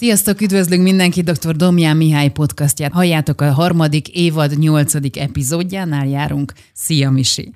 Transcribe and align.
Sziasztok, 0.00 0.40
üdvözlünk 0.40 0.82
mindenkit, 0.82 1.30
dr. 1.30 1.56
Domján 1.56 1.96
Mihály 1.96 2.28
podcastját. 2.28 2.92
Halljátok 2.92 3.40
a 3.40 3.52
harmadik 3.52 4.08
évad 4.08 4.58
nyolcadik 4.58 5.18
epizódjánál 5.18 6.06
járunk. 6.06 6.52
Szia, 6.72 7.10
Misi! 7.10 7.54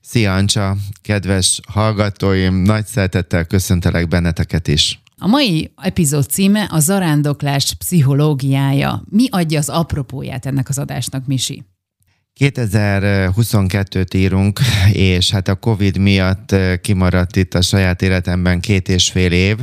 Szia, 0.00 0.34
Ancsa! 0.34 0.76
Kedves 1.02 1.60
hallgatóim, 1.68 2.54
nagy 2.54 2.86
szeretettel 2.86 3.44
köszöntelek 3.44 4.08
benneteket 4.08 4.68
is. 4.68 5.00
A 5.18 5.26
mai 5.26 5.72
epizód 5.82 6.28
címe 6.28 6.68
a 6.70 6.80
zarándoklás 6.80 7.74
pszichológiája. 7.74 9.02
Mi 9.10 9.26
adja 9.30 9.58
az 9.58 9.68
apropóját 9.68 10.46
ennek 10.46 10.68
az 10.68 10.78
adásnak, 10.78 11.26
Misi? 11.26 11.64
2022-t 12.40 14.16
írunk, 14.16 14.60
és 14.92 15.30
hát 15.30 15.48
a 15.48 15.54
Covid 15.54 15.98
miatt 15.98 16.54
kimaradt 16.80 17.36
itt 17.36 17.54
a 17.54 17.62
saját 17.62 18.02
életemben 18.02 18.60
két 18.60 18.88
és 18.88 19.10
fél 19.10 19.32
év, 19.32 19.56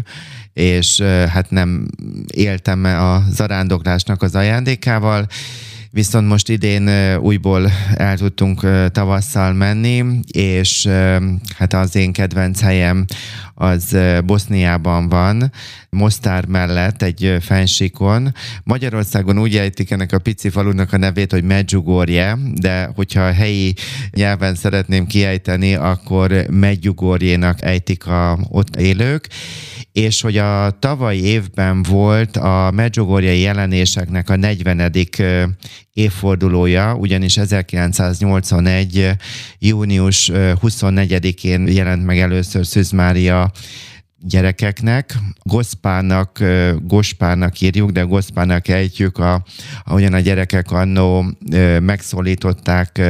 és 0.54 1.02
hát 1.02 1.50
nem 1.50 1.88
éltem 2.34 2.84
a 2.84 3.24
zarándoklásnak 3.30 4.22
az 4.22 4.36
ajándékával, 4.36 5.28
viszont 5.92 6.28
most 6.28 6.50
idén 6.50 7.18
újból 7.18 7.72
el 7.96 8.18
tudtunk 8.18 8.68
tavasszal 8.92 9.54
menni, 9.54 10.20
és 10.32 10.88
hát 11.58 11.74
az 11.74 11.96
én 11.96 12.12
kedvenc 12.12 12.62
helyem 12.62 13.06
az 13.54 13.98
Boszniában 14.26 15.10
van, 15.10 15.52
Mostár 15.90 16.46
mellett 16.46 17.02
egy 17.02 17.38
fensíkon. 17.42 18.34
Magyarországon 18.64 19.40
úgy 19.40 19.58
ejtik 19.58 19.92
ennek 19.92 20.12
a 20.12 20.20
pici 20.20 20.50
falunak 20.50 20.94
a 20.94 20.98
nevét, 20.98 21.32
hogy 21.32 21.44
Medjugorje, 21.44 22.38
de 22.54 22.92
hogyha 22.96 23.22
a 23.22 23.34
helyi 23.34 23.74
nyelven 24.12 24.56
szeretném 24.56 25.06
kiejteni, 25.06 25.76
akkor 25.76 26.46
Medjugorjénak 26.50 27.62
ejtik 27.62 28.08
a 28.08 28.40
ott 28.50 28.76
élők 28.76 29.28
és 29.94 30.22
hogy 30.22 30.38
a 30.38 30.72
tavalyi 30.80 31.24
évben 31.24 31.84
volt 31.84 32.38
a 32.38 32.72
Medjugorjai 32.74 33.40
jelenéseknek 33.40 34.30
a 34.30 34.36
40. 34.36 34.92
évfordulója, 35.94 36.96
ugyanis 36.96 37.38
1981. 37.38 39.10
június 39.60 40.32
24-én 40.34 41.68
jelent 41.68 42.06
meg 42.06 42.20
először 42.20 42.66
Szűz 42.66 42.92
Mária 42.92 43.52
gyerekeknek. 44.20 45.18
Goszpának, 45.44 46.44
Gospának 46.82 47.62
írjuk, 47.62 47.92
de 47.92 48.02
Goszpának 48.02 48.68
ejtjük, 48.68 49.18
a, 49.18 49.44
ahogyan 49.84 50.14
a 50.14 50.20
gyerekek 50.20 50.72
annó 50.72 51.26
megszólították 51.80 53.02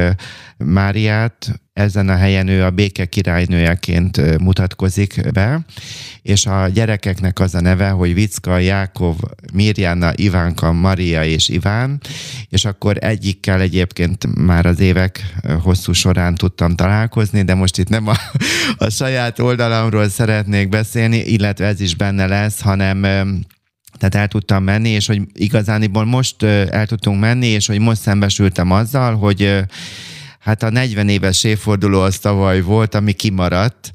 Máriát, 0.56 1.60
ezen 1.74 2.08
a 2.08 2.16
helyen 2.16 2.48
ő 2.48 2.64
a 2.64 2.70
béke 2.70 3.04
királynőjeként 3.04 4.38
mutatkozik 4.38 5.32
be, 5.32 5.60
és 6.22 6.46
a 6.46 6.68
gyerekeknek 6.68 7.40
az 7.40 7.54
a 7.54 7.60
neve, 7.60 7.88
hogy 7.88 8.14
Vicka, 8.14 8.58
Jákov, 8.58 9.16
Mirjana, 9.52 10.12
Ivánka, 10.14 10.72
Maria 10.72 11.24
és 11.24 11.48
Iván, 11.48 12.00
és 12.48 12.64
akkor 12.64 12.96
egyikkel 13.00 13.60
egyébként 13.60 14.26
már 14.36 14.66
az 14.66 14.80
évek 14.80 15.34
hosszú 15.62 15.92
során 15.92 16.34
tudtam 16.34 16.74
találkozni, 16.74 17.42
de 17.42 17.54
most 17.54 17.78
itt 17.78 17.88
nem 17.88 18.06
a, 18.08 18.14
a 18.76 18.90
saját 18.90 19.38
oldalamról 19.38 20.08
szeretnék 20.08 20.68
beszélni, 20.68 21.16
illetve 21.16 21.66
ez 21.66 21.80
is 21.80 21.94
benne 21.94 22.26
lesz, 22.26 22.60
hanem 22.60 23.00
tehát 23.98 24.14
el 24.14 24.28
tudtam 24.28 24.64
menni, 24.64 24.88
és 24.88 25.06
hogy 25.06 25.22
igazániból 25.32 26.04
most 26.04 26.42
el 26.42 26.86
tudtunk 26.86 27.20
menni, 27.20 27.46
és 27.46 27.66
hogy 27.66 27.78
most 27.78 28.00
szembesültem 28.00 28.70
azzal, 28.70 29.16
hogy 29.16 29.64
hát 30.44 30.62
a 30.62 30.70
40 30.70 31.08
éves 31.08 31.44
évforduló 31.44 32.00
az 32.00 32.18
tavaly 32.18 32.60
volt, 32.60 32.94
ami 32.94 33.12
kimaradt, 33.12 33.92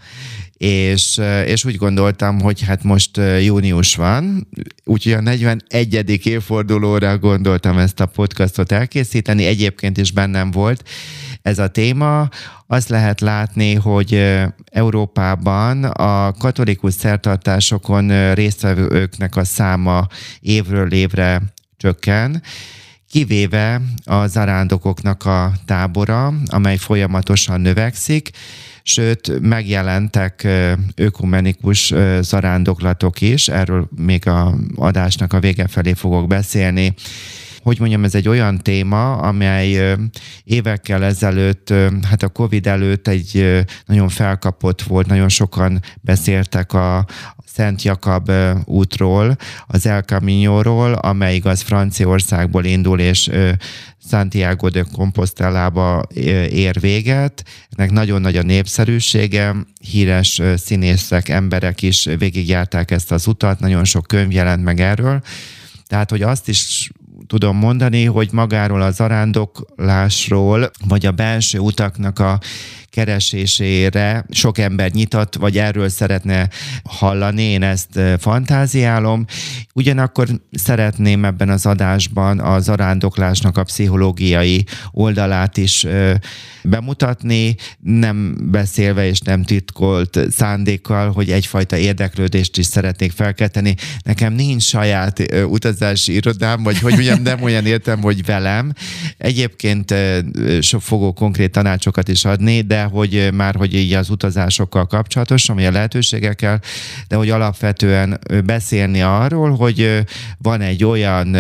és, 0.57 1.21
és 1.45 1.65
úgy 1.65 1.75
gondoltam, 1.75 2.39
hogy 2.39 2.61
hát 2.61 2.83
most 2.83 3.17
június 3.41 3.95
van, 3.95 4.47
úgyhogy 4.83 5.13
a 5.13 5.21
41. 5.21 6.25
évfordulóra 6.25 7.17
gondoltam 7.17 7.77
ezt 7.77 7.99
a 7.99 8.05
podcastot 8.05 8.71
elkészíteni, 8.71 9.45
egyébként 9.45 9.97
is 9.97 10.11
bennem 10.11 10.51
volt 10.51 10.89
ez 11.41 11.59
a 11.59 11.67
téma. 11.67 12.29
Azt 12.67 12.89
lehet 12.89 13.21
látni, 13.21 13.73
hogy 13.73 14.37
Európában 14.71 15.83
a 15.83 16.33
katolikus 16.33 16.93
szertartásokon 16.93 18.33
résztvevőknek 18.33 19.35
a 19.35 19.43
száma 19.43 20.07
évről 20.39 20.91
évre 20.91 21.41
csökken, 21.77 22.41
kivéve 23.09 23.81
a 24.05 24.27
zarándokoknak 24.27 25.25
a 25.25 25.51
tábora, 25.65 26.33
amely 26.45 26.77
folyamatosan 26.77 27.61
növekszik, 27.61 28.29
sőt, 28.83 29.39
megjelentek 29.41 30.47
ökumenikus 30.95 31.93
zarándoklatok 32.21 33.21
is, 33.21 33.47
erről 33.47 33.89
még 33.95 34.27
a 34.27 34.55
adásnak 34.75 35.33
a 35.33 35.39
vége 35.39 35.67
felé 35.67 35.93
fogok 35.93 36.27
beszélni, 36.27 36.93
hogy 37.63 37.79
mondjam, 37.79 38.03
ez 38.03 38.15
egy 38.15 38.27
olyan 38.27 38.57
téma, 38.57 39.15
amely 39.15 39.95
évekkel 40.43 41.03
ezelőtt, 41.03 41.73
hát 42.09 42.23
a 42.23 42.29
Covid 42.29 42.67
előtt 42.67 43.07
egy 43.07 43.63
nagyon 43.85 44.09
felkapott 44.09 44.81
volt, 44.81 45.07
nagyon 45.07 45.29
sokan 45.29 45.81
beszéltek 46.01 46.73
a, 46.73 47.05
Szent 47.53 47.81
Jakab 47.81 48.31
útról, 48.65 49.37
az 49.67 49.85
El 49.85 50.01
Camino-ról, 50.01 50.93
amely 50.93 51.35
igaz 51.35 51.61
Franciaországból 51.61 52.65
indul, 52.65 52.99
és 52.99 53.29
Santiago 54.09 54.69
de 54.69 54.85
Compostelába 54.93 56.03
ér 56.49 56.79
véget. 56.79 57.43
Ennek 57.69 57.91
nagyon 57.91 58.21
nagy 58.21 58.35
a 58.37 58.43
népszerűsége, 58.43 59.55
híres 59.81 60.41
színészek, 60.55 61.29
emberek 61.29 61.81
is 61.81 62.07
végigjárták 62.17 62.91
ezt 62.91 63.11
az 63.11 63.27
utat, 63.27 63.59
nagyon 63.59 63.83
sok 63.83 64.07
könyv 64.07 64.31
jelent 64.31 64.63
meg 64.63 64.79
erről. 64.79 65.21
Tehát, 65.87 66.09
hogy 66.09 66.21
azt 66.21 66.47
is 66.47 66.91
tudom 67.29 67.57
mondani, 67.57 68.05
hogy 68.05 68.29
magáról 68.31 68.81
a 68.81 68.91
zarándoklásról, 68.91 70.71
vagy 70.87 71.05
a 71.05 71.11
belső 71.11 71.59
utaknak 71.59 72.19
a 72.19 72.39
keresésére 72.89 74.25
sok 74.29 74.57
ember 74.57 74.91
nyitott, 74.91 75.35
vagy 75.35 75.57
erről 75.57 75.89
szeretne 75.89 76.49
hallani, 76.83 77.41
én 77.41 77.63
ezt 77.63 77.99
fantáziálom. 78.19 79.25
Ugyanakkor 79.73 80.27
szeretném 80.51 81.25
ebben 81.25 81.49
az 81.49 81.65
adásban 81.65 82.39
a 82.39 82.59
zarándoklásnak 82.59 83.57
a 83.57 83.63
pszichológiai 83.63 84.65
oldalát 84.91 85.57
is 85.57 85.85
bemutatni, 86.63 87.55
nem 87.79 88.35
beszélve 88.51 89.07
és 89.07 89.19
nem 89.19 89.43
titkolt 89.43 90.19
szándékkal, 90.29 91.11
hogy 91.11 91.31
egyfajta 91.31 91.77
érdeklődést 91.77 92.57
is 92.57 92.65
szeretnék 92.65 93.11
felkelteni. 93.11 93.75
Nekem 94.03 94.33
nincs 94.33 94.63
saját 94.63 95.23
utazási 95.45 96.13
irodám, 96.13 96.63
vagy 96.63 96.79
hogy 96.79 96.93
mondjam, 96.93 97.18
nem 97.23 97.41
olyan 97.41 97.65
értem, 97.65 98.01
hogy 98.01 98.25
velem. 98.25 98.73
Egyébként 99.17 99.93
sok 100.59 100.81
fogok 100.81 101.15
konkrét 101.15 101.51
tanácsokat 101.51 102.07
is 102.07 102.25
adni, 102.25 102.61
de 102.61 102.83
hogy 102.83 103.29
már 103.33 103.55
hogy 103.55 103.73
így 103.73 103.93
az 103.93 104.09
utazásokkal 104.09 104.85
kapcsolatosan, 104.85 105.55
vagy 105.55 105.65
a 105.65 105.71
lehetőségekkel, 105.71 106.61
de 107.07 107.15
hogy 107.15 107.29
alapvetően 107.29 108.19
beszélni 108.45 109.01
arról, 109.01 109.55
hogy 109.55 110.03
van 110.37 110.61
egy 110.61 110.83
olyan 110.83 111.37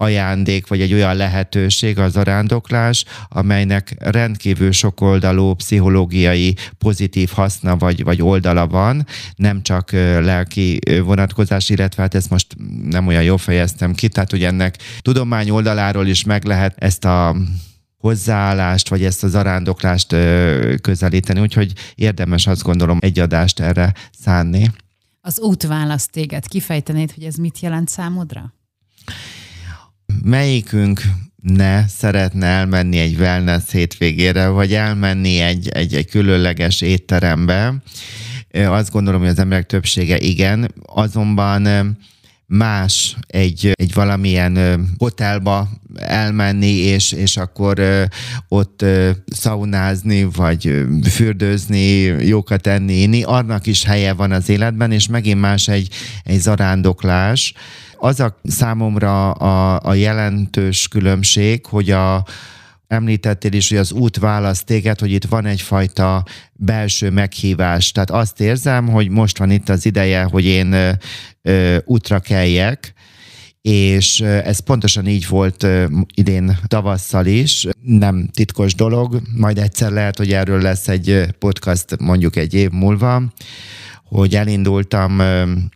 ajándék, 0.00 0.66
vagy 0.66 0.80
egy 0.80 0.92
olyan 0.92 1.16
lehetőség 1.16 1.98
az 1.98 2.16
arándoklás, 2.16 3.04
amelynek 3.28 3.94
rendkívül 3.98 4.72
sokoldalú 4.72 5.54
pszichológiai 5.54 6.56
pozitív 6.78 7.30
haszna 7.30 7.76
vagy, 7.76 8.02
vagy 8.04 8.22
oldala 8.22 8.66
van, 8.66 9.06
nem 9.36 9.62
csak 9.62 9.92
lelki 9.92 10.78
vonatkozás, 11.04 11.68
illetve 11.68 12.02
hát 12.02 12.14
ezt 12.14 12.30
most 12.30 12.56
nem 12.82 13.06
olyan 13.06 13.22
jól 13.22 13.38
fejeztem 13.38 13.94
ki, 13.94 14.08
tehát 14.08 14.30
hogy 14.30 14.44
ennek 14.44 14.76
tudomány 15.00 15.50
oldaláról 15.50 16.06
is 16.06 16.24
meg 16.24 16.44
lehet 16.44 16.76
ezt 16.78 17.04
a 17.04 17.36
hozzáállást, 17.96 18.88
vagy 18.88 19.04
ezt 19.04 19.24
az 19.24 19.34
arándoklást 19.34 20.16
közelíteni, 20.80 21.40
úgyhogy 21.40 21.72
érdemes 21.94 22.46
azt 22.46 22.62
gondolom 22.62 22.98
egy 23.00 23.18
adást 23.18 23.60
erre 23.60 23.92
szánni. 24.18 24.70
Az 25.20 25.40
út 25.40 25.62
választ 25.62 26.10
téged. 26.10 26.46
Kifejtenéd, 26.46 27.12
hogy 27.12 27.24
ez 27.24 27.34
mit 27.34 27.60
jelent 27.60 27.88
számodra? 27.88 28.52
Melyikünk 30.22 31.02
ne 31.42 31.86
szeretne 31.86 32.46
elmenni 32.46 32.98
egy 32.98 33.18
wellness 33.18 33.70
hétvégére, 33.70 34.48
vagy 34.48 34.74
elmenni 34.74 35.38
egy, 35.38 35.68
egy, 35.68 35.94
egy 35.94 36.06
különleges 36.06 36.80
étterembe. 36.80 37.74
Azt 38.52 38.90
gondolom, 38.90 39.20
hogy 39.20 39.30
az 39.30 39.38
emberek 39.38 39.66
többsége 39.66 40.18
igen, 40.18 40.74
azonban 40.84 41.96
más 42.46 43.16
egy, 43.26 43.70
egy 43.74 43.94
valamilyen 43.94 44.84
hotelba 44.98 45.68
elmenni, 45.94 46.72
és, 46.72 47.12
és 47.12 47.36
akkor 47.36 47.82
ott 48.48 48.84
szaunázni, 49.26 50.24
vagy 50.24 50.84
fürdőzni, 51.10 52.00
jókat 52.26 52.66
enni, 52.66 52.94
inni, 52.94 53.22
annak 53.22 53.66
is 53.66 53.84
helye 53.84 54.12
van 54.12 54.32
az 54.32 54.48
életben, 54.48 54.92
és 54.92 55.08
megint 55.08 55.40
más 55.40 55.68
egy, 55.68 55.88
egy 56.24 56.40
zarándoklás. 56.40 57.54
Az 58.00 58.20
a 58.20 58.40
számomra 58.42 59.30
a, 59.30 59.80
a 59.82 59.94
jelentős 59.94 60.88
különbség, 60.88 61.66
hogy 61.66 61.90
a, 61.90 62.24
említettél 62.88 63.52
is, 63.52 63.68
hogy 63.68 63.78
az 63.78 63.92
út 63.92 64.18
választ 64.18 64.64
téged, 64.64 64.98
hogy 64.98 65.12
itt 65.12 65.24
van 65.24 65.46
egyfajta 65.46 66.24
belső 66.52 67.10
meghívás. 67.10 67.92
Tehát 67.92 68.10
azt 68.10 68.40
érzem, 68.40 68.88
hogy 68.88 69.08
most 69.08 69.38
van 69.38 69.50
itt 69.50 69.68
az 69.68 69.86
ideje, 69.86 70.22
hogy 70.22 70.44
én 70.44 70.98
ö, 71.42 71.76
útra 71.84 72.18
keljek, 72.18 72.92
és 73.62 74.20
ez 74.20 74.58
pontosan 74.58 75.06
így 75.06 75.28
volt 75.28 75.66
idén 76.14 76.58
tavasszal 76.66 77.26
is, 77.26 77.66
nem 77.82 78.28
titkos 78.32 78.74
dolog, 78.74 79.20
majd 79.36 79.58
egyszer 79.58 79.90
lehet, 79.90 80.16
hogy 80.18 80.32
erről 80.32 80.60
lesz 80.60 80.88
egy 80.88 81.26
podcast 81.38 81.98
mondjuk 82.00 82.36
egy 82.36 82.54
év 82.54 82.70
múlva, 82.70 83.22
hogy 84.08 84.34
elindultam 84.34 85.22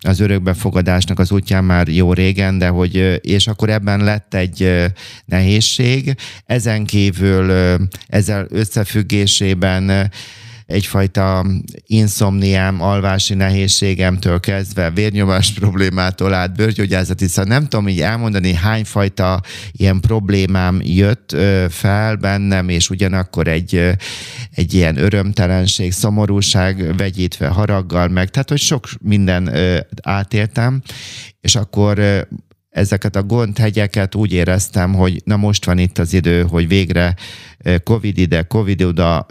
az 0.00 0.20
örökbefogadásnak 0.20 1.18
az 1.18 1.32
útján 1.32 1.64
már 1.64 1.88
jó 1.88 2.12
régen, 2.12 2.58
de 2.58 2.68
hogy, 2.68 3.20
és 3.20 3.46
akkor 3.46 3.70
ebben 3.70 4.04
lett 4.04 4.34
egy 4.34 4.90
nehézség. 5.24 6.14
Ezen 6.46 6.84
kívül 6.84 7.52
ezzel 8.06 8.46
összefüggésében 8.50 10.10
egyfajta 10.66 11.46
inszomniám, 11.86 12.82
alvási 12.82 13.34
nehézségemtől 13.34 14.40
kezdve, 14.40 14.90
vérnyomás 14.90 15.52
problémától 15.52 16.34
át, 16.34 16.56
bőrgyógyászati, 16.56 17.26
szóval 17.26 17.58
nem 17.58 17.68
tudom 17.68 17.88
így 17.88 18.00
elmondani, 18.00 18.54
hányfajta 18.54 19.40
ilyen 19.72 20.00
problémám 20.00 20.80
jött 20.82 21.36
fel 21.68 22.16
bennem, 22.16 22.68
és 22.68 22.90
ugyanakkor 22.90 23.48
egy, 23.48 23.90
egy 24.50 24.74
ilyen 24.74 24.96
örömtelenség, 24.96 25.92
szomorúság 25.92 26.96
vegyítve 26.96 27.46
haraggal 27.46 28.08
meg, 28.08 28.30
tehát 28.30 28.48
hogy 28.48 28.60
sok 28.60 28.88
minden 29.00 29.50
átéltem, 30.02 30.82
és 31.40 31.54
akkor 31.54 32.26
ezeket 32.72 33.16
a 33.16 33.22
gondhegyeket 33.22 34.14
úgy 34.14 34.32
éreztem, 34.32 34.94
hogy 34.94 35.22
na 35.24 35.36
most 35.36 35.64
van 35.64 35.78
itt 35.78 35.98
az 35.98 36.12
idő, 36.12 36.42
hogy 36.42 36.68
végre 36.68 37.14
Covid 37.84 38.18
ide, 38.18 38.42
Covid 38.42 38.82
oda 38.82 39.26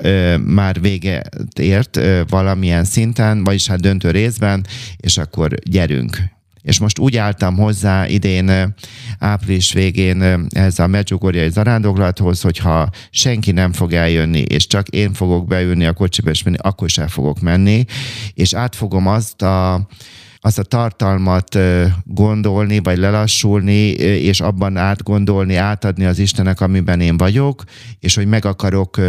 már 0.46 0.82
véget 0.82 1.60
ért 1.60 2.00
valamilyen 2.30 2.84
szinten, 2.84 3.44
vagyis 3.44 3.68
hát 3.68 3.82
döntő 3.82 4.12
részben, 4.12 4.66
és 4.98 5.18
akkor 5.18 5.54
gyerünk. 5.64 6.18
És 6.62 6.80
most 6.80 7.00
úgy 7.00 7.18
álltam 7.18 7.58
hozzá 7.58 8.08
idén, 8.08 8.76
április 9.20 9.74
végén 9.74 10.48
ez 10.50 10.80
a 10.80 10.88
medjugorjai 10.88 11.50
zarándoklathoz, 11.50 12.42
hogyha 12.42 12.90
senki 13.10 13.52
nem 13.52 13.72
fog 13.74 13.94
eljönni, 13.94 14.40
és 14.40 14.68
csak 14.68 14.88
én 14.88 15.14
fogok 15.14 15.48
beülni 15.48 15.86
a 15.86 15.94
kocsiba 15.94 16.30
és 16.30 16.44
menni, 16.44 16.58
akkor 16.60 16.90
sem 16.90 17.08
fogok 17.08 17.40
menni, 17.40 17.86
és 18.34 18.54
átfogom 18.54 19.08
azt 19.08 19.42
a 19.42 19.88
azt 20.42 20.60
a 20.60 20.64
tartalmat 20.64 21.58
gondolni, 22.04 22.80
vagy 22.80 22.98
lelassulni, 22.98 23.88
és 24.02 24.42
abban 24.42 24.78
átgondolni, 24.78 25.56
átadni 25.56 26.06
az 26.06 26.20
Istennek, 26.20 26.62
amiben 26.62 27.02
én 27.02 27.18
vagyok, 27.18 27.64
és 28.00 28.16
hogy 28.16 28.28
meg 28.28 28.46
akarok 28.46 29.00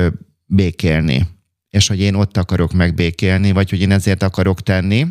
békélni. 0.47 1.27
És 1.71 1.89
hogy 1.89 2.01
én 2.01 2.15
ott 2.15 2.37
akarok 2.37 2.73
megbékélni, 2.73 3.53
vagy 3.53 3.71
hogy 3.71 3.81
én 3.81 3.91
ezért 3.91 4.23
akarok 4.23 4.61
tenni. 4.61 5.07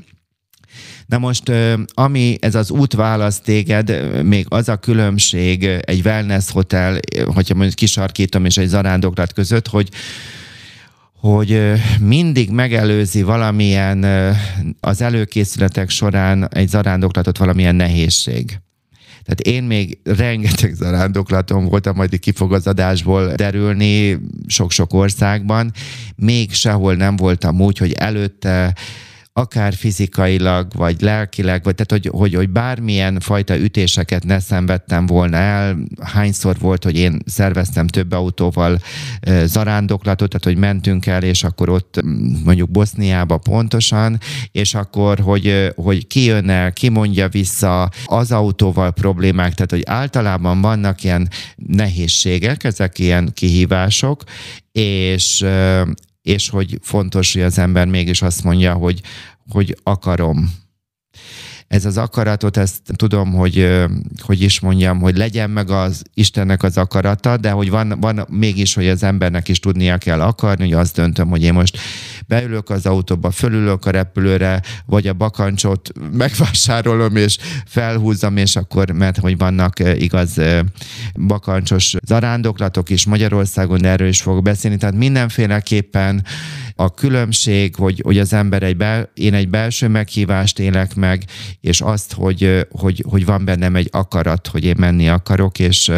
Na 1.05 1.17
most, 1.17 1.51
ami 1.93 2.37
ez 2.39 2.55
az 2.55 2.71
út 2.71 2.93
választ 2.93 3.43
téged, 3.43 4.23
még 4.23 4.45
az 4.49 4.69
a 4.69 4.75
különbség 4.75 5.63
egy 5.63 6.01
wellness 6.05 6.51
hotel, 6.51 6.99
hogyha 7.25 7.55
mondjuk 7.55 7.75
kisarkítom, 7.75 8.45
és 8.45 8.57
egy 8.57 8.67
zarándoklat 8.67 9.33
között, 9.33 9.67
hogy 9.67 9.89
hogy 11.21 11.71
mindig 11.99 12.49
megelőzi 12.49 13.21
valamilyen 13.21 14.05
az 14.79 15.01
előkészületek 15.01 15.89
során 15.89 16.47
egy 16.47 16.67
zarándoklatot 16.67 17.37
valamilyen 17.37 17.75
nehézség. 17.75 18.59
Tehát 19.23 19.39
én 19.39 19.63
még 19.63 19.99
rengeteg 20.03 20.73
zarándoklatom 20.73 21.65
voltam, 21.65 21.95
majd 21.95 22.19
ki 22.19 22.31
fog 22.31 22.53
az 22.53 22.67
adásból 22.67 23.33
derülni 23.35 24.19
sok-sok 24.47 24.93
országban, 24.93 25.71
még 26.15 26.53
sehol 26.53 26.95
nem 26.95 27.15
voltam 27.15 27.61
úgy, 27.61 27.77
hogy 27.77 27.91
előtte 27.91 28.75
akár 29.33 29.73
fizikailag, 29.73 30.67
vagy 30.75 31.01
lelkileg, 31.01 31.63
vagy 31.63 31.75
tehát, 31.75 32.03
hogy, 32.03 32.19
hogy, 32.19 32.33
hogy 32.33 32.49
bármilyen 32.49 33.19
fajta 33.19 33.57
ütéseket 33.57 34.23
ne 34.25 34.39
szenvedtem 34.39 35.05
volna 35.05 35.37
el. 35.37 35.77
Hányszor 36.01 36.57
volt, 36.59 36.83
hogy 36.83 36.97
én 36.97 37.19
szerveztem 37.25 37.87
több 37.87 38.11
autóval 38.11 38.79
zarándoklatot, 39.43 40.29
tehát, 40.29 40.43
hogy 40.43 40.57
mentünk 40.57 41.05
el, 41.05 41.23
és 41.23 41.43
akkor 41.43 41.69
ott 41.69 42.01
mondjuk 42.43 42.71
Boszniába 42.71 43.37
pontosan, 43.37 44.19
és 44.51 44.73
akkor, 44.73 45.19
hogy, 45.19 45.71
hogy 45.75 46.07
ki 46.07 46.23
jön 46.23 46.49
el, 46.49 46.73
ki 46.73 46.89
mondja 46.89 47.27
vissza 47.27 47.89
az 48.05 48.31
autóval 48.31 48.91
problémák, 48.91 49.53
tehát, 49.53 49.71
hogy 49.71 49.83
általában 49.85 50.61
vannak 50.61 51.03
ilyen 51.03 51.29
nehézségek, 51.55 52.63
ezek 52.63 52.99
ilyen 52.99 53.31
kihívások, 53.33 54.23
és 54.71 55.45
és 56.21 56.49
hogy 56.49 56.77
fontos, 56.81 57.33
hogy 57.33 57.41
az 57.41 57.57
ember 57.57 57.87
mégis 57.87 58.21
azt 58.21 58.43
mondja, 58.43 58.73
hogy, 58.73 59.01
hogy 59.49 59.77
akarom. 59.83 60.53
Ez 61.71 61.85
az 61.85 61.97
akaratot, 61.97 62.57
ezt 62.57 62.81
tudom, 62.95 63.33
hogy 63.33 63.85
hogy 64.17 64.41
is 64.41 64.59
mondjam, 64.59 64.99
hogy 64.99 65.17
legyen 65.17 65.49
meg 65.49 65.69
az 65.69 66.03
Istennek 66.13 66.63
az 66.63 66.77
akarata, 66.77 67.37
de 67.37 67.51
hogy 67.51 67.69
van, 67.69 67.97
van 67.99 68.25
mégis, 68.29 68.73
hogy 68.73 68.87
az 68.87 69.03
embernek 69.03 69.47
is 69.47 69.59
tudnia 69.59 69.97
kell 69.97 70.21
akarni, 70.21 70.63
hogy 70.63 70.79
azt 70.79 70.95
döntöm, 70.95 71.29
hogy 71.29 71.43
én 71.43 71.53
most 71.53 71.77
beülök 72.27 72.69
az 72.69 72.85
autóba, 72.85 73.31
fölülök 73.31 73.85
a 73.85 73.89
repülőre, 73.89 74.61
vagy 74.85 75.07
a 75.07 75.13
bakancsot 75.13 75.91
megvásárolom, 76.11 77.15
és 77.15 77.37
felhúzom, 77.65 78.37
és 78.37 78.55
akkor, 78.55 78.89
mert 78.91 79.17
hogy 79.17 79.37
vannak 79.37 79.79
igaz 79.79 80.37
bakancsos 81.15 81.95
zarándoklatok 82.05 82.89
is 82.89 83.05
Magyarországon, 83.05 83.81
de 83.81 83.89
erről 83.89 84.07
is 84.07 84.21
fogok 84.21 84.43
beszélni, 84.43 84.77
tehát 84.77 84.95
mindenféleképpen 84.95 86.23
a 86.83 86.89
különbség, 86.89 87.75
hogy, 87.75 88.01
hogy 88.03 88.17
az 88.17 88.33
ember 88.33 88.63
egy 88.63 88.77
bel, 88.77 89.09
én 89.13 89.33
egy 89.33 89.49
belső 89.49 89.87
meghívást 89.87 90.59
élek 90.59 90.95
meg, 90.95 91.25
és 91.59 91.81
azt, 91.81 92.13
hogy, 92.13 92.67
hogy, 92.71 93.03
hogy 93.07 93.25
van 93.25 93.45
bennem 93.45 93.75
egy 93.75 93.89
akarat, 93.91 94.47
hogy 94.47 94.63
én 94.63 94.75
menni 94.77 95.09
akarok, 95.09 95.59
és 95.59 95.91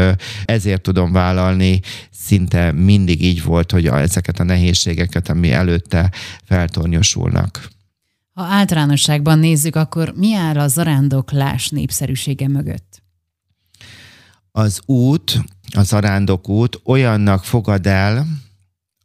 ezért 0.45 0.81
tudom 0.81 1.12
vállalni, 1.12 1.80
szinte 2.12 2.71
mindig 2.71 3.24
így 3.24 3.44
volt, 3.44 3.71
hogy 3.71 3.88
ezeket 3.88 4.39
a 4.39 4.44
nehézségeket, 4.44 5.30
ami 5.30 5.51
előtte 5.51 6.12
feltornyosulnak. 6.44 7.68
Ha 8.33 8.44
általánosságban 8.44 9.39
nézzük, 9.39 9.75
akkor 9.75 10.13
mi 10.15 10.36
áll 10.36 10.59
a 10.59 10.68
zarándoklás 10.68 11.69
népszerűsége 11.69 12.47
mögött? 12.47 13.03
Az 14.51 14.81
út, 14.86 15.44
a 15.75 15.81
zarándok 15.81 16.50
út 16.50 16.79
olyannak 16.86 17.44
fogad 17.45 17.88
el, 17.88 18.27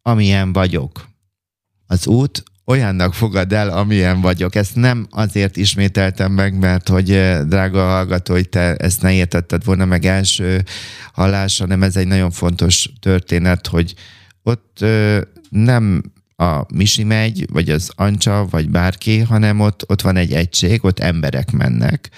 amilyen 0.02 0.52
vagyok 0.52 1.07
az 1.88 2.06
út 2.06 2.42
olyannak 2.64 3.14
fogad 3.14 3.52
el, 3.52 3.70
amilyen 3.70 4.20
vagyok. 4.20 4.54
Ezt 4.54 4.74
nem 4.74 5.06
azért 5.10 5.56
ismételtem 5.56 6.32
meg, 6.32 6.58
mert 6.58 6.88
hogy 6.88 7.10
eh, 7.10 7.40
drága 7.40 7.86
hallgató, 7.86 8.34
hogy 8.34 8.48
te 8.48 8.74
ezt 8.74 9.02
ne 9.02 9.12
értetted 9.12 9.64
volna 9.64 9.84
meg 9.84 10.04
első 10.04 10.64
hallásra, 11.12 11.64
hanem 11.64 11.82
ez 11.82 11.96
egy 11.96 12.06
nagyon 12.06 12.30
fontos 12.30 12.90
történet, 13.00 13.66
hogy 13.66 13.94
ott 14.42 14.82
eh, 14.82 15.20
nem 15.48 16.02
a 16.36 16.74
Misi 16.74 17.04
megy, 17.04 17.46
vagy 17.52 17.70
az 17.70 17.90
Ancsa, 17.94 18.46
vagy 18.50 18.70
bárki, 18.70 19.18
hanem 19.18 19.60
ott, 19.60 19.84
ott 19.86 20.00
van 20.00 20.16
egy 20.16 20.32
egység, 20.32 20.84
ott 20.84 20.98
emberek 20.98 21.50
mennek, 21.50 22.10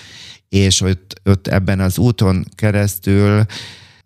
és 0.49 0.81
ott, 0.81 1.21
ott 1.25 1.47
ebben 1.47 1.81
az 1.81 1.99
úton 1.99 2.45
keresztül, 2.55 3.45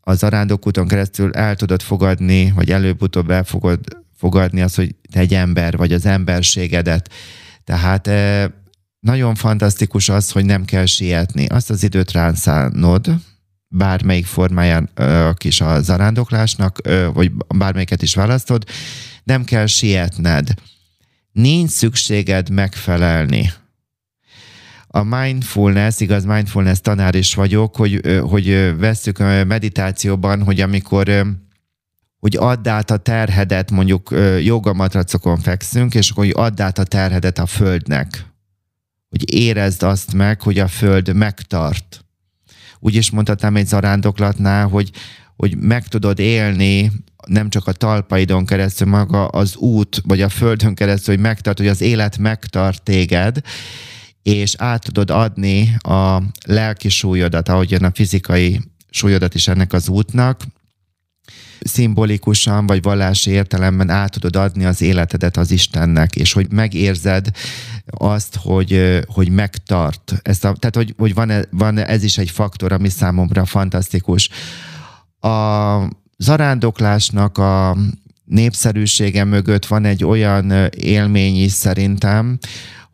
az 0.01 0.23
arándok 0.23 0.67
úton 0.67 0.89
keresztül 0.89 1.33
el 1.33 1.57
tudod 1.57 1.83
fogadni, 1.83 2.53
vagy 2.55 2.71
előbb-utóbb 2.71 3.31
el 3.31 3.45
fogod 3.45 4.04
fogadni 4.25 4.61
az, 4.61 4.75
hogy 4.75 4.95
te 5.13 5.21
egy 5.21 5.35
ember 5.35 5.77
vagy 5.77 5.93
az 5.93 6.07
emberségedet. 6.07 7.13
Tehát 7.65 8.11
nagyon 9.01 9.35
fantasztikus 9.35 10.09
az, 10.09 10.31
hogy 10.31 10.45
nem 10.45 10.65
kell 10.65 10.87
sietni. 10.87 11.47
Azt 11.47 11.71
az 11.71 11.83
időt 11.83 12.13
ránszánod, 12.13 13.15
bármelyik 13.69 14.27
formáján 14.27 14.91
is 15.45 15.61
a 15.61 15.81
zarándoklásnak, 15.81 16.79
vagy 17.13 17.33
bármelyiket 17.57 18.03
is 18.03 18.15
választod, 18.15 18.65
nem 19.25 19.45
kell 19.45 19.67
sietned. 19.67 20.49
Nincs 21.33 21.71
szükséged 21.71 22.51
megfelelni. 22.51 23.53
A 24.87 25.03
mindfulness, 25.03 26.01
igaz, 26.01 26.25
mindfulness 26.25 26.81
tanár 26.81 27.15
is 27.15 27.35
vagyok, 27.35 27.77
hogy, 27.77 28.01
hogy 28.21 28.75
veszük 28.79 29.19
a 29.19 29.45
meditációban, 29.45 30.43
hogy 30.43 30.61
amikor 30.61 31.27
hogy 32.25 32.37
add 32.37 32.69
át 32.69 32.91
a 32.91 32.97
terhedet, 32.97 33.71
mondjuk 33.71 34.15
jogamatracokon 34.43 35.39
fekszünk, 35.39 35.95
és 35.95 36.11
akkor 36.11 36.25
hogy 36.25 36.35
add 36.37 36.63
át 36.63 36.79
a 36.79 36.85
terhedet 36.85 37.39
a 37.39 37.47
földnek. 37.47 38.27
Hogy 39.09 39.35
érezd 39.35 39.83
azt 39.83 40.13
meg, 40.13 40.43
hogy 40.43 40.59
a 40.59 40.69
föld 40.69 41.15
megtart. 41.15 42.05
Úgy 42.79 42.95
is 42.95 43.11
mondhatnám 43.11 43.57
egy 43.57 43.67
zarándoklatnál, 43.67 44.69
hogy, 44.69 44.91
hogy 45.37 45.57
meg 45.57 45.89
tudod 45.89 46.19
élni 46.19 46.93
nem 47.27 47.49
csak 47.49 47.67
a 47.67 47.73
talpaidon 47.73 48.47
keresztül, 48.47 48.89
maga 48.89 49.27
az 49.27 49.57
út, 49.57 50.01
vagy 50.05 50.21
a 50.21 50.29
földön 50.29 50.75
keresztül, 50.75 51.15
hogy 51.15 51.23
megtart, 51.23 51.59
hogy 51.59 51.69
az 51.69 51.81
élet 51.81 52.19
megtart 52.19 52.83
téged, 52.83 53.41
és 54.23 54.55
át 54.59 54.85
tudod 54.85 55.11
adni 55.11 55.77
a 55.79 56.23
lelki 56.47 56.89
súlyodat, 56.89 57.49
ahogyan 57.49 57.85
a 57.85 57.93
fizikai 57.95 58.61
súlyodat 58.91 59.35
is 59.35 59.49
ennek 59.49 59.73
az 59.73 59.89
útnak, 59.89 60.41
szimbolikusan 61.61 62.67
vagy 62.67 62.83
vallási 62.83 63.31
értelemben 63.31 63.91
át 63.91 64.11
tudod 64.11 64.37
adni 64.37 64.65
az 64.65 64.83
életedet 64.83 65.37
az 65.37 65.51
Istennek, 65.51 66.17
és 66.17 66.33
hogy 66.33 66.53
megérzed 66.53 67.31
azt, 67.87 68.37
hogy, 68.37 69.01
hogy 69.07 69.29
megtart. 69.29 70.15
Ezt 70.23 70.45
a, 70.45 70.53
tehát, 70.53 70.77
hogy, 70.77 70.95
hogy 70.99 71.15
van, 71.15 71.33
van 71.51 71.79
ez 71.79 72.03
is 72.03 72.19
egy 72.19 72.31
faktor, 72.31 72.73
ami 72.73 72.89
számomra 72.89 73.45
fantasztikus. 73.45 74.29
A 75.21 75.89
zarándoklásnak 76.19 77.39
a 77.39 77.77
népszerűsége 78.25 79.25
mögött 79.25 79.67
van 79.67 79.85
egy 79.85 80.05
olyan 80.05 80.69
élmény 80.77 81.43
is 81.43 81.53
szerintem, 81.53 82.39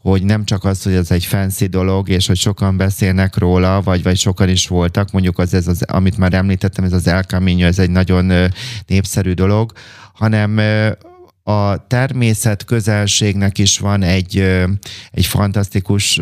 hogy 0.02 0.23
nem 0.23 0.45
csak 0.45 0.64
az, 0.64 0.83
hogy 0.83 0.92
ez 0.92 1.11
egy 1.11 1.25
fancy 1.25 1.66
dolog, 1.66 2.09
és 2.09 2.26
hogy 2.26 2.37
sokan 2.37 2.76
beszélnek 2.76 3.37
róla, 3.37 3.83
vagy, 3.83 4.02
vagy 4.02 4.16
sokan 4.16 4.49
is 4.49 4.69
voltak, 4.69 5.11
mondjuk 5.11 5.38
az, 5.38 5.54
ez 5.54 5.66
az, 5.66 5.83
amit 5.83 6.16
már 6.16 6.35
említettem, 6.35 6.85
ez 6.85 6.92
az 6.92 7.07
El 7.07 7.23
Camino, 7.23 7.66
ez 7.66 7.78
egy 7.78 7.90
nagyon 7.90 8.50
népszerű 8.87 9.33
dolog, 9.33 9.73
hanem 10.12 10.61
a 11.50 11.87
természet 11.87 12.64
közelségnek 12.64 13.59
is 13.59 13.78
van 13.78 14.02
egy, 14.02 14.38
egy 15.11 15.26
fantasztikus 15.26 16.21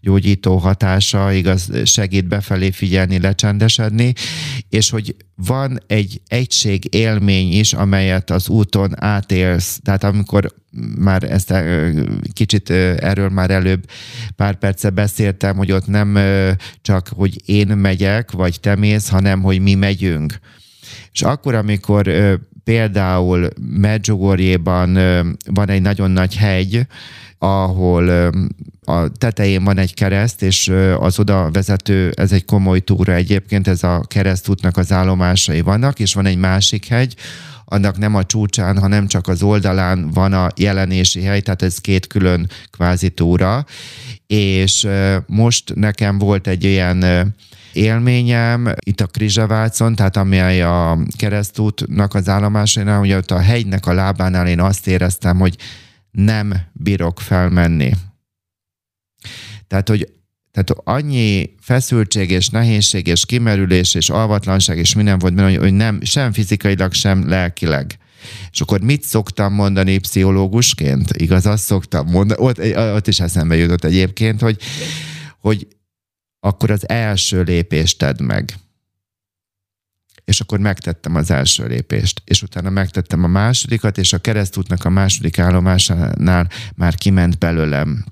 gyógyító 0.00 0.56
hatása, 0.56 1.32
igaz, 1.32 1.70
segít 1.84 2.28
befelé 2.28 2.70
figyelni, 2.70 3.20
lecsendesedni, 3.20 4.12
és 4.68 4.90
hogy 4.90 5.16
van 5.34 5.78
egy 5.86 6.20
egység 6.26 6.94
élmény 6.94 7.52
is, 7.52 7.72
amelyet 7.72 8.30
az 8.30 8.48
úton 8.48 9.02
átélsz. 9.02 9.80
Tehát 9.82 10.04
amikor 10.04 10.54
már 10.98 11.22
ezt 11.22 11.54
kicsit 12.32 12.70
erről 12.70 13.28
már 13.28 13.50
előbb 13.50 13.84
pár 14.36 14.54
perce 14.54 14.90
beszéltem, 14.90 15.56
hogy 15.56 15.72
ott 15.72 15.86
nem 15.86 16.18
csak, 16.82 17.08
hogy 17.08 17.48
én 17.48 17.66
megyek, 17.66 18.30
vagy 18.30 18.60
te 18.60 18.76
mész, 18.76 19.08
hanem 19.08 19.42
hogy 19.42 19.60
mi 19.60 19.74
megyünk. 19.74 20.38
És 21.12 21.22
akkor, 21.22 21.54
amikor 21.54 22.08
például 22.64 23.48
Medjugorjéban 23.60 24.98
van 25.50 25.68
egy 25.68 25.82
nagyon 25.82 26.10
nagy 26.10 26.36
hegy, 26.36 26.86
ahol 27.38 28.32
a 28.84 29.08
tetején 29.08 29.64
van 29.64 29.78
egy 29.78 29.94
kereszt, 29.94 30.42
és 30.42 30.72
az 30.98 31.18
oda 31.18 31.50
vezető, 31.50 32.12
ez 32.16 32.32
egy 32.32 32.44
komoly 32.44 32.80
túra 32.80 33.12
egyébként, 33.12 33.68
ez 33.68 33.82
a 33.82 34.04
keresztútnak 34.08 34.76
az 34.76 34.92
állomásai 34.92 35.60
vannak, 35.60 35.98
és 35.98 36.14
van 36.14 36.26
egy 36.26 36.36
másik 36.36 36.86
hegy, 36.86 37.14
annak 37.64 37.98
nem 37.98 38.14
a 38.14 38.24
csúcsán, 38.24 38.78
hanem 38.78 39.06
csak 39.06 39.28
az 39.28 39.42
oldalán 39.42 40.10
van 40.10 40.32
a 40.32 40.48
jelenési 40.56 41.22
hely, 41.22 41.40
tehát 41.40 41.62
ez 41.62 41.78
két 41.78 42.06
külön 42.06 42.50
kvázi 42.70 43.10
túra, 43.10 43.64
és 44.26 44.86
most 45.26 45.74
nekem 45.74 46.18
volt 46.18 46.46
egy 46.46 46.64
ilyen 46.64 47.34
élményem 47.72 48.74
itt 48.84 49.00
a 49.00 49.06
Krizsaválcon, 49.06 49.94
tehát 49.94 50.16
amely 50.16 50.62
a 50.62 50.98
keresztútnak 51.16 52.14
az 52.14 52.28
állomásainál, 52.28 53.00
ugye 53.00 53.16
ott 53.16 53.30
a 53.30 53.38
hegynek 53.38 53.86
a 53.86 53.92
lábánál 53.92 54.48
én 54.48 54.60
azt 54.60 54.86
éreztem, 54.86 55.38
hogy 55.38 55.56
nem 56.10 56.54
bírok 56.72 57.20
felmenni. 57.20 57.90
Tehát, 59.66 59.88
hogy 59.88 60.12
tehát 60.50 60.70
annyi 60.84 61.54
feszültség 61.60 62.30
és 62.30 62.48
nehézség 62.48 63.06
és 63.06 63.26
kimerülés 63.26 63.94
és 63.94 64.10
alvatlanság 64.10 64.78
és 64.78 64.94
minden 64.94 65.18
volt 65.18 65.34
benne, 65.34 65.56
hogy 65.56 65.72
nem, 65.72 66.02
sem 66.02 66.32
fizikailag, 66.32 66.92
sem 66.92 67.28
lelkileg. 67.28 67.98
És 68.50 68.60
akkor 68.60 68.80
mit 68.80 69.02
szoktam 69.02 69.54
mondani 69.54 69.98
pszichológusként? 69.98 71.10
Igaz, 71.12 71.46
azt 71.46 71.64
szoktam 71.64 72.06
mondani, 72.10 72.40
ott, 72.40 72.58
ott 72.94 73.06
is 73.06 73.20
eszembe 73.20 73.56
jutott 73.56 73.84
egyébként, 73.84 74.40
hogy, 74.40 74.56
hogy 75.40 75.66
akkor 76.44 76.70
az 76.70 76.88
első 76.88 77.42
lépést 77.42 77.98
tedd 77.98 78.22
meg. 78.22 78.54
És 80.24 80.40
akkor 80.40 80.58
megtettem 80.58 81.14
az 81.14 81.30
első 81.30 81.66
lépést, 81.66 82.22
és 82.24 82.42
utána 82.42 82.70
megtettem 82.70 83.24
a 83.24 83.26
másodikat, 83.26 83.98
és 83.98 84.12
a 84.12 84.18
keresztútnak 84.18 84.84
a 84.84 84.90
második 84.90 85.38
állomásánál 85.38 86.50
már 86.74 86.94
kiment 86.94 87.38
belőlem 87.38 88.04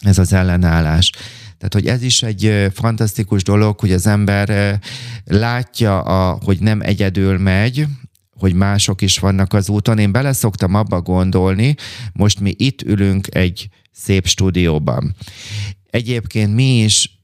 ez 0.00 0.18
az 0.18 0.32
ellenállás. 0.32 1.10
Tehát, 1.58 1.72
hogy 1.72 1.86
ez 1.86 2.02
is 2.02 2.22
egy 2.22 2.70
fantasztikus 2.74 3.42
dolog, 3.42 3.80
hogy 3.80 3.92
az 3.92 4.06
ember 4.06 4.78
látja, 5.24 6.00
a, 6.00 6.38
hogy 6.44 6.60
nem 6.60 6.80
egyedül 6.80 7.38
megy, 7.38 7.86
hogy 8.30 8.54
mások 8.54 9.02
is 9.02 9.18
vannak 9.18 9.52
az 9.52 9.68
úton. 9.68 9.98
Én 9.98 10.12
beleszoktam 10.12 10.74
abba 10.74 11.00
gondolni, 11.00 11.74
most 12.12 12.40
mi 12.40 12.54
itt 12.56 12.82
ülünk 12.82 13.34
egy 13.34 13.68
szép 13.92 14.26
stúdióban. 14.26 15.14
Egyébként 15.90 16.54
mi 16.54 16.82
is 16.82 17.17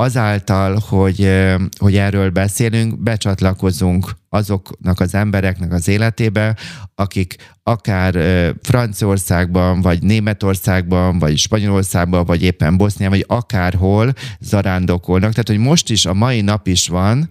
azáltal, 0.00 0.78
hogy, 0.88 1.30
hogy 1.78 1.96
erről 1.96 2.30
beszélünk, 2.30 3.02
becsatlakozunk 3.02 4.10
azoknak 4.28 5.00
az 5.00 5.14
embereknek 5.14 5.72
az 5.72 5.88
életébe, 5.88 6.56
akik 6.94 7.36
akár 7.62 8.14
Franciaországban, 8.62 9.80
vagy 9.80 10.02
Németországban, 10.02 11.18
vagy 11.18 11.38
Spanyolországban, 11.38 12.24
vagy 12.24 12.42
éppen 12.42 12.76
Boszniában, 12.76 13.18
vagy 13.18 13.38
akárhol 13.38 14.12
zarándokolnak. 14.40 15.30
Tehát, 15.30 15.48
hogy 15.48 15.58
most 15.58 15.90
is, 15.90 16.06
a 16.06 16.14
mai 16.14 16.40
nap 16.40 16.66
is 16.66 16.88
van, 16.88 17.28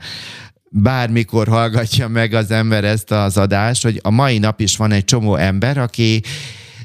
bármikor 0.70 1.48
hallgatja 1.48 2.08
meg 2.08 2.34
az 2.34 2.52
ember 2.52 2.84
ezt 2.84 3.12
az 3.12 3.38
adást, 3.38 3.84
hogy 3.84 4.00
a 4.04 4.10
mai 4.10 4.38
nap 4.38 4.60
is 4.60 4.78
van 4.78 4.92
egy 4.92 5.06
csomó 5.06 5.36
ember, 5.36 5.78
aki, 5.78 6.22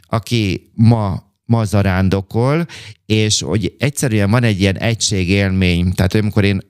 aki 0.09 0.71
ma 0.75 1.32
ma 1.53 1.65
zarándokol, 1.65 2.67
és 3.07 3.43
hogy 3.43 3.75
egyszerűen 3.79 4.31
van 4.31 4.43
egy 4.43 4.61
ilyen 4.61 4.79
egységélmény, 4.79 5.93
tehát 5.93 6.15
amikor 6.15 6.45
én 6.45 6.61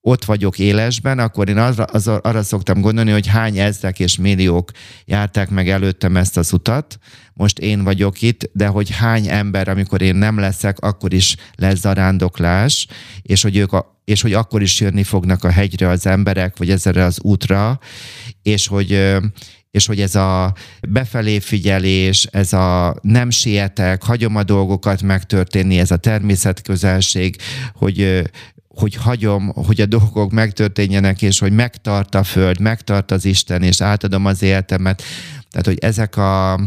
ott 0.00 0.24
vagyok 0.24 0.58
élesben, 0.58 1.18
akkor 1.18 1.48
én 1.48 1.56
arra, 1.56 1.84
az, 1.84 2.08
arra 2.08 2.42
szoktam 2.42 2.80
gondolni, 2.80 3.10
hogy 3.10 3.26
hány 3.26 3.58
ezrek 3.58 3.98
és 3.98 4.16
milliók 4.16 4.70
járták 5.04 5.50
meg 5.50 5.68
előttem 5.68 6.16
ezt 6.16 6.36
az 6.36 6.52
utat, 6.52 6.98
most 7.32 7.58
én 7.58 7.84
vagyok 7.84 8.22
itt, 8.22 8.50
de 8.52 8.66
hogy 8.66 8.90
hány 8.90 9.28
ember, 9.28 9.68
amikor 9.68 10.02
én 10.02 10.16
nem 10.16 10.38
leszek, 10.38 10.78
akkor 10.78 11.12
is 11.12 11.36
lesz 11.54 11.78
zarándoklás, 11.78 12.86
és 13.22 13.42
hogy 13.42 13.56
ők 13.56 13.72
a, 13.72 14.00
és 14.04 14.22
hogy 14.22 14.32
akkor 14.32 14.62
is 14.62 14.80
jönni 14.80 15.02
fognak 15.02 15.44
a 15.44 15.50
hegyre 15.50 15.88
az 15.88 16.06
emberek, 16.06 16.56
vagy 16.56 16.70
ezerre 16.70 17.04
az 17.04 17.20
útra, 17.20 17.78
és 18.42 18.66
hogy 18.66 19.16
és 19.76 19.86
hogy 19.86 20.00
ez 20.00 20.14
a 20.14 20.54
befelé 20.88 21.38
figyelés, 21.38 22.24
ez 22.30 22.52
a 22.52 22.96
nem 23.02 23.30
sietek, 23.30 24.02
hagyom 24.02 24.36
a 24.36 24.42
dolgokat 24.42 25.02
megtörténni, 25.02 25.78
ez 25.78 25.90
a 25.90 25.96
természetközelség, 25.96 27.36
hogy 27.74 28.22
hogy 28.68 28.94
hagyom, 28.94 29.48
hogy 29.48 29.80
a 29.80 29.86
dolgok 29.86 30.30
megtörténjenek, 30.30 31.22
és 31.22 31.38
hogy 31.38 31.52
megtart 31.52 32.14
a 32.14 32.22
Föld, 32.22 32.60
megtart 32.60 33.10
az 33.10 33.24
Isten, 33.24 33.62
és 33.62 33.80
átadom 33.80 34.26
az 34.26 34.42
életemet. 34.42 35.02
Tehát, 35.50 35.66
hogy 35.66 35.78
ezek 35.78 36.16
a 36.16 36.60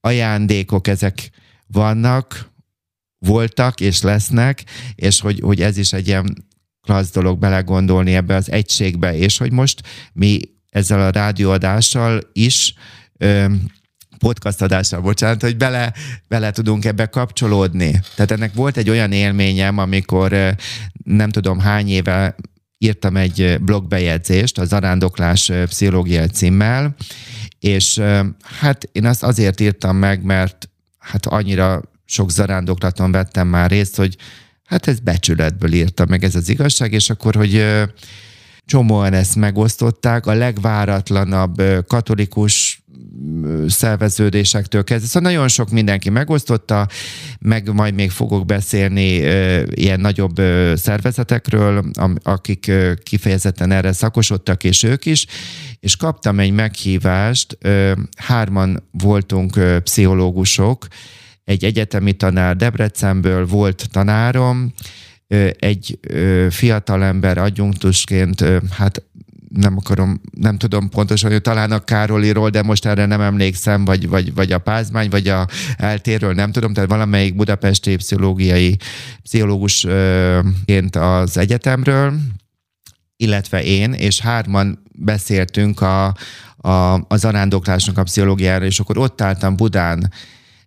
ajándékok, 0.00 0.88
ezek 0.88 1.30
vannak, 1.66 2.50
voltak 3.18 3.80
és 3.80 4.02
lesznek, 4.02 4.64
és 4.94 5.20
hogy, 5.20 5.40
hogy 5.40 5.60
ez 5.60 5.76
is 5.76 5.92
egy 5.92 6.06
ilyen 6.06 6.46
klassz 6.82 7.12
dolog 7.12 7.38
belegondolni 7.38 8.14
ebbe 8.14 8.34
az 8.34 8.50
egységbe, 8.50 9.16
és 9.16 9.38
hogy 9.38 9.52
most 9.52 9.82
mi 10.12 10.40
ezzel 10.74 11.00
a 11.00 11.10
rádióadással 11.10 12.20
is, 12.32 12.74
podcast 14.18 14.62
adással, 14.62 15.00
bocsánat, 15.00 15.42
hogy 15.42 15.56
bele, 15.56 15.92
bele 16.28 16.50
tudunk 16.50 16.84
ebbe 16.84 17.06
kapcsolódni. 17.06 18.00
Tehát 18.14 18.30
ennek 18.30 18.54
volt 18.54 18.76
egy 18.76 18.90
olyan 18.90 19.12
élményem, 19.12 19.78
amikor 19.78 20.56
nem 21.04 21.30
tudom 21.30 21.58
hány 21.58 21.88
éve 21.88 22.34
írtam 22.78 23.16
egy 23.16 23.56
blogbejegyzést 23.60 24.58
a 24.58 24.64
Zarándoklás 24.64 25.52
pszichológiai 25.64 26.26
címmel, 26.26 26.94
és 27.58 28.00
hát 28.42 28.88
én 28.92 29.06
azt 29.06 29.22
azért 29.22 29.60
írtam 29.60 29.96
meg, 29.96 30.22
mert 30.22 30.68
hát 30.98 31.26
annyira 31.26 31.82
sok 32.04 32.30
zarándoklaton 32.30 33.12
vettem 33.12 33.48
már 33.48 33.70
részt, 33.70 33.96
hogy 33.96 34.16
hát 34.64 34.86
ez 34.86 35.00
becsületből 35.00 35.72
írtam 35.72 36.08
meg 36.08 36.24
ez 36.24 36.34
az 36.34 36.48
igazság, 36.48 36.92
és 36.92 37.10
akkor, 37.10 37.34
hogy 37.34 37.64
csomóan 38.66 39.12
ezt 39.12 39.36
megosztották, 39.36 40.26
a 40.26 40.32
legváratlanabb 40.32 41.62
katolikus 41.86 42.84
szerveződésektől 43.66 44.84
kezdve. 44.84 45.08
Szóval 45.08 45.30
nagyon 45.30 45.48
sok 45.48 45.70
mindenki 45.70 46.10
megosztotta, 46.10 46.88
meg 47.40 47.72
majd 47.72 47.94
még 47.94 48.10
fogok 48.10 48.46
beszélni 48.46 49.10
ilyen 49.68 50.00
nagyobb 50.00 50.40
szervezetekről, 50.74 51.90
akik 52.22 52.72
kifejezetten 53.02 53.70
erre 53.70 53.92
szakosodtak, 53.92 54.64
és 54.64 54.82
ők 54.82 55.06
is, 55.06 55.26
és 55.80 55.96
kaptam 55.96 56.40
egy 56.40 56.52
meghívást, 56.52 57.58
hárman 58.16 58.82
voltunk 58.90 59.80
pszichológusok, 59.82 60.86
egy 61.44 61.64
egyetemi 61.64 62.12
tanár 62.12 62.56
Debrecenből 62.56 63.46
volt 63.46 63.88
tanárom, 63.92 64.72
egy 65.58 65.98
fiatalember 66.50 67.38
adjunktusként, 67.38 68.44
hát 68.70 69.02
nem 69.48 69.76
akarom, 69.76 70.20
nem 70.30 70.58
tudom 70.58 70.88
pontosan, 70.88 71.30
hogy 71.30 71.40
talán 71.40 71.72
a 71.72 71.84
Károliról, 71.84 72.50
de 72.50 72.62
most 72.62 72.86
erre 72.86 73.06
nem 73.06 73.20
emlékszem, 73.20 73.84
vagy, 73.84 74.08
vagy, 74.08 74.34
vagy 74.34 74.52
a 74.52 74.58
Pázmány, 74.58 75.08
vagy 75.08 75.28
a 75.28 75.46
eltérről, 75.76 76.32
nem 76.32 76.52
tudom, 76.52 76.72
tehát 76.72 76.90
valamelyik 76.90 77.36
budapesti 77.36 77.96
pszichológiai 77.96 78.76
pszichológusként 79.22 80.96
az 80.96 81.36
egyetemről, 81.36 82.14
illetve 83.16 83.62
én, 83.62 83.92
és 83.92 84.20
hárman 84.20 84.82
beszéltünk 84.92 85.80
a, 85.80 86.16
a, 86.56 86.94
a 86.94 87.16
zarándoklásnak 87.16 87.98
a 87.98 88.02
pszichológiára, 88.02 88.64
és 88.64 88.80
akkor 88.80 88.98
ott 88.98 89.20
álltam 89.20 89.56
Budán 89.56 90.12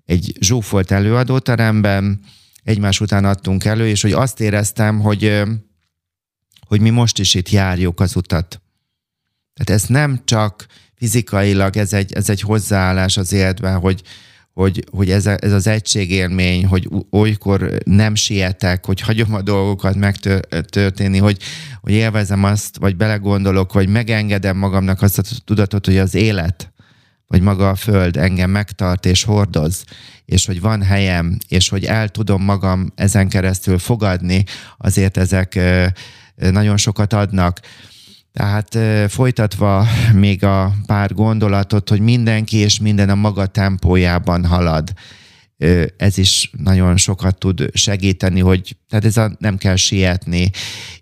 egy 0.06 0.38
zsúfolt 0.40 0.92
előadóteremben, 0.92 2.20
egymás 2.68 3.00
után 3.00 3.26
adtunk 3.26 3.66
elő, 3.66 3.88
és 3.88 4.02
hogy 4.02 4.12
azt 4.12 4.40
éreztem, 4.40 5.00
hogy, 5.00 5.42
hogy 6.68 6.82
mi 6.82 6.90
most 6.90 7.20
is 7.20 7.34
itt 7.34 7.50
járjuk 7.50 8.00
az 8.00 8.16
utat. 8.16 8.62
Tehát 9.54 9.82
ez 9.82 9.88
nem 9.88 10.22
csak 10.26 10.66
fizikailag, 10.96 11.78
ez 11.78 11.94
egy, 11.94 12.14
ez 12.14 12.30
egy 12.30 12.42
hozzáállás 12.42 13.18
az 13.18 13.34
életben, 13.34 13.80
hogy, 13.80 14.02
hogy, 14.54 14.84
hogy 14.92 15.12
ez, 15.12 15.26
a, 15.26 15.36
ez 15.40 15.52
az 15.52 15.68
egységélmény, 15.68 16.66
hogy 16.66 16.90
olykor 17.10 17.72
nem 17.84 18.16
sietek, 18.16 18.86
hogy 18.86 19.02
hagyom 19.02 19.34
a 19.34 19.42
dolgokat 19.42 19.96
megtörténni, 19.96 21.18
hogy, 21.18 21.42
hogy 21.82 21.92
élvezem 21.92 22.44
azt, 22.44 22.78
vagy 22.78 22.96
belegondolok, 22.96 23.74
vagy 23.74 23.90
megengedem 23.90 24.58
magamnak 24.58 25.02
azt 25.02 25.20
a 25.20 25.24
tudatot, 25.46 25.86
hogy 25.86 25.98
az 25.98 26.16
élet, 26.16 26.72
vagy 27.28 27.42
maga 27.42 27.70
a 27.70 27.76
föld 27.76 28.18
engem 28.18 28.50
megtart 28.50 29.06
és 29.06 29.24
hordoz, 29.24 29.84
és 30.26 30.46
hogy 30.46 30.62
van 30.62 30.82
helyem, 30.82 31.38
és 31.48 31.70
hogy 31.70 31.86
el 31.86 32.10
tudom 32.10 32.44
magam 32.44 32.92
ezen 32.96 33.30
keresztül 33.30 33.78
fogadni, 33.78 34.44
azért 34.78 35.18
ezek 35.18 35.60
nagyon 36.36 36.78
sokat 36.78 37.14
adnak. 37.14 37.60
Tehát 38.34 38.78
folytatva 39.12 39.88
még 40.14 40.44
a 40.44 40.74
pár 40.86 41.14
gondolatot, 41.14 41.90
hogy 41.90 42.00
mindenki 42.00 42.58
és 42.58 42.80
minden 42.80 43.10
a 43.10 43.16
maga 43.16 43.46
tempójában 43.46 44.46
halad. 44.46 44.94
Ez 45.98 46.18
is 46.18 46.50
nagyon 46.58 46.98
sokat 46.98 47.38
tud 47.38 47.70
segíteni, 47.74 48.40
hogy 48.40 48.78
tehát 48.90 49.06
ez 49.06 49.18
a, 49.18 49.36
nem 49.40 49.58
kell 49.58 49.76
sietni. 49.76 50.50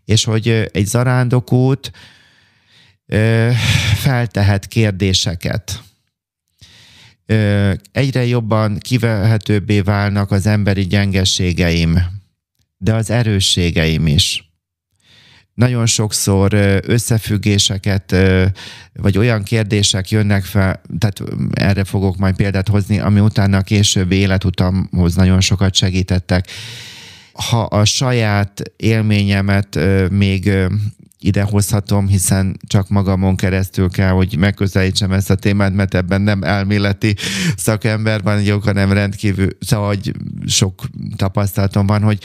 És 0.06 0.24
hogy 0.24 0.70
egy 0.72 0.86
zarándokút 0.86 1.92
feltehet 3.96 4.68
kérdéseket. 4.68 5.84
Egyre 7.92 8.26
jobban 8.26 8.78
kivehetőbbé 8.78 9.80
válnak 9.80 10.32
az 10.32 10.46
emberi 10.46 10.86
gyengeségeim, 10.86 12.00
de 12.78 12.94
az 12.94 13.10
erősségeim 13.10 14.08
is 14.08 14.46
nagyon 15.56 15.86
sokszor 15.86 16.54
összefüggéseket, 16.86 18.16
vagy 18.94 19.18
olyan 19.18 19.44
kérdések 19.44 20.10
jönnek 20.10 20.44
fel, 20.44 20.82
tehát 21.00 21.22
erre 21.54 21.84
fogok 21.84 22.18
majd 22.18 22.36
példát 22.36 22.68
hozni, 22.68 23.00
ami 23.00 23.20
utána 23.20 23.58
a 23.58 23.62
későbbi 23.62 24.16
életutamhoz 24.16 25.16
nagyon 25.16 25.42
sokat 25.42 25.76
segítettek. 25.76 26.50
Ha 27.32 27.62
a 27.62 27.86
saját 27.86 28.62
élményemet 28.76 29.80
még 30.10 30.52
idehozhatom, 31.26 32.08
hiszen 32.08 32.60
csak 32.68 32.90
magamon 32.90 33.36
keresztül 33.36 33.90
kell, 33.90 34.10
hogy 34.10 34.38
megközelítsem 34.38 35.12
ezt 35.12 35.30
a 35.30 35.36
témát, 35.36 35.74
mert 35.74 35.94
ebben 35.94 36.22
nem 36.22 36.44
elméleti 36.44 37.16
szakember 37.56 38.22
van, 38.22 38.42
jó, 38.42 38.60
hanem 38.60 38.92
rendkívül, 38.92 39.50
szóval 39.60 39.88
hogy 39.88 40.12
sok 40.46 40.84
tapasztalatom 41.16 41.86
van, 41.86 42.02
hogy 42.02 42.24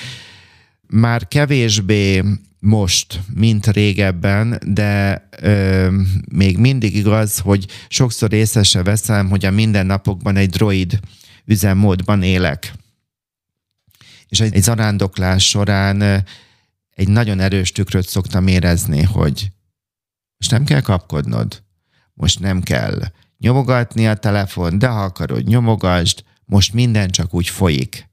már 0.86 1.28
kevésbé 1.28 2.22
most, 2.60 3.20
mint 3.34 3.66
régebben, 3.66 4.58
de 4.66 5.28
ö, 5.40 5.88
még 6.32 6.58
mindig 6.58 6.96
igaz, 6.96 7.38
hogy 7.38 7.66
sokszor 7.88 8.32
észre 8.32 8.82
veszem, 8.82 9.28
hogy 9.28 9.44
a 9.44 9.50
mindennapokban 9.50 10.36
egy 10.36 10.50
droid 10.50 11.00
üzemmódban 11.44 12.22
élek. 12.22 12.72
És 14.28 14.40
egy 14.40 14.62
zarándoklás 14.62 15.48
során 15.48 16.24
egy 17.00 17.08
nagyon 17.08 17.40
erős 17.40 17.72
tükröt 17.72 18.08
szoktam 18.08 18.46
érezni, 18.46 19.02
hogy 19.02 19.52
most 20.36 20.50
nem 20.50 20.64
kell 20.64 20.80
kapkodnod, 20.80 21.62
most 22.14 22.40
nem 22.40 22.62
kell 22.62 23.02
nyomogatni 23.38 24.06
a 24.06 24.14
telefon, 24.14 24.78
de 24.78 24.86
ha 24.88 25.02
akarod, 25.02 25.46
nyomogasd, 25.46 26.24
most 26.44 26.72
minden 26.72 27.10
csak 27.10 27.34
úgy 27.34 27.48
folyik. 27.48 28.08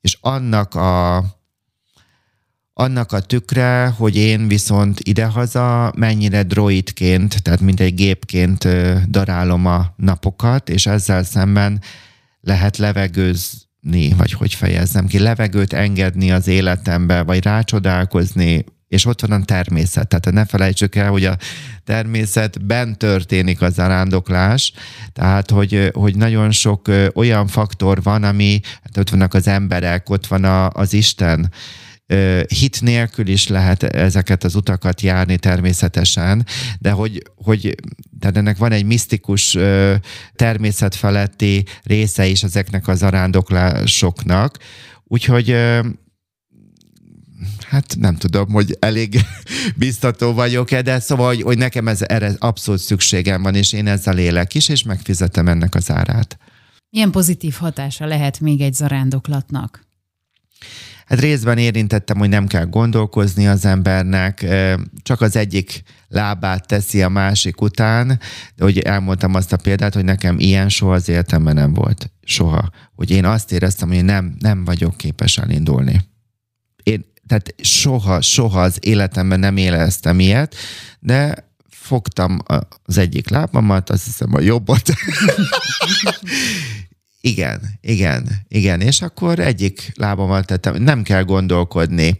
És 0.00 0.18
annak 0.20 0.74
a 0.74 1.24
annak 2.72 3.12
a 3.12 3.20
tükre, 3.20 3.86
hogy 3.86 4.16
én 4.16 4.48
viszont 4.48 5.00
idehaza 5.00 5.92
mennyire 5.96 6.42
droidként, 6.42 7.42
tehát 7.42 7.60
mint 7.60 7.80
egy 7.80 7.94
gépként 7.94 8.68
darálom 9.10 9.66
a 9.66 9.94
napokat, 9.96 10.68
és 10.68 10.86
ezzel 10.86 11.22
szemben 11.22 11.82
lehet 12.40 12.76
levegőzni, 13.88 14.14
vagy 14.16 14.32
hogy 14.32 14.54
fejezzem 14.54 15.06
ki, 15.06 15.18
levegőt 15.18 15.72
engedni 15.72 16.30
az 16.30 16.48
életembe, 16.48 17.22
vagy 17.22 17.42
rácsodálkozni, 17.42 18.64
és 18.88 19.04
ott 19.04 19.20
van 19.20 19.40
a 19.40 19.44
természet. 19.44 20.08
Tehát 20.08 20.30
ne 20.30 20.44
felejtsük 20.44 20.94
el, 20.94 21.10
hogy 21.10 21.24
a 21.24 21.36
természetben 21.84 22.98
történik 22.98 23.60
az 23.60 23.74
zarándoklás, 23.74 24.72
tehát 25.12 25.50
hogy, 25.50 25.90
hogy 25.92 26.16
nagyon 26.16 26.50
sok 26.50 26.90
olyan 27.14 27.46
faktor 27.46 28.02
van, 28.02 28.24
ami, 28.24 28.60
hát 28.82 28.96
ott 28.96 29.10
vannak 29.10 29.34
az 29.34 29.46
emberek, 29.46 30.10
ott 30.10 30.26
van 30.26 30.44
a, 30.44 30.70
az 30.70 30.92
Isten, 30.92 31.50
hit 32.48 32.80
nélkül 32.80 33.28
is 33.28 33.48
lehet 33.48 33.82
ezeket 33.82 34.44
az 34.44 34.54
utakat 34.54 35.00
járni 35.00 35.38
természetesen, 35.38 36.46
de 36.78 36.90
hogy, 36.90 37.22
hogy 37.34 37.74
tehát 38.20 38.36
ennek 38.36 38.56
van 38.56 38.72
egy 38.72 38.84
misztikus 38.84 39.56
természetfeletti 40.34 41.64
része 41.82 42.26
is 42.26 42.42
ezeknek 42.42 42.88
az 42.88 43.02
arándoklásoknak, 43.02 44.58
úgyhogy 45.04 45.56
hát 47.68 47.96
nem 47.98 48.16
tudom, 48.16 48.50
hogy 48.50 48.76
elég 48.78 49.20
biztató 49.76 50.32
vagyok-e, 50.32 50.82
de 50.82 51.00
szóval, 51.00 51.26
hogy, 51.26 51.42
hogy 51.42 51.58
nekem 51.58 51.88
ez, 51.88 52.02
erre 52.02 52.32
abszolút 52.38 52.80
szükségem 52.80 53.42
van, 53.42 53.54
és 53.54 53.72
én 53.72 53.86
ezzel 53.86 54.18
élek 54.18 54.54
is, 54.54 54.68
és 54.68 54.82
megfizetem 54.82 55.48
ennek 55.48 55.74
az 55.74 55.90
árát. 55.90 56.38
Milyen 56.90 57.10
pozitív 57.10 57.54
hatása 57.54 58.06
lehet 58.06 58.40
még 58.40 58.60
egy 58.60 58.74
zarándoklatnak? 58.74 59.86
Hát 61.08 61.20
részben 61.20 61.58
érintettem, 61.58 62.18
hogy 62.18 62.28
nem 62.28 62.46
kell 62.46 62.64
gondolkozni 62.64 63.46
az 63.46 63.64
embernek, 63.64 64.46
csak 65.02 65.20
az 65.20 65.36
egyik 65.36 65.82
lábát 66.08 66.66
teszi 66.66 67.02
a 67.02 67.08
másik 67.08 67.60
után, 67.60 68.06
de 68.56 68.64
hogy 68.64 68.78
elmondtam 68.78 69.34
azt 69.34 69.52
a 69.52 69.56
példát, 69.56 69.94
hogy 69.94 70.04
nekem 70.04 70.38
ilyen 70.38 70.68
soha 70.68 70.92
az 70.92 71.08
életemben 71.08 71.54
nem 71.54 71.74
volt. 71.74 72.10
Soha. 72.22 72.70
Hogy 72.94 73.10
én 73.10 73.24
azt 73.24 73.52
éreztem, 73.52 73.88
hogy 73.88 74.04
nem, 74.04 74.34
nem 74.38 74.64
vagyok 74.64 74.96
képes 74.96 75.38
elindulni. 75.38 76.00
Én, 76.82 77.04
tehát 77.26 77.54
soha, 77.62 78.20
soha 78.20 78.60
az 78.60 78.78
életemben 78.80 79.40
nem 79.40 79.56
éreztem 79.56 80.20
ilyet, 80.20 80.54
de 81.00 81.48
fogtam 81.70 82.38
az 82.84 82.98
egyik 82.98 83.28
lábamat, 83.28 83.90
azt 83.90 84.04
hiszem 84.04 84.34
a 84.34 84.40
jobbat, 84.40 84.92
Igen, 87.20 87.60
igen, 87.80 88.28
igen. 88.48 88.80
És 88.80 89.02
akkor 89.02 89.38
egyik 89.38 89.92
lábamat 89.94 90.46
tettem, 90.46 90.82
nem 90.82 91.02
kell 91.02 91.22
gondolkodni. 91.22 92.18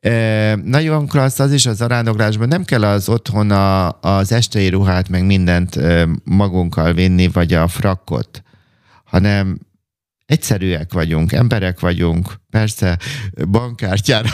E, 0.00 0.54
nagyon 0.54 1.06
klassz 1.06 1.38
az 1.38 1.52
is 1.52 1.66
az 1.66 1.80
arándoklásban, 1.80 2.48
nem 2.48 2.64
kell 2.64 2.84
az 2.84 3.08
otthon 3.08 3.50
a, 3.50 4.00
az 4.00 4.32
estei 4.32 4.68
ruhát, 4.68 5.08
meg 5.08 5.24
mindent 5.24 5.76
e, 5.76 6.08
magunkkal 6.24 6.92
vinni, 6.92 7.28
vagy 7.28 7.54
a 7.54 7.68
frakkot, 7.68 8.42
hanem 9.04 9.58
egyszerűek 10.26 10.92
vagyunk, 10.92 11.32
emberek 11.32 11.80
vagyunk, 11.80 12.40
persze 12.50 12.98
bankkártyára 13.48 14.28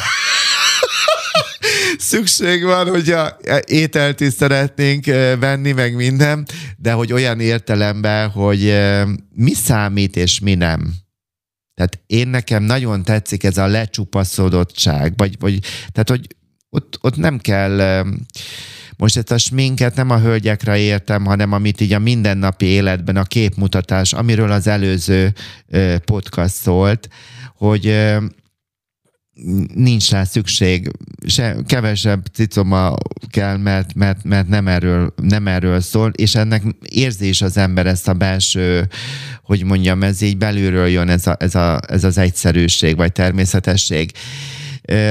szükség 2.02 2.64
van, 2.64 2.88
hogyha 2.88 3.36
ételt 3.66 4.20
is 4.20 4.32
szeretnénk 4.32 5.06
eh, 5.06 5.38
venni, 5.38 5.72
meg 5.72 5.94
minden, 5.94 6.46
de 6.76 6.92
hogy 6.92 7.12
olyan 7.12 7.40
értelemben, 7.40 8.28
hogy 8.28 8.66
eh, 8.66 9.06
mi 9.34 9.52
számít 9.52 10.16
és 10.16 10.40
mi 10.40 10.54
nem. 10.54 10.94
Tehát 11.74 12.00
én 12.06 12.28
nekem 12.28 12.62
nagyon 12.62 13.02
tetszik 13.02 13.44
ez 13.44 13.56
a 13.56 13.66
lecsupaszodottság, 13.66 15.12
vagy, 15.16 15.36
vagy 15.38 15.58
tehát, 15.92 16.08
hogy 16.08 16.26
ott, 16.70 16.98
ott 17.00 17.16
nem 17.16 17.38
kell 17.38 17.80
eh, 17.80 18.06
most 18.96 19.16
ezt 19.16 19.30
a 19.30 19.38
sminket 19.38 19.94
nem 19.94 20.10
a 20.10 20.20
hölgyekre 20.20 20.78
értem, 20.78 21.24
hanem 21.24 21.52
amit 21.52 21.80
így 21.80 21.92
a 21.92 21.98
mindennapi 21.98 22.66
életben 22.66 23.16
a 23.16 23.22
képmutatás, 23.22 24.12
amiről 24.12 24.50
az 24.50 24.66
előző 24.66 25.32
podcast 26.04 26.54
szólt, 26.54 27.08
hogy 27.56 27.86
nincs 29.74 30.10
rá 30.10 30.24
szükség, 30.24 30.90
se, 31.26 31.56
kevesebb 31.66 32.26
cicoma 32.32 32.94
kell, 33.30 33.56
mert, 33.56 33.94
mert, 33.94 34.24
mert 34.24 34.48
nem, 34.48 34.68
erről, 34.68 35.14
nem 35.22 35.46
erről 35.46 35.80
szól, 35.80 36.10
és 36.14 36.34
ennek 36.34 36.62
érzi 36.88 37.28
is 37.28 37.42
az 37.42 37.56
ember 37.56 37.86
ezt 37.86 38.08
a 38.08 38.12
belső, 38.12 38.88
hogy 39.42 39.64
mondjam, 39.64 40.02
ez 40.02 40.20
így 40.20 40.36
belülről 40.36 40.86
jön 40.86 41.08
ez, 41.08 41.26
a, 41.26 41.36
ez, 41.38 41.54
a, 41.54 41.80
ez 41.88 42.04
az 42.04 42.18
egyszerűség, 42.18 42.96
vagy 42.96 43.12
természetesség. 43.12 44.10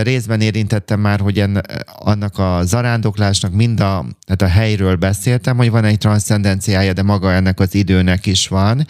Részben 0.02 0.42
érintettem 0.42 1.00
már, 1.00 1.20
hogy 1.20 1.40
en, 1.40 1.62
annak 1.86 2.38
a 2.38 2.62
zarándoklásnak 2.64 3.54
mind 3.54 3.80
a, 3.80 4.06
tehát 4.26 4.42
a 4.42 4.48
helyről 4.48 4.96
beszéltem, 4.96 5.58
hogy 5.58 5.70
van 5.70 5.86
egy 5.86 5.98
transzcendenciája, 5.98 6.94
de 6.94 7.04
maga 7.04 7.32
ennek 7.32 7.60
az 7.60 7.76
időnek 7.76 8.26
is 8.26 8.48
van. 8.48 8.86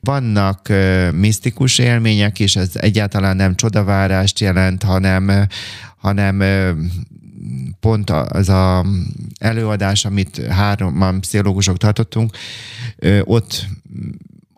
Vannak 0.00 0.66
uh, 0.70 1.12
misztikus 1.12 1.78
élmények 1.78 2.38
is, 2.38 2.56
ez 2.56 2.70
egyáltalán 2.74 3.36
nem 3.36 3.54
csodavárást 3.54 4.40
jelent, 4.40 4.82
hanem, 4.82 5.46
hanem 5.96 6.42
pont 7.80 8.10
az 8.10 8.48
a 8.48 8.86
előadás, 9.38 10.04
amit 10.04 10.46
három 10.46 11.20
pszichológusok 11.20 11.76
tartottunk, 11.76 12.36
ott 13.24 13.66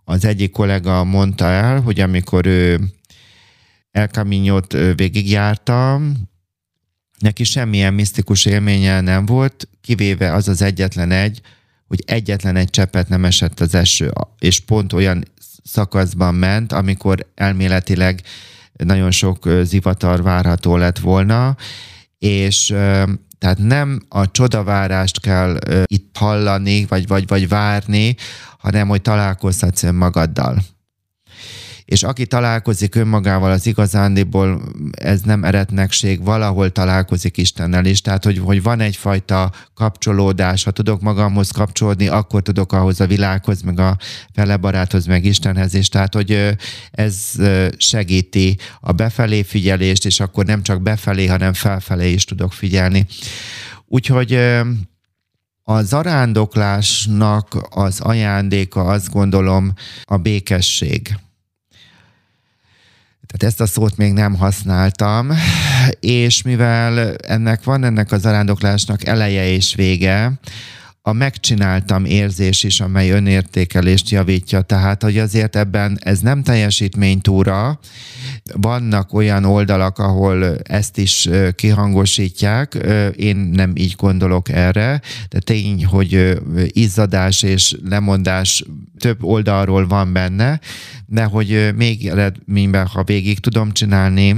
az 0.04 0.24
egyik 0.24 0.50
kollega 0.50 1.04
mondta 1.04 1.44
el, 1.44 1.80
hogy 1.80 2.00
amikor 2.00 2.46
ő 2.46 2.80
El 3.92 4.06
Camino-t 4.06 4.72
végigjárta, 4.72 6.00
neki 7.18 7.44
semmilyen 7.44 7.94
misztikus 7.94 8.44
élménye 8.44 9.00
nem 9.00 9.26
volt, 9.26 9.68
kivéve 9.80 10.32
az 10.32 10.48
az 10.48 10.62
egyetlen 10.62 11.10
egy, 11.10 11.40
hogy 11.86 12.02
egyetlen 12.06 12.56
egy 12.56 12.70
cseppet 12.70 13.08
nem 13.08 13.24
esett 13.24 13.60
az 13.60 13.74
eső, 13.74 14.12
és 14.38 14.60
pont 14.60 14.92
olyan 14.92 15.24
szakaszban 15.64 16.34
ment, 16.34 16.72
amikor 16.72 17.26
elméletileg 17.34 18.22
nagyon 18.72 19.10
sok 19.10 19.48
zivatar 19.62 20.22
várható 20.22 20.76
lett 20.76 20.98
volna, 20.98 21.56
és 22.18 22.66
tehát 23.38 23.58
nem 23.58 24.00
a 24.08 24.30
csodavárást 24.30 25.20
kell 25.20 25.58
itt 25.84 26.16
hallani, 26.16 26.84
vagy, 26.84 27.06
vagy, 27.06 27.26
vagy 27.26 27.48
várni, 27.48 28.16
hanem 28.58 28.88
hogy 28.88 29.02
találkozhatsz 29.02 29.82
önmagaddal 29.82 30.62
és 31.92 32.02
aki 32.02 32.26
találkozik 32.26 32.94
önmagával, 32.94 33.50
az 33.50 33.66
igazándiból 33.66 34.62
ez 34.90 35.20
nem 35.20 35.44
eretnekség, 35.44 36.24
valahol 36.24 36.70
találkozik 36.70 37.36
Istennel 37.36 37.84
is, 37.84 38.00
tehát 38.00 38.24
hogy, 38.24 38.38
hogy 38.38 38.62
van 38.62 38.80
egyfajta 38.80 39.52
kapcsolódás, 39.74 40.64
ha 40.64 40.70
tudok 40.70 41.00
magamhoz 41.00 41.50
kapcsolódni, 41.50 42.08
akkor 42.08 42.42
tudok 42.42 42.72
ahhoz 42.72 43.00
a 43.00 43.06
világhoz, 43.06 43.62
meg 43.62 43.78
a 43.80 43.96
fele 44.34 44.56
baráthoz, 44.56 45.06
meg 45.06 45.24
Istenhez 45.24 45.74
is, 45.74 45.88
tehát 45.88 46.14
hogy 46.14 46.56
ez 46.90 47.16
segíti 47.76 48.58
a 48.80 48.92
befelé 48.92 49.42
figyelést, 49.42 50.06
és 50.06 50.20
akkor 50.20 50.44
nem 50.44 50.62
csak 50.62 50.82
befelé, 50.82 51.26
hanem 51.26 51.52
felfelé 51.52 52.12
is 52.12 52.24
tudok 52.24 52.52
figyelni. 52.52 53.06
Úgyhogy 53.86 54.38
a 55.62 55.82
zarándoklásnak 55.82 57.56
az 57.70 58.00
ajándéka 58.00 58.84
azt 58.84 59.10
gondolom 59.10 59.72
a 60.04 60.16
békesség. 60.16 61.16
Tehát 63.26 63.54
ezt 63.54 63.60
a 63.60 63.66
szót 63.66 63.96
még 63.96 64.12
nem 64.12 64.34
használtam, 64.34 65.30
és 66.00 66.42
mivel 66.42 67.14
ennek 67.14 67.64
van 67.64 67.84
ennek 67.84 68.12
a 68.12 68.18
zarándoklásnak 68.18 69.06
eleje 69.06 69.44
és 69.44 69.74
vége, 69.74 70.32
a 71.04 71.12
megcsináltam 71.12 72.04
érzés 72.04 72.62
is, 72.62 72.80
amely 72.80 73.10
önértékelést 73.10 74.10
javítja. 74.10 74.60
Tehát, 74.60 75.02
hogy 75.02 75.18
azért 75.18 75.56
ebben 75.56 75.98
ez 76.00 76.20
nem 76.20 76.42
teljesítménytúra, 76.42 77.78
vannak 78.54 79.12
olyan 79.12 79.44
oldalak, 79.44 79.98
ahol 79.98 80.58
ezt 80.58 80.98
is 80.98 81.28
kihangosítják, 81.54 82.74
én 83.16 83.36
nem 83.36 83.72
így 83.74 83.94
gondolok 83.96 84.48
erre, 84.48 85.00
de 85.28 85.38
tény, 85.38 85.84
hogy 85.84 86.40
izzadás 86.66 87.42
és 87.42 87.76
lemondás 87.84 88.64
több 88.98 89.24
oldalról 89.24 89.86
van 89.86 90.12
benne, 90.12 90.60
de 91.06 91.24
hogy 91.24 91.70
még 91.76 92.06
eredményben, 92.06 92.86
ha 92.86 93.04
végig 93.04 93.38
tudom 93.38 93.72
csinálni, 93.72 94.36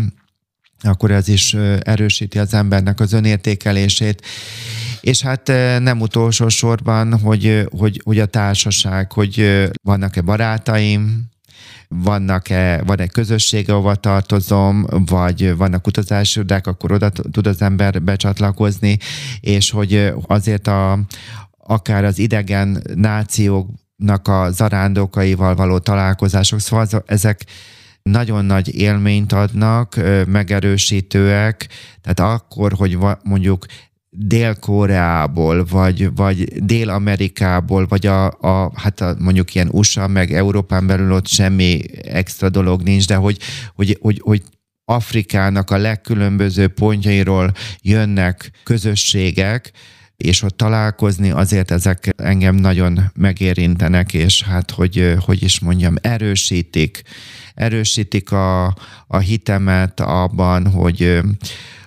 akkor 0.80 1.10
ez 1.10 1.28
is 1.28 1.54
erősíti 1.80 2.38
az 2.38 2.54
embernek 2.54 3.00
az 3.00 3.12
önértékelését. 3.12 4.22
És 5.04 5.22
hát 5.22 5.46
nem 5.78 6.00
utolsó 6.00 6.48
sorban, 6.48 7.18
hogy, 7.18 7.68
hogy, 7.78 8.00
hogy 8.04 8.18
a 8.18 8.26
társaság, 8.26 9.12
hogy 9.12 9.68
vannak-e 9.82 10.20
barátaim, 10.20 11.28
vannak-e, 11.88 12.82
van-e 12.86 13.06
közösség, 13.06 13.70
ahova 13.70 13.94
tartozom, 13.94 14.86
vagy 15.06 15.56
vannak 15.56 15.86
utazási 15.86 16.38
irodák, 16.38 16.66
akkor 16.66 16.92
oda 16.92 17.10
tud 17.10 17.46
az 17.46 17.62
ember 17.62 18.02
becsatlakozni, 18.02 18.98
és 19.40 19.70
hogy 19.70 20.12
azért 20.26 20.66
a, 20.66 20.98
akár 21.58 22.04
az 22.04 22.18
idegen 22.18 22.82
nációknak 22.94 24.28
a 24.28 24.50
zarándokaival 24.50 25.54
való 25.54 25.78
találkozások, 25.78 26.60
szóval 26.60 26.86
ezek 27.06 27.44
nagyon 28.02 28.44
nagy 28.44 28.74
élményt 28.74 29.32
adnak, 29.32 30.00
megerősítőek, 30.26 31.68
tehát 32.00 32.34
akkor, 32.34 32.72
hogy 32.72 32.98
mondjuk 33.22 33.66
Dél-Koreából, 34.16 35.64
vagy, 35.64 36.14
vagy 36.14 36.64
Dél-Amerikából, 36.64 37.86
vagy 37.86 38.06
a, 38.06 38.26
a, 38.26 38.72
hát 38.74 39.00
a, 39.00 39.16
mondjuk 39.18 39.54
ilyen 39.54 39.68
USA, 39.72 40.06
meg 40.06 40.32
Európán 40.32 40.86
belül 40.86 41.12
ott 41.12 41.26
semmi 41.26 41.80
extra 42.02 42.48
dolog 42.48 42.82
nincs, 42.82 43.06
de 43.06 43.14
hogy, 43.14 43.38
hogy, 43.74 43.98
hogy, 44.00 44.20
hogy 44.24 44.42
Afrikának 44.84 45.70
a 45.70 45.76
legkülönböző 45.76 46.68
pontjairól 46.68 47.52
jönnek 47.82 48.50
közösségek, 48.62 49.72
és 50.16 50.42
ott 50.42 50.56
találkozni, 50.56 51.30
azért 51.30 51.70
ezek 51.70 52.14
engem 52.16 52.54
nagyon 52.54 53.10
megérintenek, 53.14 54.12
és 54.14 54.42
hát, 54.42 54.70
hogy, 54.70 55.14
hogy 55.18 55.42
is 55.42 55.60
mondjam, 55.60 55.94
erősítik, 56.00 57.02
erősítik 57.54 58.32
a, 58.32 58.64
a 59.06 59.18
hitemet 59.18 60.00
abban, 60.00 60.66
hogy, 60.66 61.20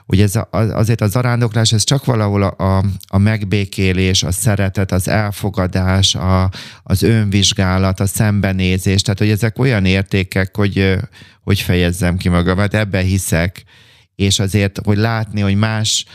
hogy 0.07 0.21
ez 0.21 0.35
a, 0.35 0.47
azért 0.51 1.01
a 1.01 1.07
zarándoklás, 1.07 1.73
ez 1.73 1.83
csak 1.83 2.05
valahol 2.05 2.43
a, 2.43 2.77
a, 2.77 2.83
a 3.07 3.17
megbékélés, 3.17 4.23
a 4.23 4.31
szeretet, 4.31 4.91
az 4.91 5.07
elfogadás, 5.07 6.15
a, 6.15 6.49
az 6.83 7.03
önvizsgálat, 7.03 7.99
a 7.99 8.05
szembenézés, 8.05 9.01
tehát 9.01 9.19
hogy 9.19 9.29
ezek 9.29 9.59
olyan 9.59 9.85
értékek, 9.85 10.55
hogy, 10.55 10.95
hogy 11.43 11.59
fejezzem 11.59 12.17
ki 12.17 12.29
magamat, 12.29 12.73
ebben 12.73 13.03
hiszek, 13.03 13.63
és 14.15 14.39
azért, 14.39 14.79
hogy 14.83 14.97
látni, 14.97 15.41
hogy 15.41 15.55
más 15.55 16.05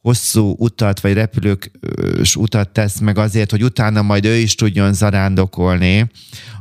hosszú 0.00 0.54
utat, 0.58 1.00
vagy 1.00 1.12
repülős 1.12 2.36
utat 2.36 2.68
tesz 2.68 2.98
meg 2.98 3.18
azért, 3.18 3.50
hogy 3.50 3.62
utána 3.62 4.02
majd 4.02 4.24
ő 4.24 4.34
is 4.34 4.54
tudjon 4.54 4.92
zarándokolni, 4.92 6.10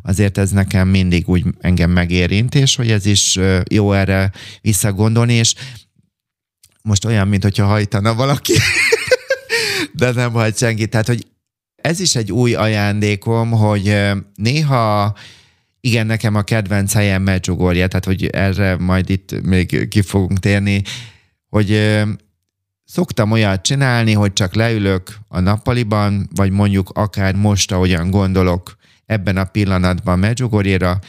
azért 0.03 0.37
ez 0.37 0.51
nekem 0.51 0.87
mindig 0.87 1.29
úgy 1.29 1.45
engem 1.59 1.89
megérint, 1.89 2.55
és 2.55 2.75
hogy 2.75 2.91
ez 2.91 3.05
is 3.05 3.39
jó 3.69 3.93
erre 3.93 4.31
visszagondolni, 4.61 5.33
és 5.33 5.53
most 6.81 7.05
olyan, 7.05 7.27
mint 7.27 7.43
hogyha 7.43 7.65
hajtana 7.65 8.13
valaki, 8.13 8.53
de 9.93 10.11
nem 10.11 10.31
hajt 10.31 10.57
senki. 10.57 10.87
Tehát, 10.87 11.07
hogy 11.07 11.27
ez 11.75 11.99
is 11.99 12.15
egy 12.15 12.31
új 12.31 12.53
ajándékom, 12.53 13.51
hogy 13.51 13.97
néha 14.35 15.15
igen, 15.79 16.05
nekem 16.05 16.35
a 16.35 16.41
kedvenc 16.41 16.93
helyem 16.93 17.21
Medjugorje, 17.21 17.87
tehát 17.87 18.05
hogy 18.05 18.25
erre 18.25 18.77
majd 18.77 19.09
itt 19.09 19.41
még 19.41 19.87
ki 19.87 20.01
fogunk 20.01 20.39
térni, 20.39 20.81
hogy 21.49 22.01
szoktam 22.85 23.31
olyat 23.31 23.61
csinálni, 23.61 24.13
hogy 24.13 24.33
csak 24.33 24.53
leülök 24.53 25.17
a 25.27 25.39
nappaliban, 25.39 26.29
vagy 26.35 26.51
mondjuk 26.51 26.89
akár 26.89 27.35
most, 27.35 27.71
ahogyan 27.71 28.09
gondolok, 28.09 28.75
ebben 29.05 29.37
a 29.37 29.43
pillanatban 29.43 30.19
Medjugorjéra, 30.19 30.99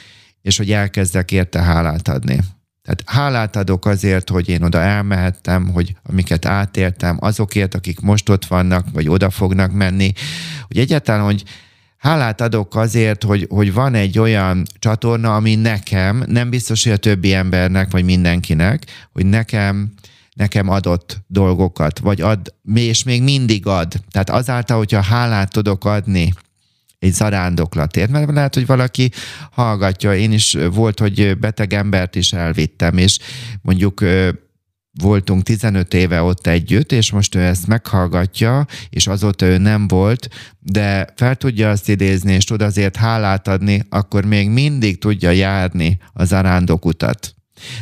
és 0.43 0.57
hogy 0.57 0.73
elkezdek 0.73 1.33
érte 1.33 1.63
hálát 1.63 2.09
adni. 2.09 2.39
Tehát 2.83 3.03
hálát 3.07 3.57
adok 3.57 3.87
azért, 3.87 4.29
hogy 4.29 4.49
én 4.49 4.63
oda 4.63 4.81
elmehettem, 4.81 5.69
hogy 5.69 5.95
amiket 6.03 6.47
átéltem, 6.47 7.17
azokért, 7.21 7.75
akik 7.75 8.01
most 8.01 8.29
ott 8.29 8.45
vannak, 8.45 8.87
vagy 8.93 9.09
oda 9.09 9.31
fognak 9.31 9.73
menni, 9.73 10.13
hogy 10.67 10.79
egyáltalán, 10.79 11.25
hogy 11.25 11.45
hálát 11.99 12.41
adok 12.41 12.77
azért, 12.77 13.23
hogy, 13.23 13.47
hogy 13.51 13.73
van 13.73 13.95
egy 13.95 14.19
olyan 14.19 14.63
csatorna, 14.79 15.35
ami 15.35 15.55
nekem, 15.55 16.25
nem 16.27 16.51
biztos, 16.51 16.83
hogy 16.83 16.93
a 16.93 16.97
többi 16.97 17.35
embernek, 17.35 17.91
vagy 17.91 18.05
mindenkinek, 18.05 18.85
hogy 19.13 19.27
nekem 19.27 19.93
nekem 20.35 20.69
adott 20.69 21.23
dolgokat, 21.27 21.99
vagy 21.99 22.21
ad, 22.21 22.55
és 22.75 23.03
még 23.03 23.23
mindig 23.23 23.67
ad. 23.67 23.95
Tehát 24.11 24.31
azáltal, 24.31 24.77
hogyha 24.77 25.03
hálát 25.03 25.53
tudok 25.53 25.85
adni 25.85 26.33
egy 27.03 27.13
zarándoklatért, 27.13 28.11
mert 28.11 28.33
lehet, 28.33 28.55
hogy 28.55 28.67
valaki 28.67 29.11
hallgatja, 29.51 30.15
én 30.15 30.33
is 30.33 30.57
volt, 30.73 30.99
hogy 30.99 31.39
beteg 31.39 31.73
embert 31.73 32.15
is 32.15 32.33
elvittem, 32.33 32.97
és 32.97 33.19
mondjuk 33.63 34.05
voltunk 35.01 35.43
15 35.43 35.95
éve 35.95 36.23
ott 36.23 36.47
együtt, 36.47 36.93
és 36.93 37.11
most 37.11 37.35
ő 37.35 37.41
ezt 37.41 37.67
meghallgatja, 37.67 38.67
és 38.91 39.07
azóta 39.07 39.47
ő 39.47 39.59
nem 39.59 39.89
volt, 39.89 40.29
de 40.59 41.07
fel 41.17 41.37
tudja 41.37 41.71
azt 41.71 41.89
idézni, 41.89 42.33
és 42.33 42.45
tud 42.45 42.63
azért 42.63 42.97
hálát 42.97 43.49
adni, 43.49 43.85
akkor 43.89 44.25
még 44.25 44.49
mindig 44.49 44.99
tudja 44.99 45.31
járni 45.31 45.99
a 46.13 46.25
zarándokutat. 46.25 47.35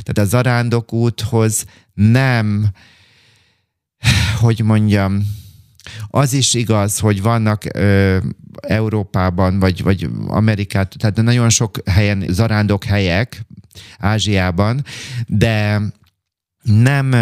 Tehát 0.03 0.29
a 0.29 0.31
zarándokúthoz 0.31 1.65
nem, 1.95 2.67
hogy 4.41 4.63
mondjam, 4.63 5.39
az 6.09 6.33
is 6.33 6.55
igaz, 6.55 6.99
hogy 6.99 7.23
vannak 7.23 7.65
ö, 7.75 8.19
Európában, 8.61 9.59
vagy, 9.59 9.83
vagy 9.83 10.09
Amerikát, 10.27 10.95
tehát 10.99 11.23
nagyon 11.23 11.49
sok 11.49 11.79
helyen 11.91 12.25
zarándok 12.29 12.85
helyek, 12.85 13.47
Ázsiában, 13.99 14.85
de 15.27 15.81
nem 16.63 17.15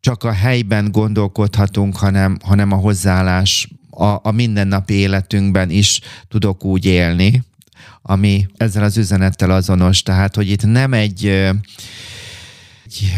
csak 0.00 0.24
a 0.24 0.32
helyben 0.32 0.90
gondolkodhatunk, 0.90 1.96
hanem, 1.96 2.38
hanem 2.44 2.72
a 2.72 2.76
hozzáállás 2.76 3.68
a, 3.90 4.04
a 4.22 4.30
mindennapi 4.30 4.94
életünkben 4.94 5.70
is 5.70 6.00
tudok 6.28 6.64
úgy 6.64 6.84
élni, 6.84 7.42
ami 8.02 8.46
ezzel 8.56 8.82
az 8.82 8.96
üzenettel 8.96 9.50
azonos. 9.50 10.02
Tehát, 10.02 10.34
hogy 10.34 10.50
itt 10.50 10.64
nem 10.64 10.92
egy 10.92 11.50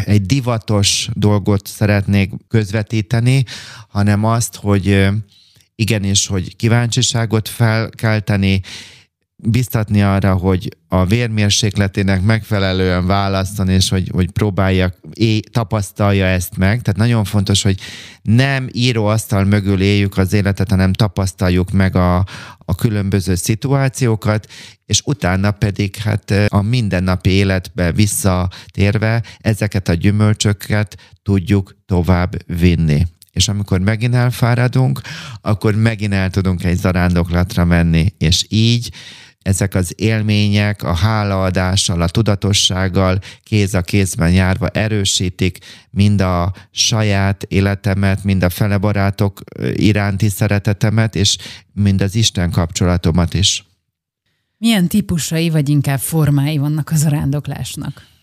egy, 0.05 0.23
divatos 0.23 1.09
dolgot 1.13 1.67
szeretnék 1.67 2.33
közvetíteni, 2.49 3.45
hanem 3.89 4.25
azt, 4.25 4.57
hogy 4.57 5.09
igenis, 5.75 6.27
hogy 6.27 6.57
kíváncsiságot 6.57 7.49
felkelteni, 7.49 8.61
biztatni 9.37 10.03
arra, 10.03 10.35
hogy 10.35 10.77
a 10.89 11.05
vérmérsékletének 11.05 12.23
megfelelően 12.23 13.07
választani, 13.07 13.73
és 13.73 13.89
hogy, 13.89 14.09
hogy 14.13 14.31
próbálja, 14.31 14.95
é, 15.13 15.41
tapasztalja 15.41 16.27
ezt 16.27 16.57
meg. 16.57 16.83
Tehát 16.83 17.01
nagyon 17.01 17.25
fontos, 17.25 17.63
hogy 17.63 17.81
nem 18.23 18.69
íróasztal 18.73 19.45
mögül 19.45 19.81
éljük 19.81 20.19
az 20.19 20.33
életet, 20.33 20.71
hanem 20.71 20.93
tapasztaljuk 20.93 21.71
meg 21.71 21.97
a, 21.97 22.17
a 22.59 22.75
különböző 22.75 23.35
szituációkat, 23.35 24.47
és 24.87 25.03
utána 25.05 25.51
pedig 25.51 25.97
hát 25.97 26.31
a 26.49 26.63
mindennapi 26.63 27.31
életbe 27.31 27.93
visszatérve 27.93 29.23
ezeket 29.39 29.89
a 29.89 29.95
gyümölcsöket 29.95 30.97
tudjuk 31.23 31.77
tovább 31.87 32.59
vinni 32.59 33.07
és 33.35 33.49
amikor 33.49 33.81
megint 33.81 34.15
elfáradunk, 34.15 35.01
akkor 35.41 35.75
megint 35.75 36.13
el 36.13 36.31
tudunk 36.31 36.65
egy 36.65 36.77
zarándoklatra 36.77 37.65
menni, 37.65 38.15
és 38.19 38.47
így 38.49 38.93
ezek 39.43 39.75
az 39.75 39.93
élmények 39.97 40.83
a 40.83 40.95
hálaadással, 40.95 42.03
a 42.03 42.09
tudatossággal 42.09 43.19
kéz 43.43 43.75
a 43.75 43.81
kézben 43.81 44.33
járva 44.33 44.69
erősítik 44.69 45.59
mind 45.91 46.21
a 46.21 46.53
saját 46.71 47.43
életemet, 47.43 48.25
mind 48.25 48.43
a 48.43 48.51
fele 48.51 48.79
barátok 48.79 49.41
iránti 49.73 50.29
szeretetemet, 50.29 51.15
és 51.15 51.37
mind 51.73 52.01
az 52.03 52.15
Isten 52.15 52.51
kapcsolatomat 52.51 53.35
is. 53.35 53.65
Milyen 54.59 54.89
típusai, 54.89 55.51
vagy 55.51 55.69
inkább 55.69 56.01
formái 56.01 56.59
vannak 56.59 56.91
az 56.91 57.05
arándoklásnak? 57.05 58.14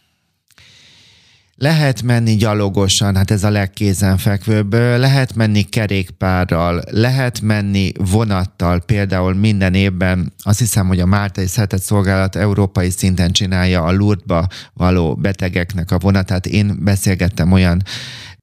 Lehet 1.62 2.02
menni 2.02 2.36
gyalogosan, 2.36 3.16
hát 3.16 3.32
ez 3.32 3.44
a 3.44 3.50
legkézenfekvőbb, 3.50 4.74
lehet 4.74 5.36
menni 5.36 5.62
kerékpárral, 5.62 6.82
lehet 6.90 7.42
menni 7.42 7.92
vonattal, 7.98 8.80
például 8.80 9.34
minden 9.34 9.74
évben 9.74 10.34
azt 10.44 10.60
hiszem, 10.60 10.88
hogy 10.88 11.00
a 11.00 11.06
Máltai 11.06 11.46
Szeretett 11.48 11.82
Szolgálat 11.82 12.36
európai 12.36 12.90
szinten 12.90 13.32
csinálja 13.32 13.84
a 13.84 13.92
Lourdesba 13.92 14.48
való 14.74 15.16
betegeknek 15.16 15.92
a 15.92 16.00
vonatát. 16.00 16.46
Én 16.46 16.78
beszélgettem 16.80 17.52
olyan 17.52 17.84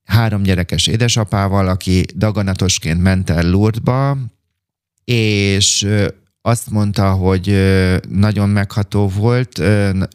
három 0.05 0.43
gyerekes 0.43 0.87
édesapával, 0.87 1.69
aki 1.69 2.05
daganatosként 2.17 3.03
ment 3.03 3.31
el 3.31 3.51
Lourdesba, 3.51 4.19
és 5.05 5.87
azt 6.43 6.71
mondta, 6.71 7.11
hogy 7.11 7.57
nagyon 8.09 8.49
megható 8.49 9.09
volt. 9.09 9.63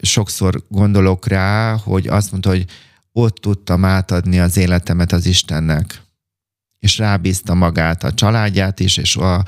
Sokszor 0.02 0.62
gondolok 0.68 1.26
rá, 1.26 1.76
hogy 1.76 2.08
azt 2.08 2.30
mondta, 2.30 2.48
hogy 2.48 2.64
ott 3.16 3.36
tudtam 3.36 3.84
átadni 3.84 4.40
az 4.40 4.56
életemet 4.56 5.12
az 5.12 5.26
Istennek. 5.26 6.02
És 6.78 6.98
rábízta 6.98 7.54
magát, 7.54 8.04
a 8.04 8.14
családját 8.14 8.80
is, 8.80 8.96
és 8.96 9.16
a, 9.16 9.44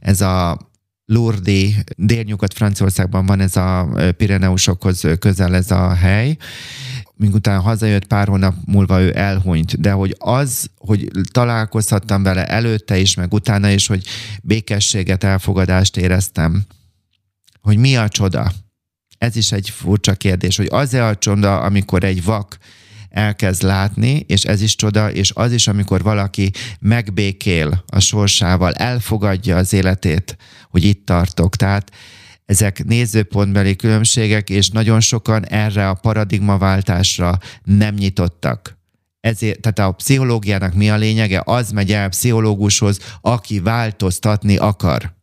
ez 0.00 0.20
a 0.20 0.58
Lourdes, 1.04 1.74
délnyugat 1.96 2.54
Franciaországban 2.54 3.26
van 3.26 3.40
ez 3.40 3.56
a 3.56 3.88
Pireneusokhoz 4.16 5.06
közel 5.18 5.54
ez 5.54 5.70
a 5.70 5.94
hely, 5.94 6.36
miután 7.14 7.60
hazajött 7.60 8.06
pár 8.06 8.28
hónap 8.28 8.54
múlva 8.64 9.00
ő 9.00 9.16
elhunyt, 9.16 9.80
de 9.80 9.92
hogy 9.92 10.16
az, 10.18 10.70
hogy 10.76 11.10
találkozhattam 11.32 12.22
vele 12.22 12.46
előtte 12.46 12.98
is, 12.98 13.14
meg 13.14 13.32
utána 13.32 13.70
is, 13.70 13.86
hogy 13.86 14.04
békességet, 14.42 15.24
elfogadást 15.24 15.96
éreztem, 15.96 16.62
hogy 17.60 17.76
mi 17.76 17.96
a 17.96 18.08
csoda? 18.08 18.52
Ez 19.18 19.36
is 19.36 19.52
egy 19.52 19.70
furcsa 19.70 20.14
kérdés, 20.14 20.56
hogy 20.56 20.68
az-e 20.70 21.06
a 21.06 21.16
csoda, 21.16 21.60
amikor 21.60 22.04
egy 22.04 22.24
vak 22.24 22.58
elkezd 23.10 23.62
látni, 23.62 24.24
és 24.26 24.44
ez 24.44 24.62
is 24.62 24.76
csoda, 24.76 25.12
és 25.12 25.32
az 25.34 25.52
is, 25.52 25.68
amikor 25.68 26.02
valaki 26.02 26.50
megbékél 26.80 27.84
a 27.86 28.00
sorsával, 28.00 28.72
elfogadja 28.72 29.56
az 29.56 29.72
életét, 29.72 30.36
hogy 30.70 30.84
itt 30.84 31.06
tartok. 31.06 31.56
Tehát 31.56 31.90
ezek 32.46 32.84
nézőpontbeli 32.84 33.76
különbségek, 33.76 34.50
és 34.50 34.68
nagyon 34.68 35.00
sokan 35.00 35.46
erre 35.46 35.88
a 35.88 35.94
paradigmaváltásra 35.94 37.38
nem 37.64 37.94
nyitottak. 37.94 38.78
Ezért, 39.20 39.60
tehát 39.60 39.78
a 39.78 39.94
pszichológiának 39.94 40.74
mi 40.74 40.90
a 40.90 40.96
lényege? 40.96 41.42
Az 41.44 41.70
megy 41.70 41.92
el 41.92 42.08
pszichológushoz, 42.08 42.98
aki 43.20 43.60
változtatni 43.60 44.56
akar. 44.56 45.18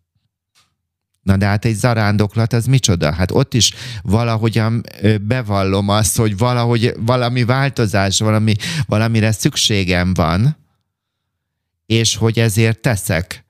Na 1.27 1.37
de 1.37 1.45
hát 1.45 1.65
egy 1.65 1.75
zarándoklat, 1.75 2.53
az 2.53 2.65
micsoda? 2.65 3.13
Hát 3.13 3.31
ott 3.31 3.53
is 3.53 3.73
valahogyan 4.01 4.83
bevallom 5.21 5.89
azt, 5.89 6.17
hogy 6.17 6.37
valahogy 6.37 6.93
valami 6.99 7.43
változás, 7.43 8.19
valami, 8.19 8.55
valamire 8.85 9.31
szükségem 9.31 10.13
van, 10.13 10.57
és 11.85 12.15
hogy 12.15 12.39
ezért 12.39 12.79
teszek 12.79 13.45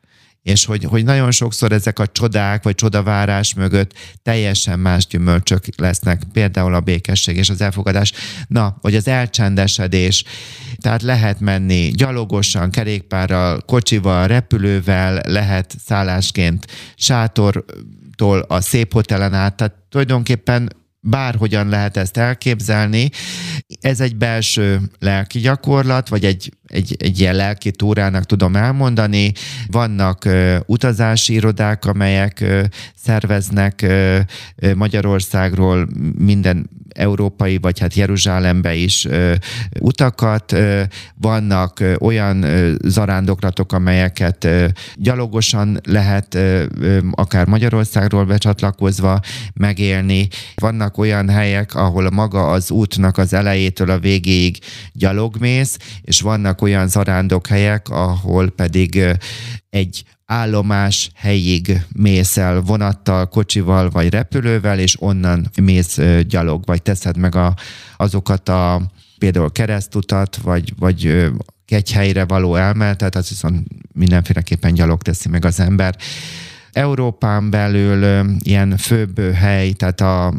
és 0.48 0.66
hogy, 0.66 0.84
hogy 0.84 1.04
nagyon 1.04 1.32
sokszor 1.32 1.72
ezek 1.72 2.00
a 2.00 2.08
csodák 2.08 2.64
vagy 2.64 2.76
csodavárás 2.76 3.54
mögött 3.54 3.94
teljesen 4.24 4.80
más 4.80 5.08
gyümölcsök 5.08 5.64
lesznek, 5.78 6.22
például 6.32 6.74
a 6.74 6.80
békesség 6.80 7.38
és 7.38 7.50
az 7.50 7.62
elfogadás, 7.62 8.12
na, 8.48 8.78
vagy 8.82 8.96
az 8.96 9.08
elcsendesedés, 9.08 10.24
tehát 10.78 11.02
lehet 11.02 11.40
menni 11.40 11.92
gyalogosan, 11.92 12.72
kerékpárral, 12.72 13.62
kocsival, 13.62 14.28
repülővel, 14.28 15.22
lehet 15.26 15.76
szállásként 15.86 16.66
sátortól 16.96 18.40
a 18.48 18.62
szép 18.62 18.94
hotelen 18.94 19.34
át, 19.34 19.56
tehát 19.56 19.76
tulajdonképpen 19.90 20.70
bárhogyan 21.00 21.70
lehet 21.70 21.98
ezt 21.98 22.18
elképzelni. 22.18 23.10
Ez 23.82 24.00
egy 24.00 24.16
belső 24.16 24.82
lelki 25.00 25.40
gyakorlat, 25.40 26.10
vagy 26.10 26.26
egy, 26.26 26.52
egy, 26.68 26.96
egy 27.00 27.20
ilyen 27.20 27.36
lelki 27.36 27.72
túrának 27.72 28.24
tudom 28.24 28.56
elmondani. 28.56 29.32
Vannak 29.68 30.26
ö, 30.26 30.58
utazási 30.66 31.34
irodák, 31.34 31.86
amelyek 31.86 32.40
ö, 32.42 32.64
szerveznek 32.96 33.82
ö, 33.82 34.20
Magyarországról 34.76 35.88
minden 36.18 36.70
európai, 36.98 37.58
vagy 37.58 37.80
hát 37.80 37.94
Jeruzsálembe 37.94 38.76
is 38.76 39.06
ö, 39.06 39.34
utakat. 39.80 40.52
Ö, 40.52 40.82
vannak 41.16 41.80
ö, 41.80 41.96
olyan 42.00 42.44
ö, 42.44 42.74
zarándoklatok, 42.84 43.74
amelyeket 43.74 44.44
ö, 44.44 44.66
gyalogosan 44.96 45.80
lehet 45.84 46.36
ö, 46.36 46.64
akár 47.12 47.48
Magyarországról 47.48 48.26
becsatlakozva 48.26 49.20
megélni. 49.54 50.28
Vannak 50.56 50.98
olyan 50.98 51.30
helyek, 51.30 51.76
ahol 51.76 52.10
maga 52.10 52.52
az 52.52 52.72
útnak 52.72 53.18
az 53.18 53.34
elejétől 53.34 53.90
a 53.90 54.00
végéig 54.00 54.58
gyalogmész, 54.94 55.78
és 56.02 56.22
vannak 56.22 56.57
olyan 56.62 56.88
zarándok 56.88 57.48
helyek, 57.48 57.90
ahol 57.90 58.50
pedig 58.50 59.04
egy 59.70 60.04
állomás 60.26 61.12
helyig 61.16 61.86
mész 61.92 62.38
el 62.38 62.62
vonattal, 62.62 63.26
kocsival 63.26 63.90
vagy 63.90 64.10
repülővel, 64.10 64.80
és 64.80 65.02
onnan 65.02 65.50
mész 65.62 66.00
gyalog, 66.28 66.66
vagy 66.66 66.82
teszed 66.82 67.18
meg 67.18 67.36
a, 67.36 67.56
azokat 67.98 68.50
a 68.50 68.82
például 69.18 69.52
keresztutat, 69.52 70.36
vagy, 70.36 70.74
vagy 70.80 71.30
egy 71.66 71.92
helyre 71.92 72.26
való 72.26 72.56
elmenetet, 72.56 73.16
az 73.16 73.30
viszont 73.30 73.68
mindenféleképpen 73.94 74.74
gyalog 74.74 75.02
teszi 75.02 75.30
meg 75.30 75.46
az 75.46 75.60
ember. 75.60 75.96
Európán 76.72 77.50
belül 77.50 78.26
ilyen 78.40 78.78
főbb 78.78 79.20
hely, 79.20 79.72
tehát 79.72 80.02
a 80.02 80.34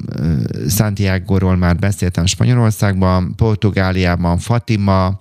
Santiago-ról 0.68 1.56
már 1.56 1.76
beszéltem 1.76 2.26
Spanyolországban, 2.26 3.34
Portugáliában 3.36 4.38
Fatima, 4.38 5.18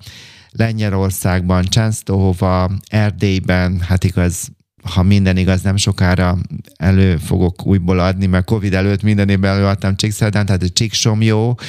Lengyelországban, 0.51 1.63
Csensztóhova, 1.63 2.71
Erdélyben, 2.87 3.79
hát 3.79 4.03
igaz, 4.03 4.49
ha 4.83 5.03
minden 5.03 5.37
igaz, 5.37 5.61
nem 5.61 5.77
sokára 5.77 6.37
elő 6.75 7.17
fogok 7.17 7.65
újból 7.65 7.99
adni, 7.99 8.25
mert 8.25 8.45
Covid 8.45 8.73
előtt 8.73 9.01
minden 9.01 9.29
évben 9.29 9.55
előadtam 9.55 9.95
Csíkszerdán, 9.95 10.45
tehát 10.45 10.63
a 10.63 10.69
Csíksomjó, 10.69 11.59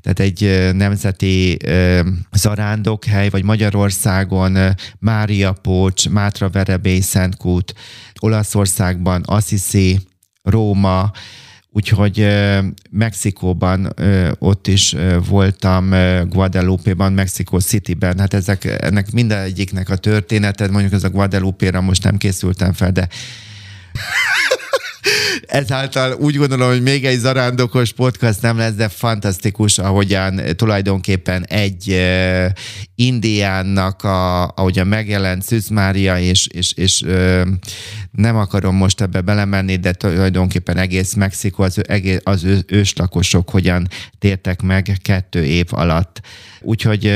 tehát 0.00 0.20
egy 0.20 0.70
nemzeti 0.76 1.56
zarándokhely, 2.32 3.28
vagy 3.28 3.44
Magyarországon 3.44 4.58
Mária 4.98 5.52
Pócs, 5.52 6.08
Mátra 6.08 6.48
Verebély, 6.48 7.00
Szentkút, 7.00 7.74
Olaszországban 8.20 9.22
Assisi, 9.26 10.00
Róma, 10.42 11.10
Úgyhogy 11.76 12.26
Mexikóban 12.90 13.94
ott 14.38 14.66
is 14.66 14.96
voltam, 15.28 15.90
Guadalupe-ban, 16.28 17.12
Mexico 17.12 17.58
City-ben, 17.58 18.18
hát 18.18 18.34
ezek, 18.34 18.64
ennek 18.64 19.12
mindegyiknek 19.12 19.88
a 19.88 19.96
történetet, 19.96 20.70
mondjuk 20.70 20.92
ez 20.92 21.04
a 21.04 21.10
Guadalupe-ra 21.10 21.80
most 21.80 22.02
nem 22.02 22.16
készültem 22.16 22.72
fel, 22.72 22.92
de 22.92 23.08
ezáltal 25.46 26.12
úgy 26.12 26.36
gondolom, 26.36 26.68
hogy 26.68 26.82
még 26.82 27.04
egy 27.04 27.18
zarándokos 27.18 27.92
podcast 27.92 28.42
nem 28.42 28.56
lesz, 28.56 28.74
de 28.74 28.88
fantasztikus, 28.88 29.78
ahogyan 29.78 30.40
tulajdonképpen 30.56 31.44
egy 31.44 31.88
uh, 31.88 32.46
indiánnak, 32.94 34.04
a, 34.04 34.48
ahogyan 34.48 34.86
megjelent 34.86 35.42
Szűz 35.42 35.68
Mária, 35.68 36.18
és, 36.18 36.46
és, 36.46 36.72
és 36.72 37.02
uh, 37.02 37.48
nem 38.14 38.36
akarom 38.36 38.76
most 38.76 39.00
ebbe 39.00 39.20
belemenni, 39.20 39.76
de 39.76 39.92
tulajdonképpen 39.92 40.76
egész 40.76 41.14
Mexikó, 41.14 41.62
az, 41.62 41.88
egész, 41.88 42.20
az 42.22 42.46
őslakosok 42.66 43.50
hogyan 43.50 43.88
tértek 44.18 44.62
meg 44.62 44.96
kettő 45.02 45.44
év 45.44 45.66
alatt. 45.70 46.20
Úgyhogy 46.60 47.12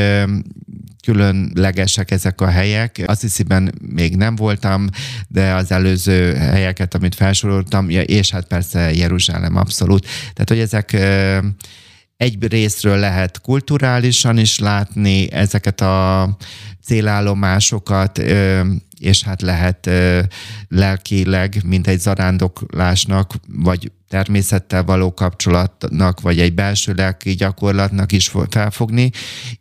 különlegesek 1.05 2.11
ezek 2.11 2.41
a 2.41 2.47
helyek. 2.49 3.03
Azt 3.07 3.21
hisziben 3.21 3.75
még 3.93 4.17
nem 4.17 4.37
voltam, 4.37 4.87
de 5.29 5.53
az 5.53 5.71
előző 5.71 6.35
helyeket, 6.35 6.95
amit 6.95 7.15
felsoroltam, 7.15 7.89
és 7.89 8.31
hát 8.31 8.47
persze 8.47 8.93
Jeruzsálem 8.95 9.57
abszolút. 9.57 10.07
Tehát, 10.33 10.49
hogy 10.49 10.59
ezek 10.59 10.97
egy 12.19 12.47
részről 12.49 12.99
lehet 12.99 13.41
kulturálisan 13.41 14.39
is 14.39 14.59
látni 14.59 15.33
ezeket 15.33 15.81
a 15.81 16.29
célállomásokat, 16.83 18.19
és 18.99 19.23
hát 19.23 19.43
lehet 19.43 19.91
lelkileg, 20.69 21.63
mint 21.65 21.87
egy 21.87 21.99
zarándoklásnak, 21.99 23.35
vagy 23.47 23.93
természettel 24.09 24.85
való 24.85 25.15
kapcsolatnak, 25.15 26.21
vagy 26.21 26.41
egy 26.41 26.55
belső 26.55 26.93
lelki 26.93 27.35
gyakorlatnak 27.35 28.13
is 28.13 28.33
felfogni, 28.51 29.11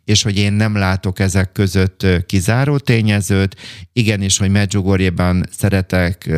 és 0.04 0.22
hogy 0.22 0.38
én 0.38 0.52
nem 0.52 0.76
látok 0.76 1.18
ezek 1.18 1.52
között 1.52 2.06
kizáró 2.26 2.78
tényezőt, 2.78 3.56
igenis, 3.92 4.38
hogy 4.38 4.50
Medjugorjében 4.50 5.48
szeretek 5.50 6.30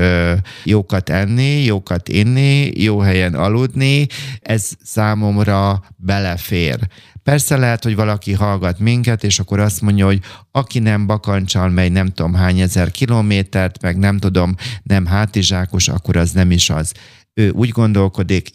jókat 0.64 1.10
enni, 1.10 1.64
jókat 1.64 2.08
inni, 2.08 2.82
jó 2.82 2.98
helyen 2.98 3.34
aludni, 3.34 4.06
ez 4.40 4.70
számomra 4.82 5.82
belefér. 5.96 6.78
Persze 7.22 7.56
lehet, 7.56 7.84
hogy 7.84 7.94
valaki 7.94 8.32
hallgat 8.32 8.78
minket, 8.78 9.24
és 9.24 9.38
akkor 9.38 9.58
azt 9.58 9.80
mondja, 9.80 10.06
hogy 10.06 10.20
aki 10.50 10.78
nem 10.78 11.06
bakancsal 11.06 11.68
megy 11.68 11.92
nem 11.92 12.08
tudom 12.08 12.34
hány 12.34 12.60
ezer 12.60 12.90
kilométert, 12.90 13.82
meg 13.82 13.98
nem 13.98 14.18
tudom, 14.18 14.54
nem 14.82 15.06
hátizsákos, 15.06 15.88
akkor 15.88 16.16
az 16.16 16.30
nem 16.30 16.50
is 16.50 16.70
az. 16.70 16.92
Ő 17.34 17.50
úgy 17.50 17.68
gondolkodik, 17.68 18.50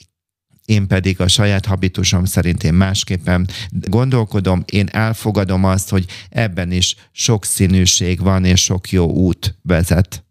én 0.66 0.88
pedig 0.88 1.22
a 1.22 1.28
saját 1.28 1.66
habitusom 1.66 2.26
szerint 2.26 2.64
én 2.64 2.74
másképpen 2.74 3.48
gondolkodom, 3.72 4.64
én 4.66 4.88
elfogadom 4.92 5.64
azt, 5.64 5.90
hogy 5.90 6.06
ebben 6.30 6.72
is 6.72 6.96
sok 7.12 7.46
színűség 7.46 8.20
van, 8.20 8.46
és 8.46 8.64
sok 8.64 8.92
jó 8.92 9.10
út 9.10 9.56
vezet. 9.62 10.26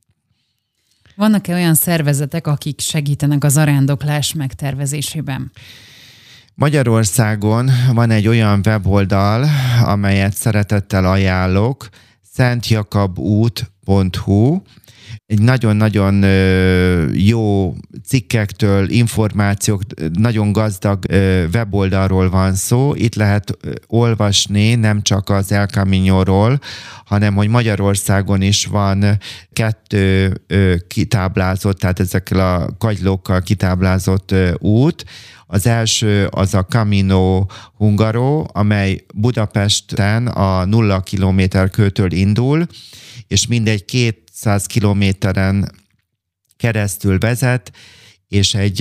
Vannak-e 1.17 1.55
olyan 1.55 1.75
szervezetek, 1.75 2.47
akik 2.47 2.81
segítenek 2.81 3.45
az 3.45 3.57
arándoklás 3.57 4.33
megtervezésében? 4.33 5.53
Magyarországon 6.55 7.71
van 7.93 8.11
egy 8.11 8.29
olyan 8.29 8.61
weboldal, 8.65 9.49
amelyet 9.85 10.35
szeretettel 10.35 11.05
ajánlok, 11.05 11.89
szentjakabút.hu, 12.33 14.63
egy 15.27 15.41
nagyon-nagyon 15.41 16.25
jó 17.13 17.75
cikkektől, 18.07 18.91
információk, 18.91 19.83
nagyon 20.13 20.53
gazdag 20.53 21.05
weboldalról 21.53 22.31
van 22.31 22.55
szó. 22.55 22.95
Itt 22.95 23.15
lehet 23.15 23.59
olvasni 23.87 24.75
nem 24.75 25.03
csak 25.03 25.29
az 25.29 25.53
El 25.53 25.67
Camino-ról, 25.67 26.61
hanem 27.05 27.35
hogy 27.35 27.49
Magyarországon 27.49 28.43
is 28.43 28.67
van 28.67 29.19
kettő 29.53 30.33
kitáblázott, 30.89 31.79
tehát 31.79 32.01
ezekkel 32.01 32.55
a 32.55 32.77
kagylókkal 32.79 33.41
kitáblázott 33.41 34.35
út, 34.59 35.05
az 35.47 35.67
első 35.67 36.27
az 36.31 36.55
a 36.55 36.65
Camino 36.65 37.47
Hungaro, 37.77 38.45
amely 38.53 39.05
Budapesten 39.15 40.27
a 40.27 40.65
nulla 40.65 41.01
kilométer 41.01 41.71
kőtől 41.71 42.13
indul, 42.13 42.67
és 43.29 43.47
mindegy 43.47 43.85
200 44.45 44.67
kilométeren 44.67 45.71
keresztül 46.57 47.19
vezet, 47.19 47.73
és 48.29 48.55
egy 48.55 48.77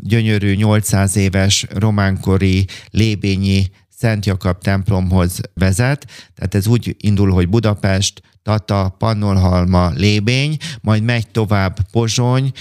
gyönyörű 0.00 0.54
800 0.54 1.16
éves 1.16 1.66
románkori 1.70 2.66
lébényi 2.90 3.70
Szent 3.88 4.26
Jakab 4.26 4.62
templomhoz 4.62 5.40
vezet, 5.54 6.06
tehát 6.34 6.54
ez 6.54 6.66
úgy 6.66 6.96
indul, 6.98 7.30
hogy 7.30 7.48
Budapest, 7.48 8.22
Tata, 8.42 8.94
Pannolhalma, 8.98 9.88
Lébény, 9.88 10.56
majd 10.80 11.02
megy 11.02 11.28
tovább 11.28 11.78
Pozsony, 11.92 12.52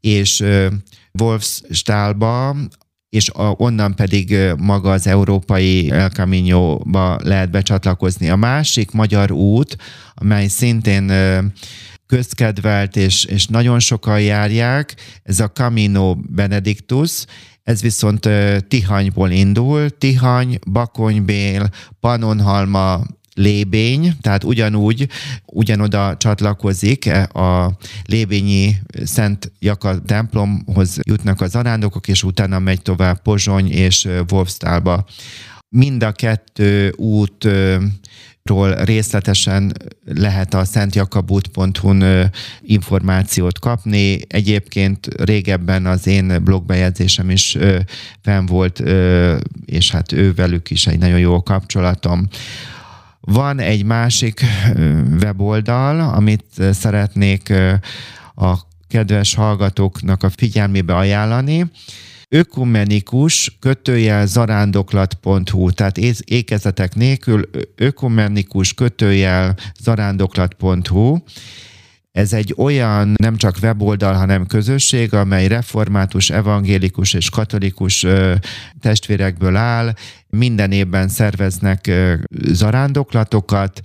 és 0.00 0.44
Wolfstálba, 1.20 2.56
és 3.08 3.30
onnan 3.34 3.94
pedig 3.94 4.36
maga 4.58 4.90
az 4.90 5.06
európai 5.06 5.90
El 5.90 6.10
Camino-ba 6.10 7.18
lehet 7.22 7.50
becsatlakozni. 7.50 8.28
A 8.28 8.36
másik 8.36 8.90
magyar 8.90 9.30
út, 9.30 9.76
amely 10.14 10.46
szintén 10.46 11.12
közkedvelt, 12.08 12.96
és, 12.96 13.24
és 13.24 13.46
nagyon 13.46 13.78
sokan 13.78 14.20
járják, 14.20 14.94
ez 15.22 15.40
a 15.40 15.50
Camino 15.50 16.14
Benedictus, 16.14 17.24
ez 17.62 17.82
viszont 17.82 18.28
Tihanyból 18.68 19.30
indul, 19.30 19.98
Tihany, 19.98 20.58
Bakonybél, 20.70 21.70
Panonhalma, 22.00 23.00
lébény, 23.38 24.12
tehát 24.20 24.44
ugyanúgy, 24.44 25.08
ugyanoda 25.46 26.16
csatlakozik 26.16 27.06
e 27.06 27.22
a 27.22 27.76
lébényi 28.04 28.76
Szent 29.04 29.52
Jaka 29.58 30.00
templomhoz 30.00 30.98
jutnak 31.02 31.40
az 31.40 31.54
arándokok, 31.54 32.08
és 32.08 32.22
utána 32.22 32.58
megy 32.58 32.82
tovább 32.82 33.22
Pozsony 33.22 33.70
és 33.70 34.08
Wolfstálba. 34.30 35.04
Mind 35.68 36.02
a 36.02 36.12
kettő 36.12 36.94
út 36.96 37.48
ról 38.48 38.74
részletesen 38.74 39.72
lehet 40.04 40.54
a 40.54 40.64
szentjakabút.hu-n 40.64 42.30
információt 42.60 43.58
kapni. 43.58 44.18
Egyébként 44.28 45.08
régebben 45.16 45.86
az 45.86 46.06
én 46.06 46.44
blogbejegyzésem 46.44 47.30
is 47.30 47.56
fenn 48.22 48.46
volt, 48.46 48.82
és 49.64 49.90
hát 49.90 50.12
ővelük 50.12 50.70
is 50.70 50.86
egy 50.86 50.98
nagyon 50.98 51.18
jó 51.18 51.42
kapcsolatom. 51.42 52.28
Van 53.20 53.58
egy 53.58 53.84
másik 53.84 54.44
weboldal, 55.20 56.00
amit 56.00 56.44
szeretnék 56.72 57.52
a 58.34 58.54
kedves 58.88 59.34
hallgatóknak 59.34 60.22
a 60.22 60.30
figyelmébe 60.30 60.96
ajánlani, 60.96 61.70
ökumenikus 62.28 63.56
kötőjel 63.60 64.26
zarándoklat.hu, 64.26 65.70
tehát 65.70 65.98
ékezetek 66.24 66.94
nélkül 66.94 67.50
ökumenikus 67.76 68.74
kötőjel 68.74 69.56
zarándoklat.hu, 69.80 71.16
ez 72.12 72.32
egy 72.32 72.54
olyan 72.56 73.14
nem 73.16 73.36
csak 73.36 73.56
weboldal, 73.62 74.14
hanem 74.14 74.46
közösség, 74.46 75.14
amely 75.14 75.46
református, 75.46 76.30
evangélikus 76.30 77.12
és 77.14 77.30
katolikus 77.30 78.06
testvérekből 78.80 79.56
áll. 79.56 79.92
Minden 80.28 80.72
évben 80.72 81.08
szerveznek 81.08 81.90
zarándoklatokat, 82.44 83.80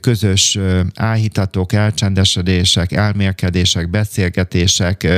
közös 0.00 0.58
áhítatók, 0.94 1.72
elcsendesedések, 1.72 2.92
elmélkedések, 2.92 3.90
beszélgetések. 3.90 5.08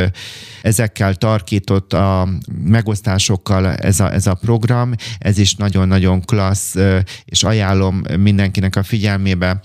Ezekkel 0.63 1.15
tarkított 1.15 1.93
a 1.93 2.29
megosztásokkal 2.65 3.75
ez 3.75 4.01
a, 4.01 4.13
ez 4.13 4.27
a 4.27 4.35
program. 4.35 4.93
Ez 5.19 5.39
is 5.39 5.55
nagyon-nagyon 5.55 6.21
klassz, 6.21 6.77
és 7.25 7.43
ajánlom 7.43 8.03
mindenkinek 8.19 8.77
a 8.77 8.83
figyelmébe 8.83 9.61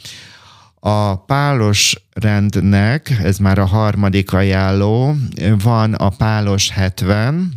a 0.88 1.16
pálos 1.16 2.02
rendnek, 2.14 3.10
ez 3.24 3.38
már 3.38 3.60
a 3.60 3.66
harmadik 3.66 4.34
ajánló, 4.34 5.16
van 5.64 5.94
a 5.94 6.10
pálos 6.10 6.70
70, 6.70 7.54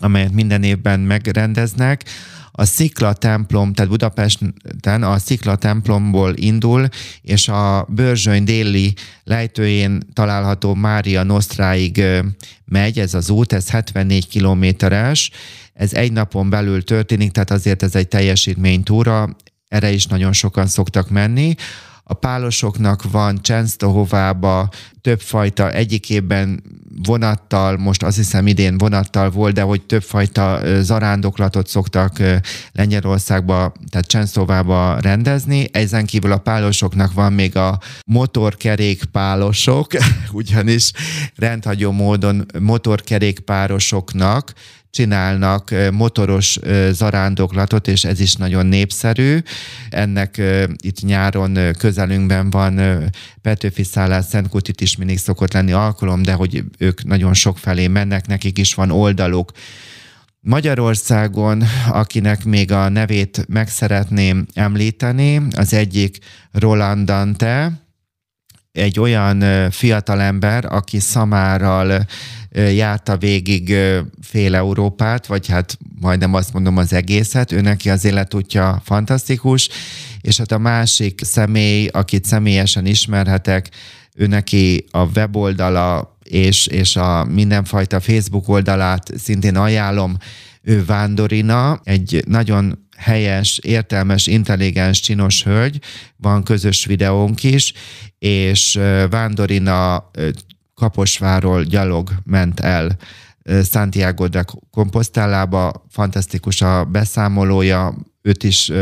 amelyet 0.00 0.32
minden 0.32 0.62
évben 0.62 1.00
megrendeznek, 1.00 2.04
a 2.52 2.64
Szikla 2.64 3.12
templom, 3.12 3.72
tehát 3.72 3.90
Budapesten 3.90 5.02
a 5.02 5.18
Szikla 5.18 5.56
templomból 5.56 6.32
indul, 6.36 6.88
és 7.22 7.48
a 7.48 7.86
Börzsöny 7.88 8.44
déli 8.44 8.94
lejtőjén 9.24 10.00
található 10.12 10.74
Mária 10.74 11.22
Nostráig 11.22 12.02
megy 12.64 12.98
ez 12.98 13.14
az 13.14 13.30
út, 13.30 13.52
ez 13.52 13.70
74 13.70 14.28
kilométeres, 14.28 15.30
ez 15.74 15.94
egy 15.94 16.12
napon 16.12 16.50
belül 16.50 16.84
történik, 16.84 17.30
tehát 17.30 17.50
azért 17.50 17.82
ez 17.82 17.94
egy 17.94 18.08
teljesítménytúra, 18.08 19.36
erre 19.68 19.90
is 19.90 20.06
nagyon 20.06 20.32
sokan 20.32 20.66
szoktak 20.66 21.10
menni. 21.10 21.54
A 22.12 22.14
pálosoknak 22.14 23.10
van 23.10 23.42
Csensztohovába 23.42 24.68
többfajta, 25.00 25.70
egyikében 25.70 26.62
vonattal, 27.02 27.76
most 27.76 28.02
azt 28.02 28.16
hiszem 28.16 28.46
idén 28.46 28.78
vonattal 28.78 29.30
volt, 29.30 29.54
de 29.54 29.62
hogy 29.62 29.82
többfajta 29.82 30.60
zarándoklatot 30.82 31.66
szoktak 31.66 32.16
Lengyelországba, 32.72 33.72
tehát 33.90 34.06
Csenszóvába 34.06 35.00
rendezni. 35.00 35.68
Ezen 35.70 36.06
kívül 36.06 36.32
a 36.32 36.38
pálosoknak 36.38 37.12
van 37.12 37.32
még 37.32 37.56
a 37.56 37.78
motorkerékpálosok, 38.06 39.86
ugyanis 40.32 40.90
rendhagyó 41.36 41.90
módon 41.90 42.46
motorkerékpárosoknak 42.58 44.52
csinálnak 44.92 45.74
motoros 45.92 46.58
zarándoklatot, 46.90 47.88
és 47.88 48.04
ez 48.04 48.20
is 48.20 48.34
nagyon 48.34 48.66
népszerű. 48.66 49.38
Ennek 49.90 50.40
itt 50.82 51.00
nyáron 51.00 51.58
közelünkben 51.78 52.50
van 52.50 52.80
Petőfi 53.42 53.82
szállás, 53.82 54.24
Szentkutit 54.24 54.80
is 54.80 54.96
mindig 54.96 55.18
szokott 55.18 55.52
lenni 55.52 55.72
alkalom, 55.72 56.22
de 56.22 56.32
hogy 56.32 56.64
ők 56.78 57.04
nagyon 57.04 57.34
sok 57.34 57.58
felé 57.58 57.86
mennek, 57.86 58.26
nekik 58.26 58.58
is 58.58 58.74
van 58.74 58.90
oldaluk. 58.90 59.52
Magyarországon, 60.40 61.62
akinek 61.88 62.44
még 62.44 62.72
a 62.72 62.88
nevét 62.88 63.44
meg 63.48 63.68
szeretném 63.68 64.46
említeni, 64.54 65.42
az 65.56 65.72
egyik 65.72 66.18
Roland 66.52 67.06
Dante, 67.06 67.81
egy 68.72 69.00
olyan 69.00 69.70
fiatalember, 69.70 70.64
aki 70.68 70.98
szamárral 70.98 72.06
járta 72.52 73.16
végig 73.16 73.74
fél 74.20 74.54
Európát, 74.54 75.26
vagy 75.26 75.46
hát 75.46 75.78
majdnem 76.00 76.34
azt 76.34 76.52
mondom 76.52 76.76
az 76.76 76.92
egészet, 76.92 77.52
ő 77.52 77.60
neki 77.60 77.90
az 77.90 78.04
életútja 78.04 78.80
fantasztikus, 78.84 79.68
és 80.20 80.38
hát 80.38 80.52
a 80.52 80.58
másik 80.58 81.20
személy, 81.24 81.86
akit 81.86 82.24
személyesen 82.24 82.86
ismerhetek, 82.86 83.68
ő 84.14 84.26
neki 84.26 84.84
a 84.90 85.04
weboldala 85.04 86.16
és, 86.22 86.66
és 86.66 86.96
a 86.96 87.24
mindenfajta 87.24 88.00
Facebook 88.00 88.48
oldalát 88.48 89.10
szintén 89.18 89.56
ajánlom, 89.56 90.16
ő 90.62 90.84
Vándorina, 90.84 91.80
egy 91.84 92.22
nagyon 92.26 92.81
helyes, 93.02 93.58
értelmes, 93.62 94.26
intelligens, 94.26 95.00
csinos 95.00 95.42
hölgy, 95.42 95.78
van 96.16 96.42
közös 96.42 96.84
videónk 96.84 97.42
is, 97.44 97.72
és 98.18 98.80
Vándorina 99.10 100.10
Kaposváról 100.74 101.62
gyalog 101.62 102.10
ment 102.24 102.60
el 102.60 102.96
Santiago 103.70 104.28
de 104.28 104.44
Compostelába, 104.70 105.86
fantasztikus 105.90 106.60
a 106.60 106.84
beszámolója, 106.84 107.94
őt 108.22 108.42
is 108.42 108.72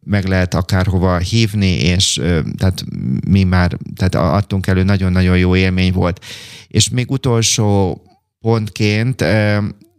meg 0.00 0.24
lehet 0.24 0.54
akárhova 0.54 1.18
hívni, 1.18 1.70
és 1.70 2.20
tehát 2.56 2.84
mi 3.28 3.44
már 3.44 3.76
tehát 3.96 4.14
adtunk 4.14 4.66
elő, 4.66 4.82
nagyon-nagyon 4.82 5.38
jó 5.38 5.56
élmény 5.56 5.92
volt. 5.92 6.24
És 6.68 6.88
még 6.88 7.10
utolsó 7.10 8.02
pontként 8.40 9.24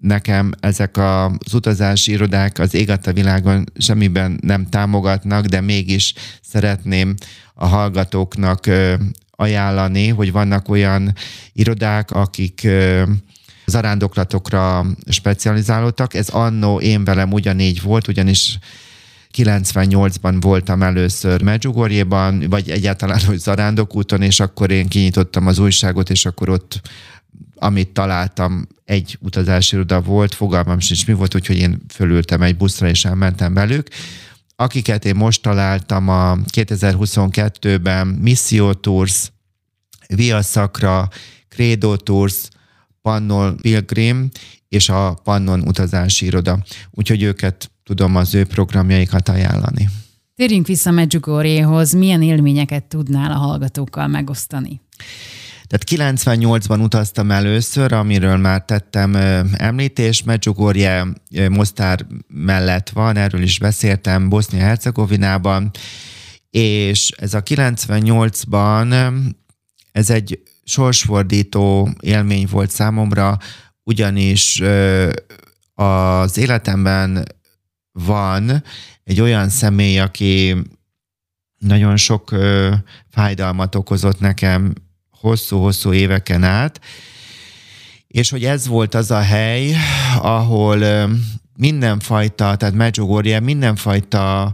nekem 0.05 0.51
ezek 0.59 0.97
az 0.97 1.53
utazási 1.53 2.11
irodák 2.11 2.59
az 2.59 2.73
ég 2.73 2.89
a 2.89 3.13
világon 3.13 3.65
semmiben 3.77 4.39
nem 4.41 4.69
támogatnak, 4.69 5.45
de 5.45 5.61
mégis 5.61 6.13
szeretném 6.41 7.15
a 7.53 7.65
hallgatóknak 7.65 8.69
ajánlani, 9.31 10.07
hogy 10.07 10.31
vannak 10.31 10.69
olyan 10.69 11.13
irodák, 11.53 12.11
akik 12.11 12.67
zarándoklatokra 13.65 14.85
specializálódtak. 15.09 16.13
Ez 16.13 16.29
annó 16.29 16.79
én 16.79 17.03
velem 17.03 17.31
ugyanígy 17.31 17.81
volt, 17.81 18.07
ugyanis 18.07 18.57
98-ban 19.37 20.37
voltam 20.39 20.83
először 20.83 21.41
Medjugorjéban, 21.41 22.45
vagy 22.49 22.69
egyáltalán, 22.69 23.19
hogy 23.25 23.37
zarándokúton, 23.37 24.21
és 24.21 24.39
akkor 24.39 24.71
én 24.71 24.87
kinyitottam 24.87 25.47
az 25.47 25.59
újságot, 25.59 26.09
és 26.09 26.25
akkor 26.25 26.49
ott 26.49 26.81
amit 27.55 27.89
találtam, 27.89 28.67
egy 28.85 29.17
utazási 29.21 29.75
iroda 29.75 30.01
volt, 30.01 30.35
fogalmam 30.35 30.79
sincs 30.79 31.07
mi 31.07 31.13
volt, 31.13 31.35
úgyhogy 31.35 31.57
én 31.57 31.81
fölültem 31.87 32.41
egy 32.41 32.57
buszra, 32.57 32.87
és 32.87 33.05
elmentem 33.05 33.53
velük. 33.53 33.87
Akiket 34.55 35.05
én 35.05 35.15
most 35.15 35.41
találtam 35.41 36.09
a 36.09 36.35
2022-ben 36.35 38.07
Missio 38.07 38.73
Tours, 38.73 39.31
Via 40.07 40.41
Sacra, 40.41 41.09
Credo 41.49 41.95
Tours, 41.95 42.35
Pannon 43.01 43.57
Pilgrim 43.57 44.29
és 44.69 44.89
a 44.89 45.13
Pannon 45.23 45.61
utazási 45.67 46.25
iroda. 46.25 46.63
Úgyhogy 46.91 47.23
őket 47.23 47.71
tudom 47.83 48.15
az 48.15 48.35
ő 48.35 48.45
programjaikat 48.45 49.29
ajánlani. 49.29 49.89
Térjünk 50.35 50.67
vissza 50.67 50.91
Medjugorjéhoz. 50.91 51.93
Milyen 51.93 52.21
élményeket 52.21 52.83
tudnál 52.83 53.31
a 53.31 53.35
hallgatókkal 53.35 54.07
megosztani? 54.07 54.81
Tehát 55.67 56.13
98-ban 56.15 56.83
utaztam 56.83 57.31
először, 57.31 57.93
amiről 57.93 58.37
már 58.37 58.65
tettem 58.65 59.15
említést, 59.53 60.25
Medjugorje 60.25 61.05
Mostár 61.49 62.05
mellett 62.27 62.89
van, 62.89 63.17
erről 63.17 63.41
is 63.41 63.59
beszéltem, 63.59 64.29
Bosznia-Hercegovinában, 64.29 65.71
és 66.49 67.09
ez 67.09 67.33
a 67.33 67.43
98-ban 67.43 69.13
ez 69.91 70.09
egy 70.09 70.39
sorsfordító 70.63 71.89
élmény 71.99 72.47
volt 72.51 72.71
számomra, 72.71 73.37
ugyanis 73.83 74.61
az 75.73 76.37
életemben 76.37 77.25
van 77.91 78.63
egy 79.03 79.21
olyan 79.21 79.49
személy, 79.49 79.99
aki 79.99 80.55
nagyon 81.57 81.97
sok 81.97 82.35
fájdalmat 83.09 83.75
okozott 83.75 84.19
nekem 84.19 84.73
hosszú-hosszú 85.19 85.93
éveken 85.93 86.43
át, 86.43 86.81
és 88.07 88.29
hogy 88.29 88.45
ez 88.45 88.67
volt 88.67 88.93
az 88.93 89.11
a 89.11 89.21
hely, 89.21 89.75
ahol 90.17 91.09
mindenfajta, 91.57 92.55
tehát 92.55 92.75
Medjugorje 92.75 93.39
mindenfajta 93.39 94.53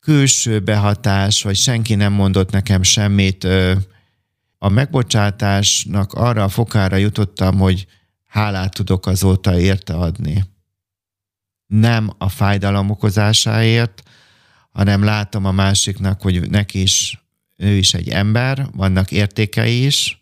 külső 0.00 0.60
behatás, 0.60 1.42
vagy 1.42 1.56
senki 1.56 1.94
nem 1.94 2.12
mondott 2.12 2.50
nekem 2.50 2.82
semmit, 2.82 3.46
a 4.58 4.68
megbocsátásnak 4.68 6.12
arra 6.12 6.42
a 6.42 6.48
fokára 6.48 6.96
jutottam, 6.96 7.58
hogy 7.58 7.86
hálát 8.26 8.74
tudok 8.74 9.06
azóta 9.06 9.58
érte 9.58 9.94
adni. 9.94 10.44
Nem 11.66 12.10
a 12.18 12.28
fájdalom 12.28 12.90
okozásáért, 12.90 14.02
hanem 14.70 15.02
látom 15.02 15.44
a 15.44 15.52
másiknak, 15.52 16.22
hogy 16.22 16.50
neki 16.50 16.82
is 16.82 17.23
ő 17.56 17.76
is 17.76 17.94
egy 17.94 18.08
ember, 18.08 18.66
vannak 18.72 19.10
értékei 19.10 19.84
is, 19.84 20.20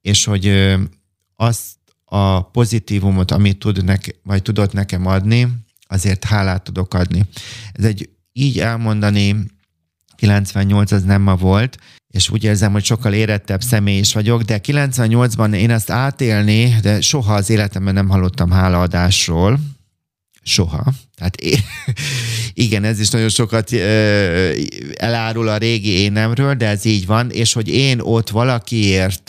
és 0.00 0.24
hogy 0.24 0.74
azt 1.36 1.76
a 2.04 2.40
pozitívumot, 2.42 3.30
amit 3.30 3.58
tud 3.58 3.84
neke, 3.84 4.12
vagy 4.22 4.42
tudott 4.42 4.72
nekem 4.72 5.06
adni, 5.06 5.48
azért 5.86 6.24
hálát 6.24 6.62
tudok 6.62 6.94
adni. 6.94 7.24
Ez 7.72 7.84
egy 7.84 8.08
így 8.32 8.60
elmondani, 8.60 9.36
98 10.16 10.92
az 10.92 11.02
nem 11.02 11.22
ma 11.22 11.36
volt, 11.36 11.78
és 12.10 12.30
úgy 12.30 12.44
érzem, 12.44 12.72
hogy 12.72 12.84
sokkal 12.84 13.12
érettebb 13.12 13.60
személy 13.60 13.98
is 13.98 14.12
vagyok, 14.12 14.42
de 14.42 14.60
98-ban 14.62 15.54
én 15.54 15.70
ezt 15.70 15.90
átélni, 15.90 16.76
de 16.82 17.00
soha 17.00 17.34
az 17.34 17.50
életemben 17.50 17.94
nem 17.94 18.08
hallottam 18.08 18.50
hálaadásról, 18.50 19.60
Soha. 20.48 20.92
Tehát 21.16 21.36
igen, 22.54 22.84
ez 22.84 23.00
is 23.00 23.08
nagyon 23.08 23.28
sokat 23.28 23.72
elárul 24.96 25.48
a 25.48 25.56
régi 25.56 25.90
énemről, 25.90 26.54
de 26.54 26.66
ez 26.66 26.84
így 26.84 27.06
van, 27.06 27.30
és 27.30 27.52
hogy 27.52 27.68
én 27.68 28.00
ott 28.00 28.30
valakiért 28.30 29.28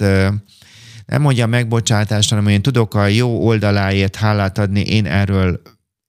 nem 1.06 1.22
mondja 1.22 1.48
megbocsátást, 1.48 2.30
hanem 2.30 2.48
én 2.48 2.62
tudok 2.62 2.94
a 2.94 3.08
jó 3.08 3.46
oldaláért 3.46 4.16
hálát 4.16 4.58
adni, 4.58 4.82
én 4.82 5.06
erről, 5.06 5.62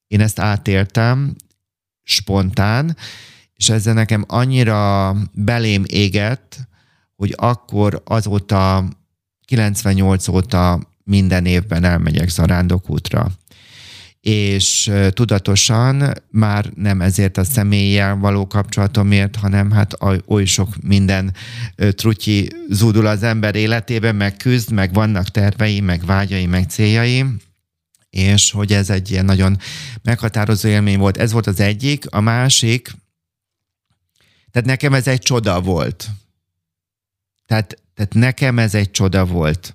én 0.07 0.21
ezt 0.21 0.39
átéltem, 0.39 1.35
spontán, 2.03 2.97
és 3.55 3.69
ezzel 3.69 3.95
nekem 3.95 4.25
annyira 4.29 5.17
belém 5.33 5.85
égett, 5.87 6.59
hogy 7.17 7.35
akkor 7.37 8.03
azóta, 8.05 8.89
98 9.45 10.29
óta 10.29 10.81
minden 11.05 11.47
évben 11.47 11.85
elmegyek 11.85 12.29
zarándokútra 12.29 13.31
és 14.21 14.91
tudatosan 15.11 16.13
már 16.31 16.71
nem 16.75 17.01
ezért 17.01 17.37
a 17.37 17.45
személlyel 17.45 18.17
való 18.17 18.47
kapcsolatomért, 18.47 19.37
hanem 19.37 19.71
hát 19.71 19.97
oly 20.27 20.45
sok 20.45 20.83
minden 20.83 21.35
trutyi 21.91 22.51
zúdul 22.69 23.07
az 23.07 23.23
ember 23.23 23.55
életében, 23.55 24.17
meg 24.17 24.37
küzd, 24.37 24.73
meg 24.73 24.93
vannak 24.93 25.29
tervei, 25.29 25.81
meg 25.81 26.05
vágyai, 26.05 26.47
meg 26.47 26.71
céljai, 26.71 27.25
és 28.11 28.51
hogy 28.51 28.73
ez 28.73 28.91
egy 28.91 29.11
ilyen 29.11 29.25
nagyon 29.25 29.59
meghatározó 30.03 30.69
élmény 30.69 30.99
volt. 30.99 31.17
Ez 31.17 31.33
volt 31.33 31.47
az 31.47 31.61
egyik. 31.61 32.05
A 32.11 32.21
másik, 32.21 32.91
tehát 34.51 34.69
nekem 34.69 34.95
ez 34.95 35.07
egy 35.07 35.21
csoda 35.21 35.61
volt. 35.61 36.09
Tehát, 37.47 37.83
tehát 37.95 38.15
nekem 38.15 38.59
ez 38.59 38.75
egy 38.75 38.91
csoda 38.91 39.25
volt 39.25 39.75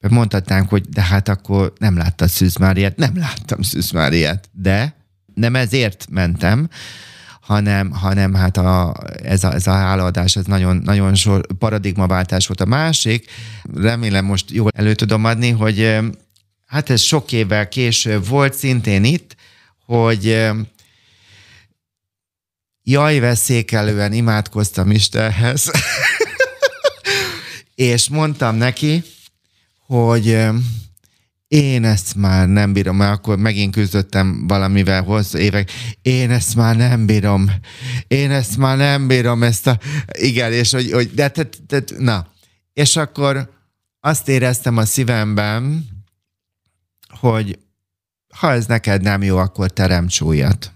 mondhatnánk, 0.00 0.68
hogy 0.68 0.88
de 0.88 1.02
hát 1.02 1.28
akkor 1.28 1.72
nem 1.78 1.96
láttad 1.96 2.28
Szűz 2.28 2.56
Máriát. 2.56 2.96
Nem 2.96 3.18
láttam 3.18 3.62
Szűz 3.62 3.90
Máriát, 3.90 4.48
de 4.52 4.94
nem 5.34 5.54
ezért 5.54 6.06
mentem, 6.10 6.68
hanem, 7.40 7.90
hanem 7.90 8.34
hát 8.34 8.56
a, 8.56 8.94
ez, 9.22 9.44
a, 9.44 9.52
ez 9.52 9.66
a 9.66 9.72
hálaadás, 9.72 10.36
ez 10.36 10.44
nagyon, 10.44 10.76
nagyon 10.76 11.14
sor, 11.14 11.46
paradigmaváltás 11.58 12.46
volt. 12.46 12.60
A 12.60 12.64
másik, 12.64 13.30
remélem 13.74 14.24
most 14.24 14.50
jól 14.50 14.70
elő 14.74 14.94
tudom 14.94 15.24
adni, 15.24 15.50
hogy 15.50 15.98
hát 16.66 16.90
ez 16.90 17.00
sok 17.00 17.32
évvel 17.32 17.68
később 17.68 18.26
volt 18.26 18.54
szintén 18.54 19.04
itt, 19.04 19.36
hogy 19.84 20.50
jaj, 22.82 23.18
veszékelően 23.18 24.12
imádkoztam 24.12 24.90
Istenhez, 24.90 25.70
és 27.74 28.08
mondtam 28.08 28.56
neki, 28.56 29.02
hogy 29.86 30.46
én 31.48 31.84
ezt 31.84 32.14
már 32.14 32.48
nem 32.48 32.72
bírom, 32.72 32.96
mert 32.96 33.12
akkor 33.12 33.38
megint 33.38 33.74
küzdöttem 33.74 34.46
valamivel 34.46 35.02
hosszú 35.02 35.38
évek, 35.38 35.70
én 36.02 36.30
ezt 36.30 36.54
már 36.54 36.76
nem 36.76 37.06
bírom, 37.06 37.50
én 38.06 38.30
ezt 38.30 38.56
már 38.56 38.76
nem 38.76 39.06
bírom, 39.06 39.42
ezt 39.42 39.66
a, 39.66 39.78
igen, 40.06 40.52
és 40.52 40.72
hogy, 40.72 40.90
hogy 40.90 41.14
de, 41.14 41.28
de, 41.28 41.48
de, 41.66 41.82
na, 41.98 42.32
és 42.72 42.96
akkor 42.96 43.50
azt 44.00 44.28
éreztem 44.28 44.76
a 44.76 44.84
szívemben, 44.84 45.88
hogy 47.08 47.58
ha 48.34 48.52
ez 48.52 48.66
neked 48.66 49.02
nem 49.02 49.22
jó, 49.22 49.36
akkor 49.36 49.70
teremts 49.70 50.20
újat. 50.20 50.72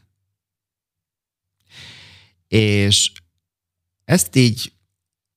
És 2.49 3.13
ezt 4.05 4.37
így 4.37 4.73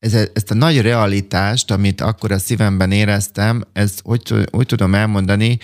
ez, 0.03 0.13
ezt 0.33 0.51
a 0.51 0.53
nagy 0.53 0.81
realitást, 0.81 1.71
amit 1.71 2.01
akkor 2.01 2.31
a 2.31 2.39
szívemben 2.39 2.91
éreztem, 2.91 3.63
ezt 3.73 4.01
úgy, 4.03 4.33
úgy 4.51 4.65
tudom 4.65 4.95
elmondani, 4.95 5.57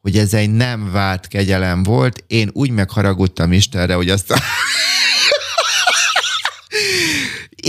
hogy 0.00 0.16
ez 0.16 0.34
egy 0.34 0.50
nem 0.50 0.90
várt 0.92 1.26
kegyelem 1.26 1.82
volt. 1.82 2.24
Én 2.26 2.50
úgy 2.52 2.70
megharagudtam 2.70 3.52
Istenre, 3.52 3.94
hogy 3.94 4.10
azt 4.10 4.30
a... 4.30 4.36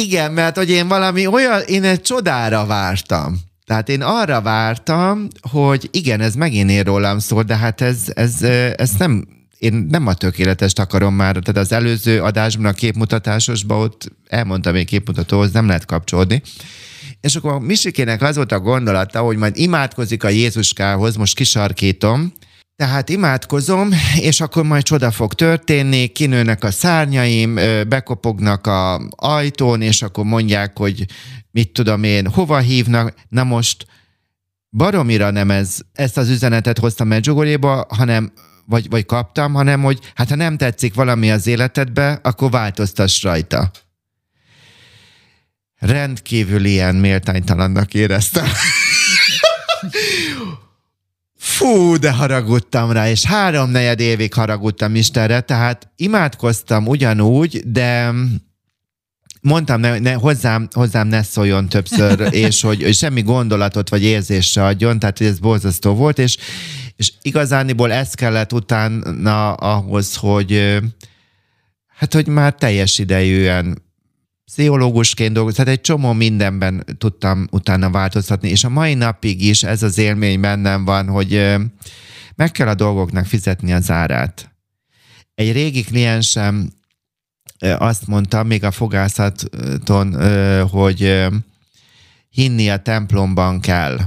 Igen, 0.04 0.32
mert 0.32 0.58
hogy 0.58 0.70
én 0.70 0.88
valami 0.88 1.28
olyan, 1.28 1.62
én 1.62 1.84
egy 1.84 2.02
csodára 2.02 2.66
vártam. 2.66 3.40
Tehát 3.66 3.90
én 3.90 4.02
arra 4.02 4.42
vártam, 4.42 5.28
hogy 5.50 5.90
igen, 5.92 6.22
ez 6.22 6.36
megint 6.36 6.70
ér 6.70 6.86
rólam 6.86 7.20
szól, 7.20 7.44
de 7.44 7.56
hát 7.56 7.82
ez, 7.82 8.00
ez, 8.14 8.42
ez 8.76 8.92
nem 8.98 9.28
én 9.62 9.86
nem 9.90 10.08
a 10.08 10.14
tökéletest 10.14 10.80
akarom 10.80 11.14
már, 11.14 11.36
tehát 11.36 11.62
az 11.62 11.72
előző 11.72 12.22
adásban 12.22 12.66
a 12.66 12.74
képmutatásosban 12.74 13.82
ott 13.82 14.12
elmondtam 14.28 14.76
egy 14.76 14.86
képmutatóhoz, 14.86 15.52
nem 15.52 15.68
lehet 15.68 15.86
kapcsolódni. 15.86 16.42
És 17.20 17.36
akkor 17.36 17.60
Misikének 17.60 18.22
az 18.22 18.36
volt 18.36 18.52
a 18.52 18.60
gondolata, 18.60 19.20
hogy 19.20 19.38
majd 19.38 19.58
imádkozik 19.58 20.24
a 20.24 20.30
Jézuskához, 20.30 21.16
most 21.16 21.36
kisarkítom, 21.36 22.34
tehát 22.76 23.10
imádkozom, 23.10 23.90
és 24.20 24.42
akkor 24.42 24.64
majd 24.64 24.84
csoda 24.84 25.12
fog 25.12 25.34
történni, 25.34 26.08
kinőnek 26.08 26.64
a 26.64 26.72
szárnyaim, 26.72 27.56
bekopognak 27.88 28.68
a 28.68 29.02
ajtón, 29.16 29.82
és 29.82 30.02
akkor 30.02 30.24
mondják, 30.24 30.78
hogy 30.78 31.06
mit 31.52 31.74
tudom 31.74 32.04
én, 32.04 32.28
hova 32.28 32.58
hívnak. 32.58 33.14
Na 33.30 33.44
most 33.44 33.86
baromira 34.70 35.30
nem 35.30 35.52
ez, 35.52 35.78
ezt 35.94 36.18
az 36.18 36.30
üzenetet 36.30 36.80
hoztam 36.80 37.08
Medjugorjéba, 37.08 37.86
hanem 37.90 38.32
vagy, 38.66 38.90
vagy 38.90 39.06
kaptam, 39.06 39.54
hanem 39.54 39.82
hogy 39.82 40.00
hát 40.16 40.30
ha 40.30 40.36
nem 40.36 40.58
tetszik 40.58 40.94
valami 40.94 41.32
az 41.32 41.48
életedbe, 41.48 42.20
akkor 42.24 42.52
változtass 42.52 43.24
rajta. 43.24 43.72
Rendkívül 45.78 46.66
ilyen 46.66 46.96
méltánytalannak 46.96 47.94
éreztem. 47.94 48.46
Fú, 51.38 51.98
de 51.98 52.12
haragudtam 52.12 52.92
rá, 52.92 53.10
és 53.10 53.26
három 53.26 53.70
negyed 53.70 54.00
évig 54.00 54.34
haragudtam 54.34 54.96
Istenre, 54.96 55.42
tehát 55.42 55.92
imádkoztam 55.96 56.88
ugyanúgy, 56.88 57.62
de 57.66 58.14
mondtam, 59.42 59.80
ne, 59.80 60.00
ne, 60.00 60.14
hozzám, 60.14 60.68
hozzám 60.72 61.08
ne 61.08 61.24
szóljon 61.24 61.70
többször, 61.70 62.28
és 62.46 62.62
hogy, 62.62 62.84
hogy 62.84 62.96
semmi 62.96 63.22
gondolatot 63.22 63.90
vagy 63.90 64.04
érzésre 64.04 64.66
adjon, 64.66 65.00
tehát 65.00 65.22
ez 65.22 65.40
borzasztó 65.40 65.94
volt, 65.94 66.20
és, 66.20 66.38
és 66.96 67.12
igazániból 67.22 67.92
ez 67.92 68.14
kellett 68.14 68.54
utána 68.54 69.54
ahhoz, 69.54 70.16
hogy 70.16 70.80
hát, 71.88 72.14
hogy 72.14 72.28
már 72.28 72.56
teljes 72.56 73.00
idejűen 73.00 73.90
pszichológusként 74.46 75.34
dolgozni, 75.34 75.64
tehát 75.64 75.78
egy 75.78 75.84
csomó 75.84 76.14
mindenben 76.14 76.86
tudtam 76.98 77.48
utána 77.52 77.90
változtatni, 77.90 78.50
és 78.50 78.64
a 78.64 78.70
mai 78.70 78.94
napig 78.94 79.46
is 79.46 79.64
ez 79.64 79.84
az 79.84 79.98
élmény 79.98 80.40
bennem 80.40 80.86
van, 80.86 81.08
hogy 81.08 81.56
meg 82.36 82.52
kell 82.52 82.68
a 82.68 82.76
dolgoknak 82.76 83.26
fizetni 83.26 83.74
az 83.74 83.92
árát. 83.92 84.52
Egy 85.36 85.52
régi 85.52 85.84
kliensem 85.84 86.70
azt 87.78 88.08
mondta, 88.08 88.44
még 88.44 88.64
a 88.64 88.72
fogászaton, 88.72 90.16
hogy 90.70 91.28
hinni 92.30 92.70
a 92.70 92.78
templomban 92.78 93.60
kell. 93.60 93.98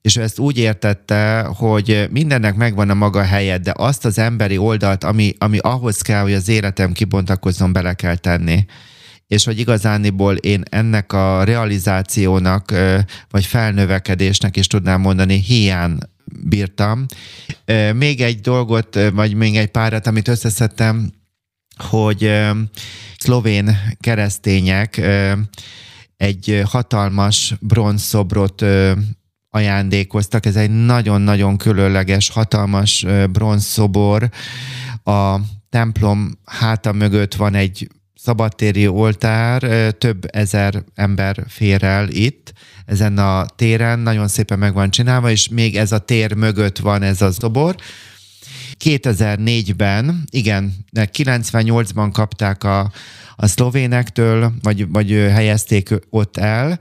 És 0.00 0.16
ezt 0.16 0.38
úgy 0.38 0.58
értette, 0.58 1.40
hogy 1.40 2.08
mindennek 2.10 2.54
megvan 2.54 2.90
a 2.90 2.94
maga 2.94 3.22
helye, 3.22 3.58
de 3.58 3.72
azt 3.76 4.04
az 4.04 4.18
emberi 4.18 4.58
oldalt, 4.58 5.04
ami, 5.04 5.34
ami 5.38 5.58
ahhoz 5.58 6.00
kell, 6.00 6.22
hogy 6.22 6.32
az 6.32 6.48
életem 6.48 6.92
kibontakozzon, 6.92 7.72
bele 7.72 7.94
kell 7.94 8.16
tenni. 8.16 8.64
És 9.26 9.44
hogy 9.44 9.58
igazániból 9.58 10.36
én 10.36 10.62
ennek 10.70 11.12
a 11.12 11.44
realizációnak, 11.44 12.72
vagy 13.30 13.44
felnövekedésnek 13.44 14.56
is 14.56 14.66
tudnám 14.66 15.00
mondani, 15.00 15.40
hiány 15.40 15.98
bírtam. 16.24 17.06
Még 17.94 18.20
egy 18.20 18.40
dolgot, 18.40 18.98
vagy 19.12 19.34
még 19.34 19.56
egy 19.56 19.70
párat, 19.70 20.06
amit 20.06 20.28
összeszedtem, 20.28 21.12
hogy 21.76 22.32
szlovén 23.18 23.78
keresztények 24.00 25.00
egy 26.16 26.62
hatalmas 26.64 27.54
bronzszobrot 27.60 28.64
ajándékoztak. 29.50 30.46
Ez 30.46 30.56
egy 30.56 30.70
nagyon-nagyon 30.70 31.56
különleges, 31.56 32.28
hatalmas 32.28 33.06
bronzszobor. 33.32 34.30
A 35.04 35.36
templom 35.68 36.38
háta 36.44 36.92
mögött 36.92 37.34
van 37.34 37.54
egy 37.54 37.88
szabadtéri 38.14 38.86
oltár, 38.86 39.92
több 39.92 40.24
ezer 40.30 40.84
ember 40.94 41.44
fér 41.48 41.84
el 41.84 42.08
itt, 42.08 42.52
ezen 42.86 43.18
a 43.18 43.46
téren, 43.56 43.98
nagyon 43.98 44.28
szépen 44.28 44.58
meg 44.58 44.74
van 44.74 44.90
csinálva, 44.90 45.30
és 45.30 45.48
még 45.48 45.76
ez 45.76 45.92
a 45.92 45.98
tér 45.98 46.34
mögött 46.34 46.78
van 46.78 47.02
ez 47.02 47.22
a 47.22 47.32
szobor. 47.32 47.74
2004-ben, 48.84 50.24
igen, 50.30 50.74
98-ban 50.94 52.08
kapták 52.12 52.64
a, 52.64 52.92
a 53.36 53.46
szlovénektől, 53.46 54.52
vagy, 54.62 54.90
vagy 54.90 55.10
helyezték 55.10 55.90
ott 56.10 56.36
el, 56.36 56.78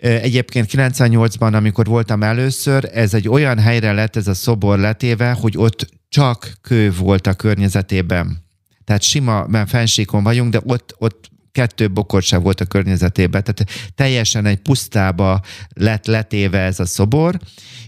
Egyébként 0.00 0.70
98-ban, 0.72 1.52
amikor 1.52 1.86
voltam 1.86 2.22
először, 2.22 2.90
ez 2.92 3.14
egy 3.14 3.28
olyan 3.28 3.58
helyre 3.58 3.92
lett 3.92 4.16
ez 4.16 4.28
a 4.28 4.34
szobor 4.34 4.78
letéve, 4.78 5.32
hogy 5.32 5.54
ott 5.56 5.86
csak 6.08 6.52
kő 6.60 6.92
volt 6.92 7.26
a 7.26 7.34
környezetében. 7.34 8.44
Tehát 8.84 9.02
sima, 9.02 9.46
mert 9.46 9.68
fensíkon 9.68 10.22
vagyunk, 10.22 10.52
de 10.52 10.60
ott, 10.64 10.94
ott 10.98 11.30
kettő 11.52 11.90
bokor 11.90 12.22
sem 12.22 12.42
volt 12.42 12.60
a 12.60 12.64
környezetében. 12.64 13.44
Tehát 13.44 13.92
teljesen 13.94 14.46
egy 14.46 14.58
pusztába 14.58 15.40
lett 15.74 16.06
letéve 16.06 16.58
ez 16.58 16.80
a 16.80 16.86
szobor, 16.86 17.38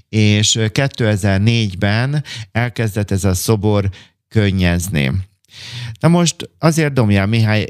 és 0.08 0.56
2004-ben 0.60 2.24
elkezdett 2.52 3.10
ez 3.10 3.24
a 3.24 3.34
szobor 3.34 3.90
könnyezni. 4.28 5.10
Na 6.00 6.08
most 6.08 6.50
azért 6.58 6.92
Domján 6.92 7.28
Mihály 7.28 7.66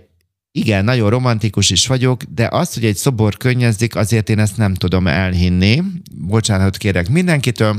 igen, 0.55 0.84
nagyon 0.84 1.11
romantikus 1.11 1.70
is 1.70 1.86
vagyok, 1.86 2.22
de 2.22 2.49
azt, 2.51 2.74
hogy 2.74 2.84
egy 2.84 2.97
szobor 2.97 3.36
könnyezdik, 3.36 3.97
azért 3.97 4.28
én 4.28 4.38
ezt 4.38 4.57
nem 4.57 4.74
tudom 4.74 5.07
elhinni. 5.07 5.82
Bocsánat 6.14 6.76
kérek 6.76 7.09
mindenkitől, 7.09 7.76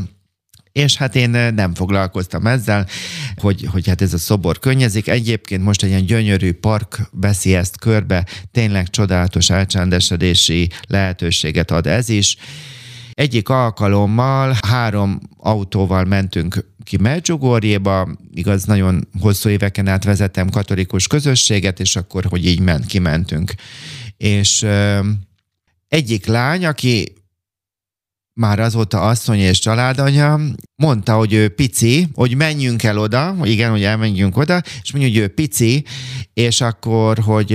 és 0.73 0.95
hát 0.95 1.15
én 1.15 1.29
nem 1.29 1.73
foglalkoztam 1.73 2.47
ezzel, 2.47 2.87
hogy, 3.35 3.67
hogy 3.71 3.87
hát 3.87 4.01
ez 4.01 4.13
a 4.13 4.17
szobor 4.17 4.59
könnyezik. 4.59 5.07
Egyébként 5.07 5.63
most 5.63 5.83
egy 5.83 5.89
ilyen 5.89 6.05
gyönyörű 6.05 6.51
park 6.51 7.09
veszi 7.11 7.55
ezt 7.55 7.79
körbe, 7.79 8.25
tényleg 8.51 8.89
csodálatos 8.89 9.49
elcsendesedési 9.49 10.69
lehetőséget 10.87 11.71
ad 11.71 11.87
ez 11.87 12.09
is. 12.09 12.37
Egyik 13.11 13.49
alkalommal 13.49 14.57
három 14.67 15.19
autóval 15.37 16.03
mentünk 16.03 16.65
ki 16.83 16.97
Medjugorjéba, 16.97 18.09
igaz, 18.33 18.63
nagyon 18.63 19.07
hosszú 19.19 19.49
éveken 19.49 19.87
át 19.87 20.03
vezetem 20.03 20.49
katolikus 20.49 21.07
közösséget, 21.07 21.79
és 21.79 21.95
akkor, 21.95 22.25
hogy 22.25 22.45
így 22.45 22.59
ment, 22.59 22.85
kimentünk. 22.85 23.53
És 24.17 24.61
ö, 24.61 24.99
egyik 25.87 26.25
lány, 26.25 26.65
aki 26.65 27.13
már 28.33 28.59
azóta 28.59 29.01
asszony 29.01 29.39
és 29.39 29.59
családanya, 29.59 30.39
mondta, 30.75 31.13
hogy 31.15 31.33
ő 31.33 31.49
pici, 31.49 32.07
hogy 32.13 32.35
menjünk 32.35 32.83
el 32.83 32.97
oda, 32.97 33.35
igen, 33.43 33.71
hogy 33.71 33.83
elmenjünk 33.83 34.37
oda, 34.37 34.61
és 34.81 34.91
mondja, 34.91 35.11
hogy 35.11 35.19
ő 35.19 35.27
pici, 35.27 35.83
és 36.33 36.61
akkor, 36.61 37.19
hogy 37.19 37.51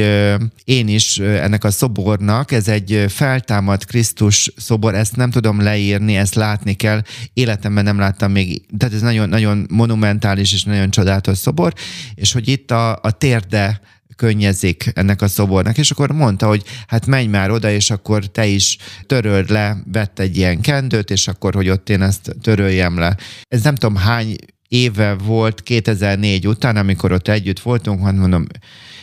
én 0.64 0.88
is 0.88 1.18
ennek 1.18 1.64
a 1.64 1.70
szobornak, 1.70 2.52
ez 2.52 2.68
egy 2.68 3.04
feltámadt 3.08 3.84
Krisztus 3.84 4.52
szobor, 4.56 4.94
ezt 4.94 5.16
nem 5.16 5.30
tudom 5.30 5.60
leírni, 5.60 6.16
ezt 6.16 6.34
látni 6.34 6.74
kell, 6.74 7.02
életemben 7.32 7.84
nem 7.84 7.98
láttam 7.98 8.32
még, 8.32 8.62
tehát 8.78 8.94
ez 8.94 9.00
nagyon, 9.00 9.28
nagyon 9.28 9.66
monumentális 9.70 10.52
és 10.52 10.62
nagyon 10.62 10.90
csodálatos 10.90 11.38
szobor, 11.38 11.72
és 12.14 12.32
hogy 12.32 12.48
itt 12.48 12.70
a, 12.70 12.98
a 13.02 13.10
térde 13.10 13.80
könnyezik 14.18 14.90
ennek 14.94 15.22
a 15.22 15.28
szobornak, 15.28 15.78
és 15.78 15.90
akkor 15.90 16.12
mondta, 16.12 16.46
hogy 16.46 16.62
hát 16.86 17.06
menj 17.06 17.26
már 17.26 17.50
oda, 17.50 17.70
és 17.70 17.90
akkor 17.90 18.26
te 18.26 18.46
is 18.46 18.76
töröld 19.06 19.50
le, 19.50 19.76
vett 19.92 20.18
egy 20.18 20.36
ilyen 20.36 20.60
kendőt, 20.60 21.10
és 21.10 21.28
akkor, 21.28 21.54
hogy 21.54 21.68
ott 21.68 21.88
én 21.88 22.02
ezt 22.02 22.36
töröljem 22.42 22.98
le. 22.98 23.16
Ez 23.48 23.62
nem 23.62 23.74
tudom 23.74 23.96
hány 23.96 24.36
éve 24.68 25.14
volt 25.14 25.62
2004 25.62 26.46
után, 26.46 26.76
amikor 26.76 27.12
ott 27.12 27.28
együtt 27.28 27.60
voltunk, 27.60 28.04
hát 28.04 28.16
mondom, 28.16 28.46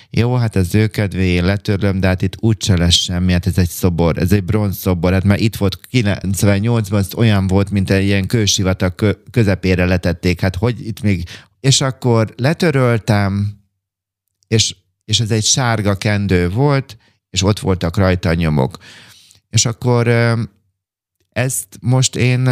jó, 0.09 0.35
hát 0.35 0.55
ez 0.55 0.75
ő 0.75 0.87
kedvé, 0.87 1.25
én 1.25 1.45
letörlöm, 1.45 1.99
de 1.99 2.07
hát 2.07 2.21
itt 2.21 2.35
úgyse 2.39 2.77
lesz 2.77 2.93
semmi, 2.93 3.31
hát 3.31 3.47
ez 3.47 3.57
egy 3.57 3.69
szobor, 3.69 4.17
ez 4.17 4.31
egy 4.31 4.43
bronz 4.43 4.77
szobor, 4.77 5.11
hát 5.11 5.23
már 5.23 5.39
itt 5.39 5.55
volt 5.55 5.79
98-ban, 5.91 6.97
ez 6.97 7.13
olyan 7.15 7.47
volt, 7.47 7.69
mint 7.69 7.89
egy 7.89 8.03
ilyen 8.03 8.27
kősivatag 8.27 9.21
közepére 9.31 9.85
letették, 9.85 10.41
hát 10.41 10.55
hogy 10.55 10.87
itt 10.87 11.01
még, 11.01 11.23
és 11.59 11.81
akkor 11.81 12.33
letöröltem, 12.37 13.57
és 14.47 14.75
és 15.05 15.19
ez 15.19 15.31
egy 15.31 15.43
sárga 15.43 15.95
kendő 15.95 16.49
volt, 16.49 16.97
és 17.29 17.43
ott 17.43 17.59
voltak 17.59 17.97
rajta 17.97 18.29
a 18.29 18.33
nyomok. 18.33 18.77
És 19.49 19.65
akkor 19.65 20.07
ezt 21.29 21.67
most 21.81 22.15
én 22.15 22.47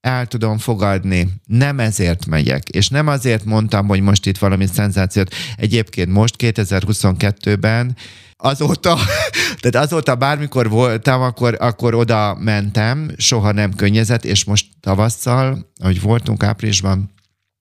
el 0.00 0.26
tudom 0.26 0.58
fogadni. 0.58 1.28
Nem 1.46 1.80
ezért 1.80 2.26
megyek, 2.26 2.68
és 2.68 2.88
nem 2.88 3.06
azért 3.06 3.44
mondtam, 3.44 3.86
hogy 3.86 4.00
most 4.00 4.26
itt 4.26 4.38
valami 4.38 4.66
szenzációt. 4.66 5.34
Egyébként 5.56 6.08
most 6.08 6.34
2022-ben 6.38 7.96
azóta, 8.36 8.98
tehát 9.60 9.86
azóta 9.86 10.14
bármikor 10.14 10.68
voltam, 10.68 11.20
akkor, 11.22 11.56
akkor 11.60 11.94
oda 11.94 12.34
mentem, 12.34 13.10
soha 13.16 13.52
nem 13.52 13.74
könnyezett, 13.74 14.24
és 14.24 14.44
most 14.44 14.66
tavasszal, 14.80 15.72
ahogy 15.80 16.00
voltunk 16.00 16.42
áprilisban, 16.42 17.12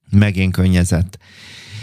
megint 0.09 0.53
könnyezett. 0.53 1.17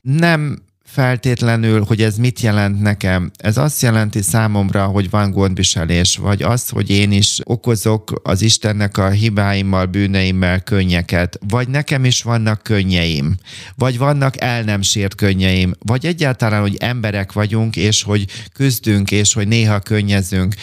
Nem 0.00 0.62
feltétlenül, 0.90 1.84
hogy 1.84 2.02
ez 2.02 2.16
mit 2.16 2.40
jelent 2.40 2.80
nekem. 2.80 3.30
Ez 3.36 3.56
azt 3.56 3.82
jelenti 3.82 4.22
számomra, 4.22 4.86
hogy 4.86 5.10
van 5.10 5.30
gondviselés, 5.30 6.16
vagy 6.16 6.42
az, 6.42 6.68
hogy 6.68 6.90
én 6.90 7.12
is 7.12 7.38
okozok 7.42 8.20
az 8.22 8.42
Istennek 8.42 8.96
a 8.98 9.10
hibáimmal, 9.10 9.86
bűneimmel 9.86 10.60
könnyeket, 10.60 11.38
vagy 11.48 11.68
nekem 11.68 12.04
is 12.04 12.22
vannak 12.22 12.62
könnyeim, 12.62 13.36
vagy 13.76 13.98
vannak 13.98 14.40
el 14.40 14.62
nem 14.62 14.82
sért 14.82 15.14
könnyeim, 15.14 15.74
vagy 15.78 16.06
egyáltalán, 16.06 16.60
hogy 16.60 16.76
emberek 16.76 17.32
vagyunk, 17.32 17.76
és 17.76 18.02
hogy 18.02 18.24
küzdünk, 18.52 19.10
és 19.10 19.32
hogy 19.32 19.48
néha 19.48 19.80
könnyezünk. 19.80 20.54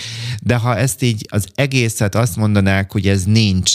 De 0.41 0.55
ha 0.55 0.77
ezt 0.77 1.01
így 1.01 1.25
az 1.29 1.47
egészet 1.55 2.15
azt 2.15 2.35
mondanák, 2.35 2.91
hogy 2.91 3.07
ez 3.07 3.23
nincs, 3.23 3.71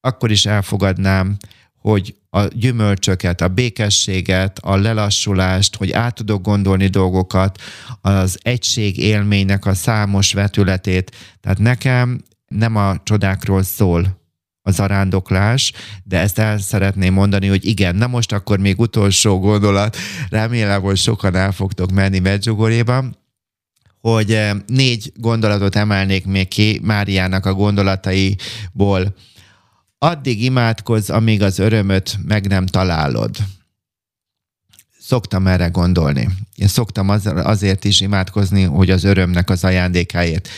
akkor 0.00 0.30
is 0.30 0.46
elfogadnám, 0.46 1.36
hogy 1.80 2.14
a 2.30 2.44
gyümölcsöket, 2.44 3.40
a 3.40 3.48
békességet, 3.48 4.58
a 4.58 4.76
lelassulást, 4.76 5.76
hogy 5.76 5.92
át 5.92 6.14
tudok 6.14 6.42
gondolni 6.42 6.86
dolgokat, 6.86 7.62
az 8.00 8.38
egység 8.42 8.98
élménynek 8.98 9.66
a 9.66 9.74
számos 9.74 10.32
vetületét. 10.32 11.16
Tehát 11.40 11.58
nekem 11.58 12.20
nem 12.48 12.76
a 12.76 13.02
csodákról 13.02 13.62
szól 13.62 14.18
a 14.62 14.70
zarándoklás, 14.70 15.72
de 16.04 16.18
ezt 16.18 16.38
el 16.38 16.58
szeretném 16.58 17.12
mondani, 17.12 17.46
hogy 17.46 17.66
igen, 17.66 17.96
na 17.96 18.06
most 18.06 18.32
akkor 18.32 18.58
még 18.58 18.78
utolsó 18.78 19.38
gondolat, 19.38 19.96
remélem, 20.28 20.82
hogy 20.82 20.96
sokan 20.96 21.34
el 21.34 21.52
fogtok 21.52 21.90
menni 21.90 22.18
Medjugorjéban, 22.18 23.18
hogy 24.00 24.32
eh, 24.32 24.50
négy 24.66 25.12
gondolatot 25.16 25.76
emelnék 25.76 26.26
még 26.26 26.48
ki 26.48 26.80
Máriának 26.82 27.46
a 27.46 27.54
gondolataiból 27.54 29.14
addig 30.02 30.42
imádkozz, 30.42 31.10
amíg 31.10 31.42
az 31.42 31.58
örömöt 31.58 32.18
meg 32.24 32.46
nem 32.46 32.66
találod. 32.66 33.36
Szoktam 35.00 35.46
erre 35.46 35.66
gondolni. 35.66 36.28
Én 36.54 36.68
szoktam 36.68 37.08
az, 37.08 37.26
azért 37.26 37.84
is 37.84 38.00
imádkozni, 38.00 38.62
hogy 38.62 38.90
az 38.90 39.04
örömnek 39.04 39.50
az 39.50 39.64
ajándékáért. 39.64 40.48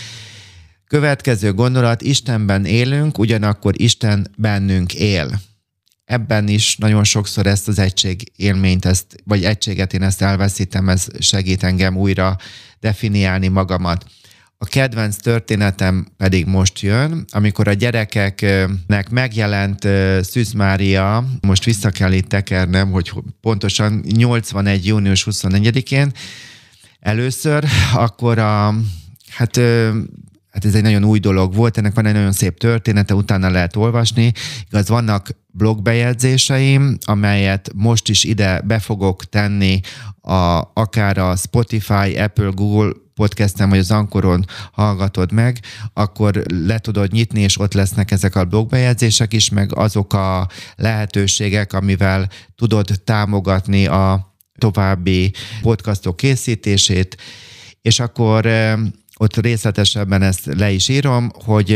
Következő 0.86 1.53
gondolat, 1.53 2.03
Istenben 2.03 2.64
élünk, 2.64 3.18
ugyanakkor 3.18 3.80
Isten 3.80 4.30
bennünk 4.36 4.95
él. 4.95 5.40
Ebben 6.05 6.49
is 6.49 6.76
nagyon 6.76 7.05
sokszor 7.05 7.47
ezt 7.47 7.68
az 7.68 7.78
egység 7.78 8.32
élményt, 8.36 8.84
ezt, 8.84 9.07
vagy 9.24 9.45
egységet 9.45 9.93
én 9.93 10.03
ezt 10.03 10.22
elveszítem, 10.22 10.88
ez 10.88 11.07
segít 11.18 11.62
engem 11.62 11.97
újra 11.97 12.36
definiálni 12.80 13.49
magamat. 13.49 14.07
A 14.62 14.64
kedvenc 14.64 15.16
történetem 15.16 16.06
pedig 16.16 16.46
most 16.46 16.80
jön, 16.80 17.24
amikor 17.30 17.68
a 17.68 17.72
gyerekeknek 17.72 19.10
megjelent 19.10 19.88
Szűz 20.20 20.52
Mária, 20.52 21.24
most 21.40 21.64
vissza 21.64 21.90
kell 21.90 22.12
itt 22.12 22.28
tekernem, 22.28 22.90
hogy 22.90 23.12
pontosan 23.40 24.04
81. 24.08 24.86
június 24.86 25.26
24-én 25.30 26.12
először, 27.00 27.64
akkor 27.94 28.38
a, 28.38 28.74
hát 29.28 29.56
hát 30.50 30.64
ez 30.64 30.74
egy 30.74 30.82
nagyon 30.82 31.04
új 31.04 31.18
dolog 31.18 31.54
volt, 31.54 31.78
ennek 31.78 31.94
van 31.94 32.06
egy 32.06 32.14
nagyon 32.14 32.32
szép 32.32 32.58
története, 32.58 33.14
utána 33.14 33.50
lehet 33.50 33.76
olvasni. 33.76 34.32
Igaz, 34.68 34.88
vannak 34.88 35.28
blogbejegyzéseim, 35.46 36.98
amelyet 37.04 37.70
most 37.74 38.08
is 38.08 38.24
ide 38.24 38.60
be 38.60 38.78
fogok 38.78 39.24
tenni, 39.24 39.80
a, 40.20 40.70
akár 40.74 41.18
a 41.18 41.36
Spotify, 41.36 42.18
Apple, 42.18 42.50
Google 42.54 42.92
podcastem, 43.14 43.68
vagy 43.68 43.78
az 43.78 43.90
Ankoron 43.90 44.44
hallgatod 44.72 45.32
meg, 45.32 45.58
akkor 45.92 46.42
le 46.66 46.78
tudod 46.78 47.12
nyitni, 47.12 47.40
és 47.40 47.58
ott 47.58 47.72
lesznek 47.72 48.10
ezek 48.10 48.36
a 48.36 48.44
blogbejegyzések 48.44 49.32
is, 49.32 49.48
meg 49.48 49.76
azok 49.76 50.12
a 50.12 50.48
lehetőségek, 50.76 51.72
amivel 51.72 52.28
tudod 52.54 52.88
támogatni 53.04 53.86
a 53.86 54.34
további 54.58 55.32
podcastok 55.62 56.16
készítését, 56.16 57.16
és 57.82 58.00
akkor 58.00 58.48
ott 59.16 59.36
részletesebben 59.36 60.22
ezt 60.22 60.44
le 60.44 60.70
is 60.70 60.88
írom, 60.88 61.30
hogy 61.44 61.72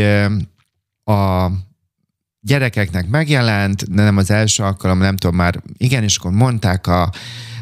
a 1.03 1.51
gyerekeknek 2.39 3.07
megjelent, 3.07 3.93
de 3.93 4.03
nem 4.03 4.17
az 4.17 4.31
első 4.31 4.63
alkalom, 4.63 4.97
nem 4.97 5.15
tudom 5.15 5.35
már, 5.35 5.61
igen, 5.77 6.03
és 6.03 6.17
akkor 6.17 6.31
mondták 6.31 6.87
a, 6.87 7.11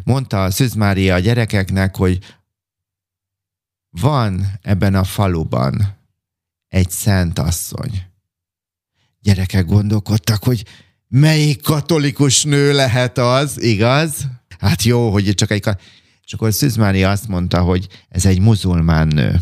mondta 0.04 0.44
a 0.44 0.52
Szűz 0.52 0.74
Mária 0.74 1.14
a 1.14 1.20
gyerekeknek, 1.20 1.96
hogy 1.96 2.20
van 4.00 4.46
ebben 4.62 4.96
a 4.96 5.04
faluban 5.04 5.98
egy 6.68 6.90
szent 6.90 7.40
asszony. 7.40 8.04
Gyerekek 9.20 9.66
gondolkodtak, 9.66 10.44
hogy 10.44 10.66
melyik 11.08 11.62
katolikus 11.62 12.44
nő 12.44 12.74
lehet 12.74 13.18
az, 13.18 13.62
igaz? 13.62 14.28
Hát 14.60 14.84
jó, 14.84 15.12
hogy 15.12 15.34
csak 15.34 15.52
egy... 15.52 15.64
És 16.24 16.34
akkor 16.34 16.54
Szűz 16.54 16.76
Mária 16.76 17.10
azt 17.10 17.28
mondta, 17.28 17.62
hogy 17.62 17.88
ez 18.10 18.26
egy 18.26 18.40
muzulmán 18.40 19.08
nő. 19.08 19.42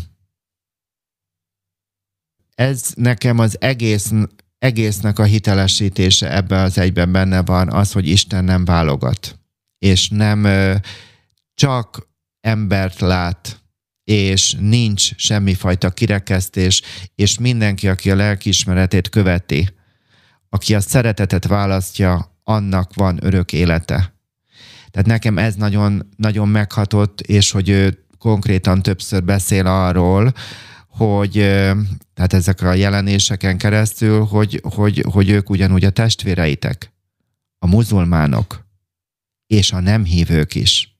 Ez 2.54 2.92
nekem 2.96 3.38
az 3.38 3.60
egész, 3.60 4.10
egésznek 4.58 5.18
a 5.18 5.24
hitelesítése 5.24 6.34
ebben 6.34 6.64
az 6.64 6.78
egyben 6.78 7.12
benne 7.12 7.42
van, 7.42 7.72
az, 7.72 7.92
hogy 7.92 8.08
Isten 8.08 8.44
nem 8.44 8.64
válogat, 8.64 9.38
és 9.78 10.08
nem 10.08 10.46
csak 11.54 12.08
embert 12.40 13.00
lát, 13.00 13.63
és 14.04 14.56
nincs 14.60 15.16
semmifajta 15.16 15.90
kirekesztés, 15.90 16.82
és 17.14 17.38
mindenki, 17.38 17.88
aki 17.88 18.10
a 18.10 18.16
lelkiismeretét 18.16 19.08
követi, 19.08 19.68
aki 20.48 20.74
a 20.74 20.80
szeretetet 20.80 21.46
választja, 21.46 22.38
annak 22.42 22.94
van 22.94 23.18
örök 23.24 23.52
élete. 23.52 24.14
Tehát 24.90 25.08
nekem 25.08 25.38
ez 25.38 25.54
nagyon, 25.54 26.08
nagyon 26.16 26.48
meghatott, 26.48 27.20
és 27.20 27.50
hogy 27.50 27.68
ő 27.68 28.06
konkrétan 28.18 28.82
többször 28.82 29.24
beszél 29.24 29.66
arról, 29.66 30.32
hogy 30.88 31.32
tehát 32.14 32.32
ezek 32.32 32.60
a 32.62 32.74
jelenéseken 32.74 33.58
keresztül, 33.58 34.24
hogy, 34.24 34.60
hogy, 34.74 35.04
hogy 35.12 35.28
ők 35.28 35.50
ugyanúgy 35.50 35.84
a 35.84 35.90
testvéreitek, 35.90 36.92
a 37.58 37.66
muzulmánok, 37.66 38.66
és 39.46 39.72
a 39.72 39.80
nem 39.80 40.04
hívők 40.04 40.54
is. 40.54 40.93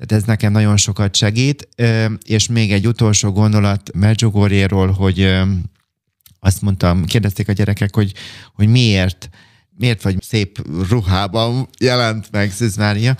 Tehát 0.00 0.22
ez 0.22 0.28
nekem 0.28 0.52
nagyon 0.52 0.76
sokat 0.76 1.16
segít, 1.16 1.68
és 2.24 2.48
még 2.48 2.72
egy 2.72 2.86
utolsó 2.86 3.32
gondolat 3.32 3.90
Medjugorjéról, 3.94 4.90
hogy 4.90 5.40
azt 6.38 6.62
mondtam, 6.62 7.04
kérdezték 7.04 7.48
a 7.48 7.52
gyerekek, 7.52 7.94
hogy, 7.94 8.12
hogy 8.54 8.68
miért, 8.68 9.28
miért 9.76 10.02
vagy 10.02 10.22
szép 10.22 10.66
ruhában 10.88 11.68
jelent 11.80 12.30
meg 12.30 12.52
Szűz 12.52 12.76
Mária. 12.76 13.16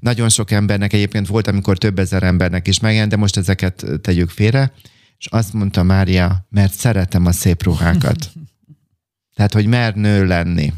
Nagyon 0.00 0.28
sok 0.28 0.50
embernek 0.50 0.92
egyébként 0.92 1.26
volt, 1.26 1.46
amikor 1.46 1.78
több 1.78 1.98
ezer 1.98 2.22
embernek 2.22 2.68
is 2.68 2.80
megjelent, 2.80 3.10
de 3.10 3.16
most 3.16 3.36
ezeket 3.36 3.84
tegyük 4.00 4.30
félre. 4.30 4.72
És 5.18 5.26
azt 5.26 5.52
mondta 5.52 5.82
Mária, 5.82 6.46
mert 6.50 6.74
szeretem 6.74 7.26
a 7.26 7.32
szép 7.32 7.62
ruhákat. 7.62 8.32
Tehát, 9.34 9.52
hogy 9.52 9.66
mer 9.66 9.94
nő 9.94 10.26
lenni. 10.26 10.72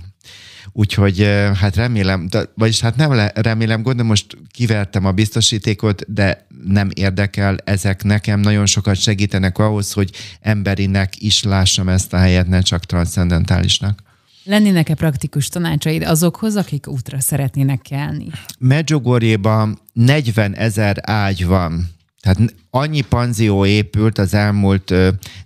Úgyhogy 0.76 1.22
hát 1.54 1.76
remélem, 1.76 2.28
vagyis 2.54 2.80
hát 2.80 2.96
nem 2.96 3.12
le, 3.12 3.32
remélem, 3.34 3.82
gondolom 3.82 4.06
most 4.06 4.36
kivertem 4.50 5.04
a 5.04 5.12
biztosítékot, 5.12 6.12
de 6.12 6.46
nem 6.64 6.90
érdekel, 6.94 7.56
ezek 7.64 8.02
nekem 8.02 8.40
nagyon 8.40 8.66
sokat 8.66 8.96
segítenek 8.96 9.58
ahhoz, 9.58 9.92
hogy 9.92 10.10
emberinek 10.40 11.22
is 11.22 11.42
lássam 11.42 11.88
ezt 11.88 12.12
a 12.12 12.16
helyet, 12.16 12.48
ne 12.48 12.60
csak 12.60 12.84
transzendentálisnak. 12.84 14.02
Lennének-e 14.44 14.94
praktikus 14.94 15.48
tanácsaid 15.48 16.02
azokhoz, 16.02 16.56
akik 16.56 16.86
útra 16.88 17.20
szeretnének 17.20 17.80
kelni? 17.82 18.26
Medjugorjéban 18.58 19.78
40 19.92 20.54
ezer 20.54 20.96
ágy 21.02 21.46
van. 21.46 21.88
Tehát 22.24 22.54
annyi 22.70 23.00
panzió 23.00 23.66
épült 23.66 24.18
az 24.18 24.34
elmúlt 24.34 24.94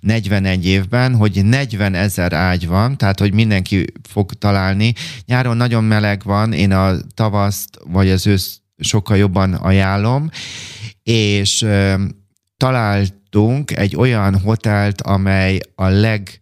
41 0.01 0.67
évben, 0.67 1.15
hogy 1.15 1.45
40 1.45 1.95
ezer 1.95 2.33
ágy 2.33 2.67
van, 2.67 2.97
tehát 2.97 3.19
hogy 3.19 3.33
mindenki 3.33 3.85
fog 4.09 4.33
találni. 4.33 4.95
Nyáron 5.27 5.57
nagyon 5.57 5.85
meleg 5.85 6.23
van, 6.25 6.53
én 6.53 6.73
a 6.73 6.97
tavaszt 7.15 7.79
vagy 7.85 8.11
az 8.11 8.27
ősz 8.27 8.61
sokkal 8.79 9.17
jobban 9.17 9.55
ajánlom, 9.55 10.31
és 11.03 11.67
találtunk 12.57 13.77
egy 13.77 13.97
olyan 13.97 14.41
hotelt, 14.41 15.01
amely 15.01 15.61
a 15.75 15.87
leg 15.87 16.41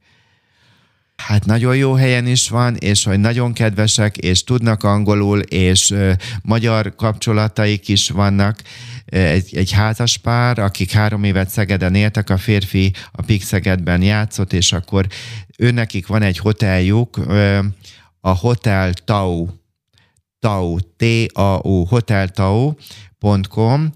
hát 1.16 1.44
nagyon 1.44 1.76
jó 1.76 1.92
helyen 1.92 2.26
is 2.26 2.48
van, 2.48 2.76
és 2.76 3.04
hogy 3.04 3.20
nagyon 3.20 3.52
kedvesek, 3.52 4.16
és 4.16 4.44
tudnak 4.44 4.84
angolul, 4.84 5.40
és 5.40 5.94
magyar 6.42 6.94
kapcsolataik 6.94 7.88
is 7.88 8.08
vannak. 8.08 8.62
Egy, 9.06 9.56
egy 9.56 9.70
házas 9.70 10.16
pár, 10.16 10.58
akik 10.58 10.90
három 10.90 11.24
évet 11.24 11.48
Szegeden 11.48 11.94
éltek, 11.94 12.30
a 12.30 12.36
férfi 12.36 12.92
a 13.12 13.22
Pik 13.22 13.42
Szegedben 13.42 14.02
játszott, 14.02 14.52
és 14.52 14.72
akkor 14.72 15.06
őnekik 15.58 16.06
van 16.06 16.22
egy 16.22 16.38
hoteljuk, 16.38 17.16
a 18.20 18.30
Hotel 18.30 18.92
Tau, 18.92 19.46
Tau, 20.38 20.76
T-A-U, 20.96 21.84
hoteltau.com, 21.84 23.92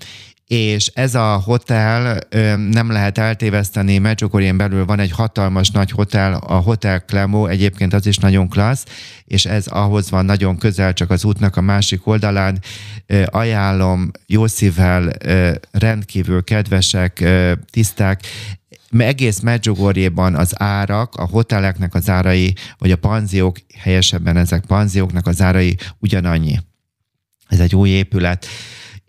és 0.51 0.87
ez 0.95 1.15
a 1.15 1.43
hotel 1.45 2.19
nem 2.71 2.91
lehet 2.91 3.19
eltéveszteni, 3.19 3.99
Medjugorjén 3.99 4.57
belül 4.57 4.85
van 4.85 5.01
egy 5.01 5.11
hatalmas 5.11 5.71
nagy 5.71 5.91
hotel, 5.91 6.35
a 6.35 6.55
Hotel 6.55 7.01
Clemo, 7.01 7.47
egyébként 7.47 7.93
az 7.95 8.07
is 8.07 8.17
nagyon 8.17 8.49
klassz, 8.49 8.85
és 9.25 9.45
ez 9.45 9.67
ahhoz 9.67 10.11
van 10.11 10.25
nagyon 10.25 10.59
közel, 10.59 10.93
csak 10.93 11.11
az 11.11 11.25
útnak 11.25 11.57
a 11.57 11.61
másik 11.61 12.07
oldalán. 12.07 12.59
Ajánlom, 13.25 14.11
jó 14.27 14.47
szívvel, 14.47 15.13
rendkívül 15.71 16.45
kedvesek, 16.45 17.25
tiszták, 17.71 18.21
egész 18.99 19.41
Medjugorjéban 19.41 20.35
az 20.35 20.53
árak, 20.63 21.15
a 21.15 21.27
hoteleknek 21.27 21.95
az 21.95 22.09
árai, 22.09 22.55
vagy 22.79 22.91
a 22.91 22.97
panziók, 22.97 23.57
helyesebben 23.79 24.37
ezek 24.37 24.65
panzióknak 24.67 25.27
az 25.27 25.41
árai 25.43 25.77
ugyanannyi. 25.99 26.59
Ez 27.49 27.61
egy 27.61 27.75
új 27.75 27.89
épület. 27.89 28.47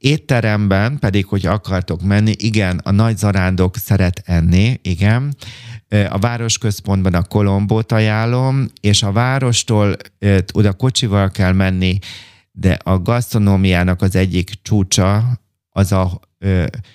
Étteremben 0.01 0.99
pedig, 0.99 1.25
hogy 1.25 1.45
akartok 1.45 2.01
menni, 2.01 2.33
igen, 2.37 2.79
a 2.83 2.91
nagy 2.91 3.17
zarándok 3.17 3.77
szeret 3.77 4.21
enni, 4.25 4.79
igen. 4.81 5.35
A 6.09 6.17
városközpontban 6.17 7.13
a 7.13 7.23
Kolombót 7.23 7.91
ajánlom, 7.91 8.67
és 8.79 9.03
a 9.03 9.11
várostól 9.11 9.95
oda 10.53 10.73
kocsival 10.73 11.31
kell 11.31 11.53
menni, 11.53 11.97
de 12.51 12.77
a 12.83 13.01
gasztronómiának 13.01 14.01
az 14.01 14.15
egyik 14.15 14.51
csúcsa 14.61 15.39
az 15.69 15.91
a 15.91 16.19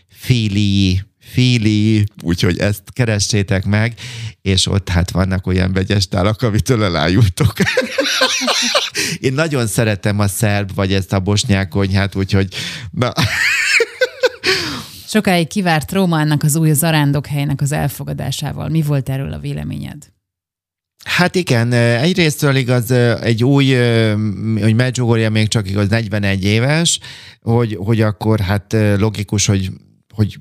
Fili 0.09 1.03
Fili, 1.33 2.05
úgyhogy 2.23 2.59
ezt 2.59 2.83
keressétek 2.93 3.65
meg, 3.65 3.95
és 4.43 4.67
ott 4.67 4.89
hát 4.89 5.11
vannak 5.11 5.47
olyan 5.47 5.73
vegyes 5.73 6.09
tálak, 6.09 6.43
amitől 6.43 6.85
elájultok. 6.85 7.53
Én 9.21 9.33
nagyon 9.33 9.67
szeretem 9.67 10.19
a 10.19 10.29
szerb, 10.29 10.75
vagy 10.75 10.93
ezt 10.93 11.13
a 11.13 11.21
bosnyák 11.21 11.69
konyhát, 11.69 12.15
úgyhogy 12.15 12.55
na. 12.91 13.13
Sokáig 15.07 15.47
kivárt 15.47 15.93
Rómának 15.93 16.43
az 16.43 16.57
új 16.57 16.73
helynek 17.29 17.61
az 17.61 17.73
elfogadásával. 17.73 18.69
Mi 18.69 18.83
volt 18.83 19.09
erről 19.09 19.33
a 19.33 19.39
véleményed? 19.39 20.15
Hát 21.05 21.35
igen, 21.35 21.73
egyrésztről 21.73 22.57
igaz, 22.57 22.91
egy 22.91 23.45
új, 23.45 23.75
hogy 24.61 24.75
Medjugorje 24.75 25.29
még 25.29 25.49
csak 25.49 25.69
igaz 25.69 25.89
41 25.89 26.45
éves, 26.45 26.99
hogy, 27.41 27.79
hogy 27.81 28.01
akkor 28.01 28.41
hát 28.41 28.77
logikus, 28.99 29.47
hogy 29.47 29.71
hogy 30.17 30.39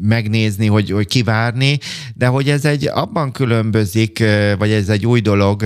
megnézni, 0.00 0.66
hogy, 0.66 0.90
hogy 0.90 1.06
kivárni, 1.06 1.78
de 2.14 2.26
hogy 2.26 2.50
ez 2.50 2.64
egy 2.64 2.86
abban 2.86 3.32
különbözik, 3.32 4.24
vagy 4.58 4.70
ez 4.70 4.88
egy 4.88 5.06
új 5.06 5.20
dolog, 5.20 5.64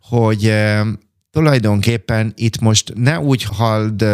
hogy 0.00 0.54
tulajdonképpen 1.30 2.32
itt 2.36 2.60
most 2.60 2.92
ne 2.94 3.20
úgy 3.20 3.42
halld, 3.42 4.04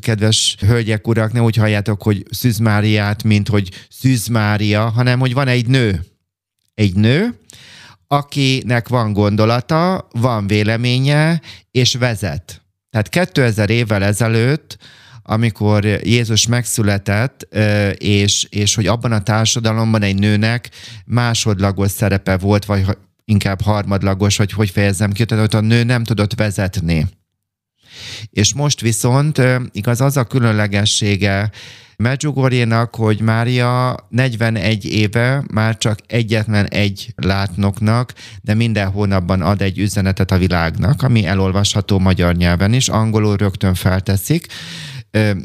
kedves 0.00 0.56
hölgyek, 0.66 1.06
urak, 1.06 1.32
ne 1.32 1.42
úgy 1.42 1.56
halljátok, 1.56 2.02
hogy 2.02 2.22
Szűz 2.30 2.58
Máriát, 2.58 3.22
mint 3.22 3.48
hogy 3.48 3.68
Szűz 3.90 4.26
Mária, 4.26 4.88
hanem 4.88 5.18
hogy 5.18 5.34
van 5.34 5.48
egy 5.48 5.66
nő. 5.66 6.04
Egy 6.74 6.94
nő, 6.94 7.38
akinek 8.06 8.88
van 8.88 9.12
gondolata, 9.12 10.08
van 10.12 10.46
véleménye, 10.46 11.40
és 11.70 11.94
vezet. 11.94 12.62
Tehát 12.90 13.08
2000 13.08 13.70
évvel 13.70 14.02
ezelőtt 14.02 14.78
amikor 15.26 15.84
Jézus 15.84 16.46
megszületett, 16.46 17.48
és, 17.98 18.46
és 18.50 18.74
hogy 18.74 18.86
abban 18.86 19.12
a 19.12 19.22
társadalomban 19.22 20.02
egy 20.02 20.18
nőnek 20.18 20.70
másodlagos 21.04 21.90
szerepe 21.90 22.36
volt, 22.36 22.64
vagy 22.64 22.84
inkább 23.24 23.60
harmadlagos, 23.60 24.36
vagy 24.36 24.52
hogy 24.52 24.70
fejezzem 24.70 25.12
ki, 25.12 25.24
tehát 25.24 25.54
a 25.54 25.60
nő 25.60 25.84
nem 25.84 26.04
tudott 26.04 26.34
vezetni. 26.34 27.06
És 28.30 28.54
most 28.54 28.80
viszont 28.80 29.42
igaz 29.72 30.00
az 30.00 30.16
a 30.16 30.24
különlegessége 30.24 31.50
Medjugorjénak, 31.96 32.94
hogy 32.94 33.20
Mária 33.20 33.96
41 34.08 34.84
éve 34.84 35.44
már 35.52 35.78
csak 35.78 35.98
egyetlen 36.06 36.66
egy 36.66 37.12
látnoknak, 37.16 38.12
de 38.42 38.54
minden 38.54 38.90
hónapban 38.90 39.42
ad 39.42 39.62
egy 39.62 39.78
üzenetet 39.78 40.30
a 40.30 40.38
világnak, 40.38 41.02
ami 41.02 41.26
elolvasható 41.26 41.98
magyar 41.98 42.34
nyelven 42.34 42.72
is, 42.72 42.88
angolul 42.88 43.36
rögtön 43.36 43.74
felteszik, 43.74 44.46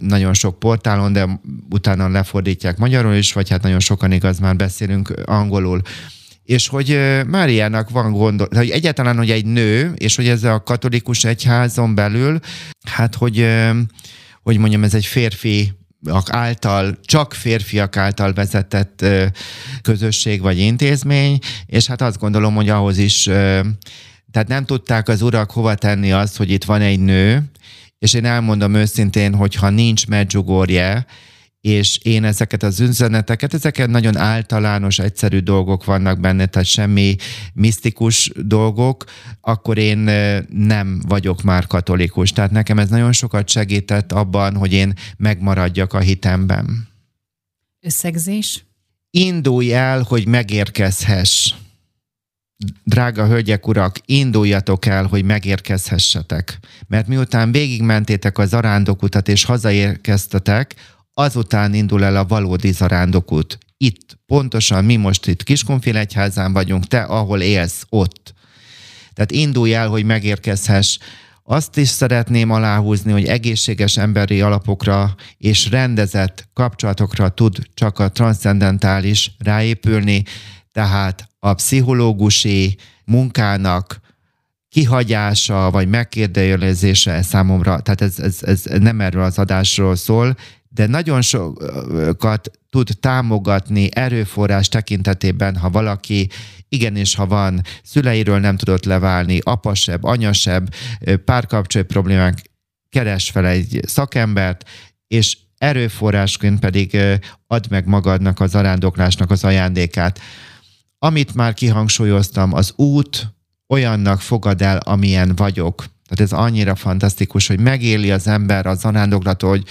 nagyon 0.02 0.34
sok 0.34 0.60
portálon, 0.60 1.14
de 1.14 1.42
utána 1.70 2.08
lefordítják 2.08 2.78
magyarul 2.78 3.14
is, 3.14 3.34
vagy 3.34 3.50
hát 3.50 3.62
nagyon 3.62 3.80
sokan 3.80 4.12
igaz 4.12 4.40
már 4.40 4.56
beszélünk 4.56 5.14
angolul. 5.26 5.82
És 6.44 6.68
hogy 6.68 7.00
Máriának 7.28 7.90
van 7.90 8.12
gondol, 8.12 8.48
hogy 8.56 8.70
egyáltalán, 8.70 9.18
hogy 9.18 9.32
egy 9.32 9.46
nő, 9.46 9.94
és 9.96 10.16
hogy 10.16 10.28
ez 10.28 10.44
a 10.44 10.64
katolikus 10.64 11.24
egyházon 11.24 11.96
belül, 11.96 12.40
hát 12.90 13.16
hogy, 13.16 13.48
hogy 14.42 14.58
mondjam, 14.58 14.84
ez 14.84 14.94
egy 14.94 15.06
férfi 15.06 15.72
által, 16.26 16.98
csak 17.04 17.34
férfiak 17.34 17.98
által 17.98 18.34
vezetett 18.34 19.06
közösség 19.82 20.42
vagy 20.42 20.58
intézmény, 20.58 21.40
és 21.66 21.88
hát 21.88 22.02
azt 22.02 22.20
gondolom, 22.20 22.56
hogy 22.56 22.70
ahhoz 22.70 22.98
is, 22.98 23.24
tehát 24.32 24.48
nem 24.48 24.66
tudták 24.66 25.08
az 25.08 25.22
urak 25.22 25.52
hova 25.52 25.76
tenni 25.76 26.12
azt, 26.12 26.38
hogy 26.38 26.52
itt 26.52 26.64
van 26.64 26.82
egy 26.82 27.00
nő, 27.00 27.52
és 28.00 28.14
én 28.14 28.26
elmondom 28.26 28.74
őszintén, 28.74 29.36
hogy 29.36 29.56
ha 29.56 29.70
nincs 29.70 30.08
Medjugorje, 30.08 31.06
és 31.62 31.98
én 31.98 32.24
ezeket 32.24 32.64
az 32.64 32.80
üzeneteket, 32.80 33.54
ezeket 33.54 33.90
nagyon 33.90 34.18
általános, 34.18 35.00
egyszerű 35.00 35.40
dolgok 35.40 35.86
vannak 35.86 36.20
benne, 36.20 36.46
tehát 36.46 36.68
semmi 36.68 37.16
misztikus 37.54 38.32
dolgok, 38.36 39.04
akkor 39.42 39.78
én 39.78 39.98
nem 40.50 41.02
vagyok 41.08 41.42
már 41.42 41.68
katolikus. 41.68 42.32
Tehát 42.32 42.52
nekem 42.52 42.80
ez 42.80 42.90
nagyon 42.90 43.12
sokat 43.12 43.50
segített 43.50 44.12
abban, 44.12 44.56
hogy 44.56 44.74
én 44.74 44.94
megmaradjak 45.18 45.94
a 45.94 46.00
hitemben. 46.00 46.88
Összegzés? 47.82 48.64
Indulj 49.12 49.74
el, 49.74 50.02
hogy 50.02 50.28
megérkezhess 50.28 51.54
drága 52.84 53.28
hölgyek, 53.28 53.68
urak, 53.68 54.00
induljatok 54.06 54.86
el, 54.86 55.06
hogy 55.06 55.24
megérkezhessetek. 55.24 56.60
Mert 56.88 57.08
miután 57.08 57.52
végigmentétek 57.52 58.38
a 58.38 58.46
zarándokutat 58.46 59.28
és 59.28 59.44
hazaérkeztetek, 59.44 60.76
azután 61.14 61.74
indul 61.74 62.04
el 62.04 62.16
a 62.16 62.26
valódi 62.26 62.72
zarándokút. 62.72 63.58
Itt, 63.78 64.18
pontosan 64.26 64.86
mi 64.86 64.96
most 64.96 65.28
itt 65.28 65.44
Kiskunfélegyházán 65.44 66.54
vagyunk, 66.54 66.86
te, 66.86 67.02
ahol 67.02 67.42
élsz, 67.42 67.86
ott. 67.90 68.34
Tehát 69.14 69.32
indulj 69.32 69.74
el, 69.74 69.88
hogy 69.88 70.06
megérkezhess. 70.06 70.98
Azt 71.44 71.78
is 71.78 71.88
szeretném 71.88 72.52
aláhúzni, 72.52 73.12
hogy 73.12 73.26
egészséges 73.26 73.98
emberi 73.98 74.42
alapokra 74.42 75.16
és 75.38 75.70
rendezett 75.70 76.48
kapcsolatokra 76.54 77.30
tud 77.30 77.58
csak 77.74 78.00
a 78.00 78.10
transzcendentális 78.10 79.32
ráépülni, 79.38 80.24
tehát 80.80 81.30
a 81.40 81.54
pszichológusi 81.54 82.78
munkának 83.06 84.00
kihagyása 84.70 85.72
vagy 85.72 85.88
megkérdőjelezése 85.88 87.22
számomra, 87.22 87.80
tehát 87.80 88.02
ez, 88.02 88.20
ez, 88.20 88.40
ez 88.44 88.64
nem 88.64 89.02
erről 89.02 89.24
az 89.24 89.38
adásról 89.38 89.96
szól, 89.96 90.36
de 90.70 90.88
nagyon 90.88 91.22
sokat 91.22 92.52
tud 92.70 92.90
támogatni 93.00 93.90
erőforrás 93.94 94.68
tekintetében, 94.68 95.56
ha 95.56 95.70
valaki 95.70 96.30
igenis, 96.70 97.16
ha 97.16 97.26
van 97.26 97.62
szüleiről 97.84 98.40
nem 98.40 98.58
tudott 98.58 98.86
leválni, 98.86 99.40
apasebb, 99.44 100.04
anyasebb, 100.04 100.74
párkapcsolat 101.26 101.88
problémák, 101.88 102.42
keres 102.90 103.30
fel 103.30 103.48
egy 103.48 103.80
szakembert, 103.84 104.70
és 105.08 105.38
erőforrásként 105.58 106.60
pedig 106.60 106.98
add 107.48 107.66
meg 107.70 107.88
magadnak 107.88 108.40
az 108.40 108.50
zarándoklásnak 108.50 109.32
az 109.32 109.44
ajándékát. 109.44 110.20
Amit 111.00 111.36
már 111.36 111.54
kihangsúlyoztam, 111.54 112.54
az 112.54 112.74
út 112.76 113.34
olyannak 113.68 114.22
fogad 114.22 114.62
el, 114.62 114.78
amilyen 114.78 115.36
vagyok. 115.36 115.76
Tehát 115.78 116.34
ez 116.34 116.40
annyira 116.40 116.76
fantasztikus, 116.76 117.48
hogy 117.48 117.60
megéli 117.60 118.12
az 118.12 118.28
ember 118.28 118.66
a 118.66 118.76
zarándoklatot, 118.76 119.50
hogy 119.50 119.64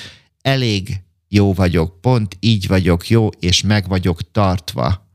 elég 0.42 1.00
jó 1.28 1.52
vagyok, 1.52 2.00
pont 2.00 2.36
így 2.40 2.66
vagyok 2.66 3.08
jó, 3.08 3.28
és 3.28 3.62
meg 3.62 3.88
vagyok 3.88 4.30
tartva. 4.30 5.06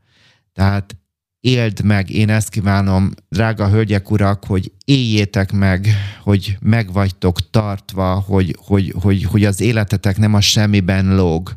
Tehát 0.52 0.96
éld 1.40 1.84
meg, 1.84 2.10
én 2.10 2.28
ezt 2.28 2.48
kívánom, 2.48 3.10
drága 3.28 3.68
hölgyek, 3.68 4.10
urak, 4.10 4.44
hogy 4.44 4.72
éljétek 4.84 5.52
meg, 5.52 5.88
hogy 6.22 6.56
meg 6.60 6.92
vagytok 6.92 7.50
tartva, 7.50 8.14
hogy, 8.14 8.56
hogy, 8.58 8.94
hogy, 9.00 9.24
hogy 9.24 9.44
az 9.44 9.60
életetek 9.60 10.16
nem 10.16 10.34
a 10.34 10.40
semmiben 10.40 11.14
lóg. 11.14 11.52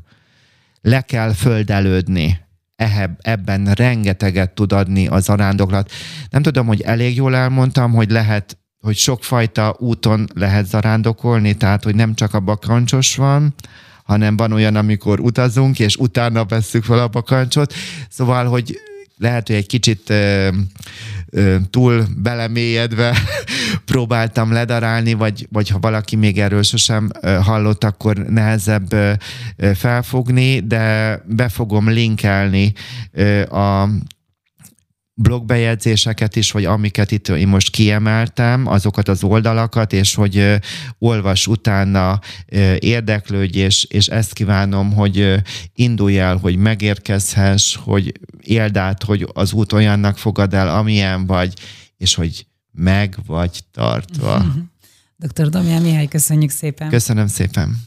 Le 0.81 1.01
kell 1.01 1.33
földelődni. 1.33 2.39
Ebben 3.21 3.71
rengeteget 3.73 4.51
tud 4.51 4.71
adni 4.71 5.07
az 5.07 5.29
arándoklat. 5.29 5.91
Nem 6.29 6.41
tudom, 6.41 6.67
hogy 6.67 6.81
elég 6.81 7.15
jól 7.15 7.35
elmondtam, 7.35 7.93
hogy 7.93 8.09
lehet, 8.09 8.57
hogy 8.79 8.95
sokfajta 8.97 9.75
úton 9.79 10.27
lehet 10.33 10.65
zarándokolni, 10.65 11.53
tehát, 11.53 11.83
hogy 11.83 11.95
nem 11.95 12.15
csak 12.15 12.33
a 12.33 12.39
bakancsos 12.39 13.15
van, 13.15 13.53
hanem 14.03 14.37
van 14.37 14.51
olyan, 14.51 14.75
amikor 14.75 15.19
utazunk, 15.19 15.79
és 15.79 15.95
utána 15.95 16.45
vesszük 16.45 16.83
fel 16.83 16.99
a 16.99 17.07
bakancsot. 17.07 17.73
Szóval, 18.09 18.45
hogy 18.45 18.79
lehet, 19.17 19.47
hogy 19.47 19.55
egy 19.55 19.67
kicsit 19.67 20.13
túl 21.69 22.05
belemélyedve 22.17 23.17
próbáltam 23.85 24.51
ledarálni, 24.51 25.13
vagy, 25.13 25.47
vagy 25.51 25.69
ha 25.69 25.79
valaki 25.79 26.15
még 26.15 26.39
erről 26.39 26.63
sosem 26.63 27.09
hallott, 27.41 27.83
akkor 27.83 28.17
nehezebb 28.17 29.19
felfogni, 29.73 30.59
de 30.59 31.17
be 31.25 31.49
fogom 31.49 31.89
linkelni 31.89 32.73
a 33.49 33.87
blogbejegyzéseket 35.19 36.35
is, 36.35 36.51
vagy 36.51 36.65
amiket 36.65 37.11
itt 37.11 37.27
én 37.27 37.47
most 37.47 37.69
kiemeltem, 37.69 38.67
azokat 38.67 39.07
az 39.07 39.23
oldalakat, 39.23 39.93
és 39.93 40.15
hogy 40.15 40.59
olvas 40.97 41.47
utána, 41.47 42.19
érdeklődj, 42.79 43.57
és, 43.57 43.83
és 43.83 44.07
ezt 44.07 44.33
kívánom, 44.33 44.93
hogy 44.93 45.43
indulj 45.73 46.19
el, 46.19 46.37
hogy 46.37 46.55
megérkezhess, 46.55 47.75
hogy 47.75 48.11
éld 48.41 48.77
át, 48.77 49.03
hogy 49.03 49.27
az 49.33 49.53
út 49.53 49.73
olyannak 49.73 50.17
fogad 50.17 50.53
el, 50.53 50.69
amilyen 50.69 51.25
vagy, 51.25 51.53
és 51.97 52.15
hogy 52.15 52.45
meg 52.71 53.17
vagy 53.25 53.59
tartva. 53.71 54.45
Dr. 55.33 55.49
Domján 55.49 55.81
Mihály, 55.81 56.07
köszönjük 56.07 56.49
szépen. 56.49 56.89
Köszönöm 56.89 57.27
szépen. 57.27 57.86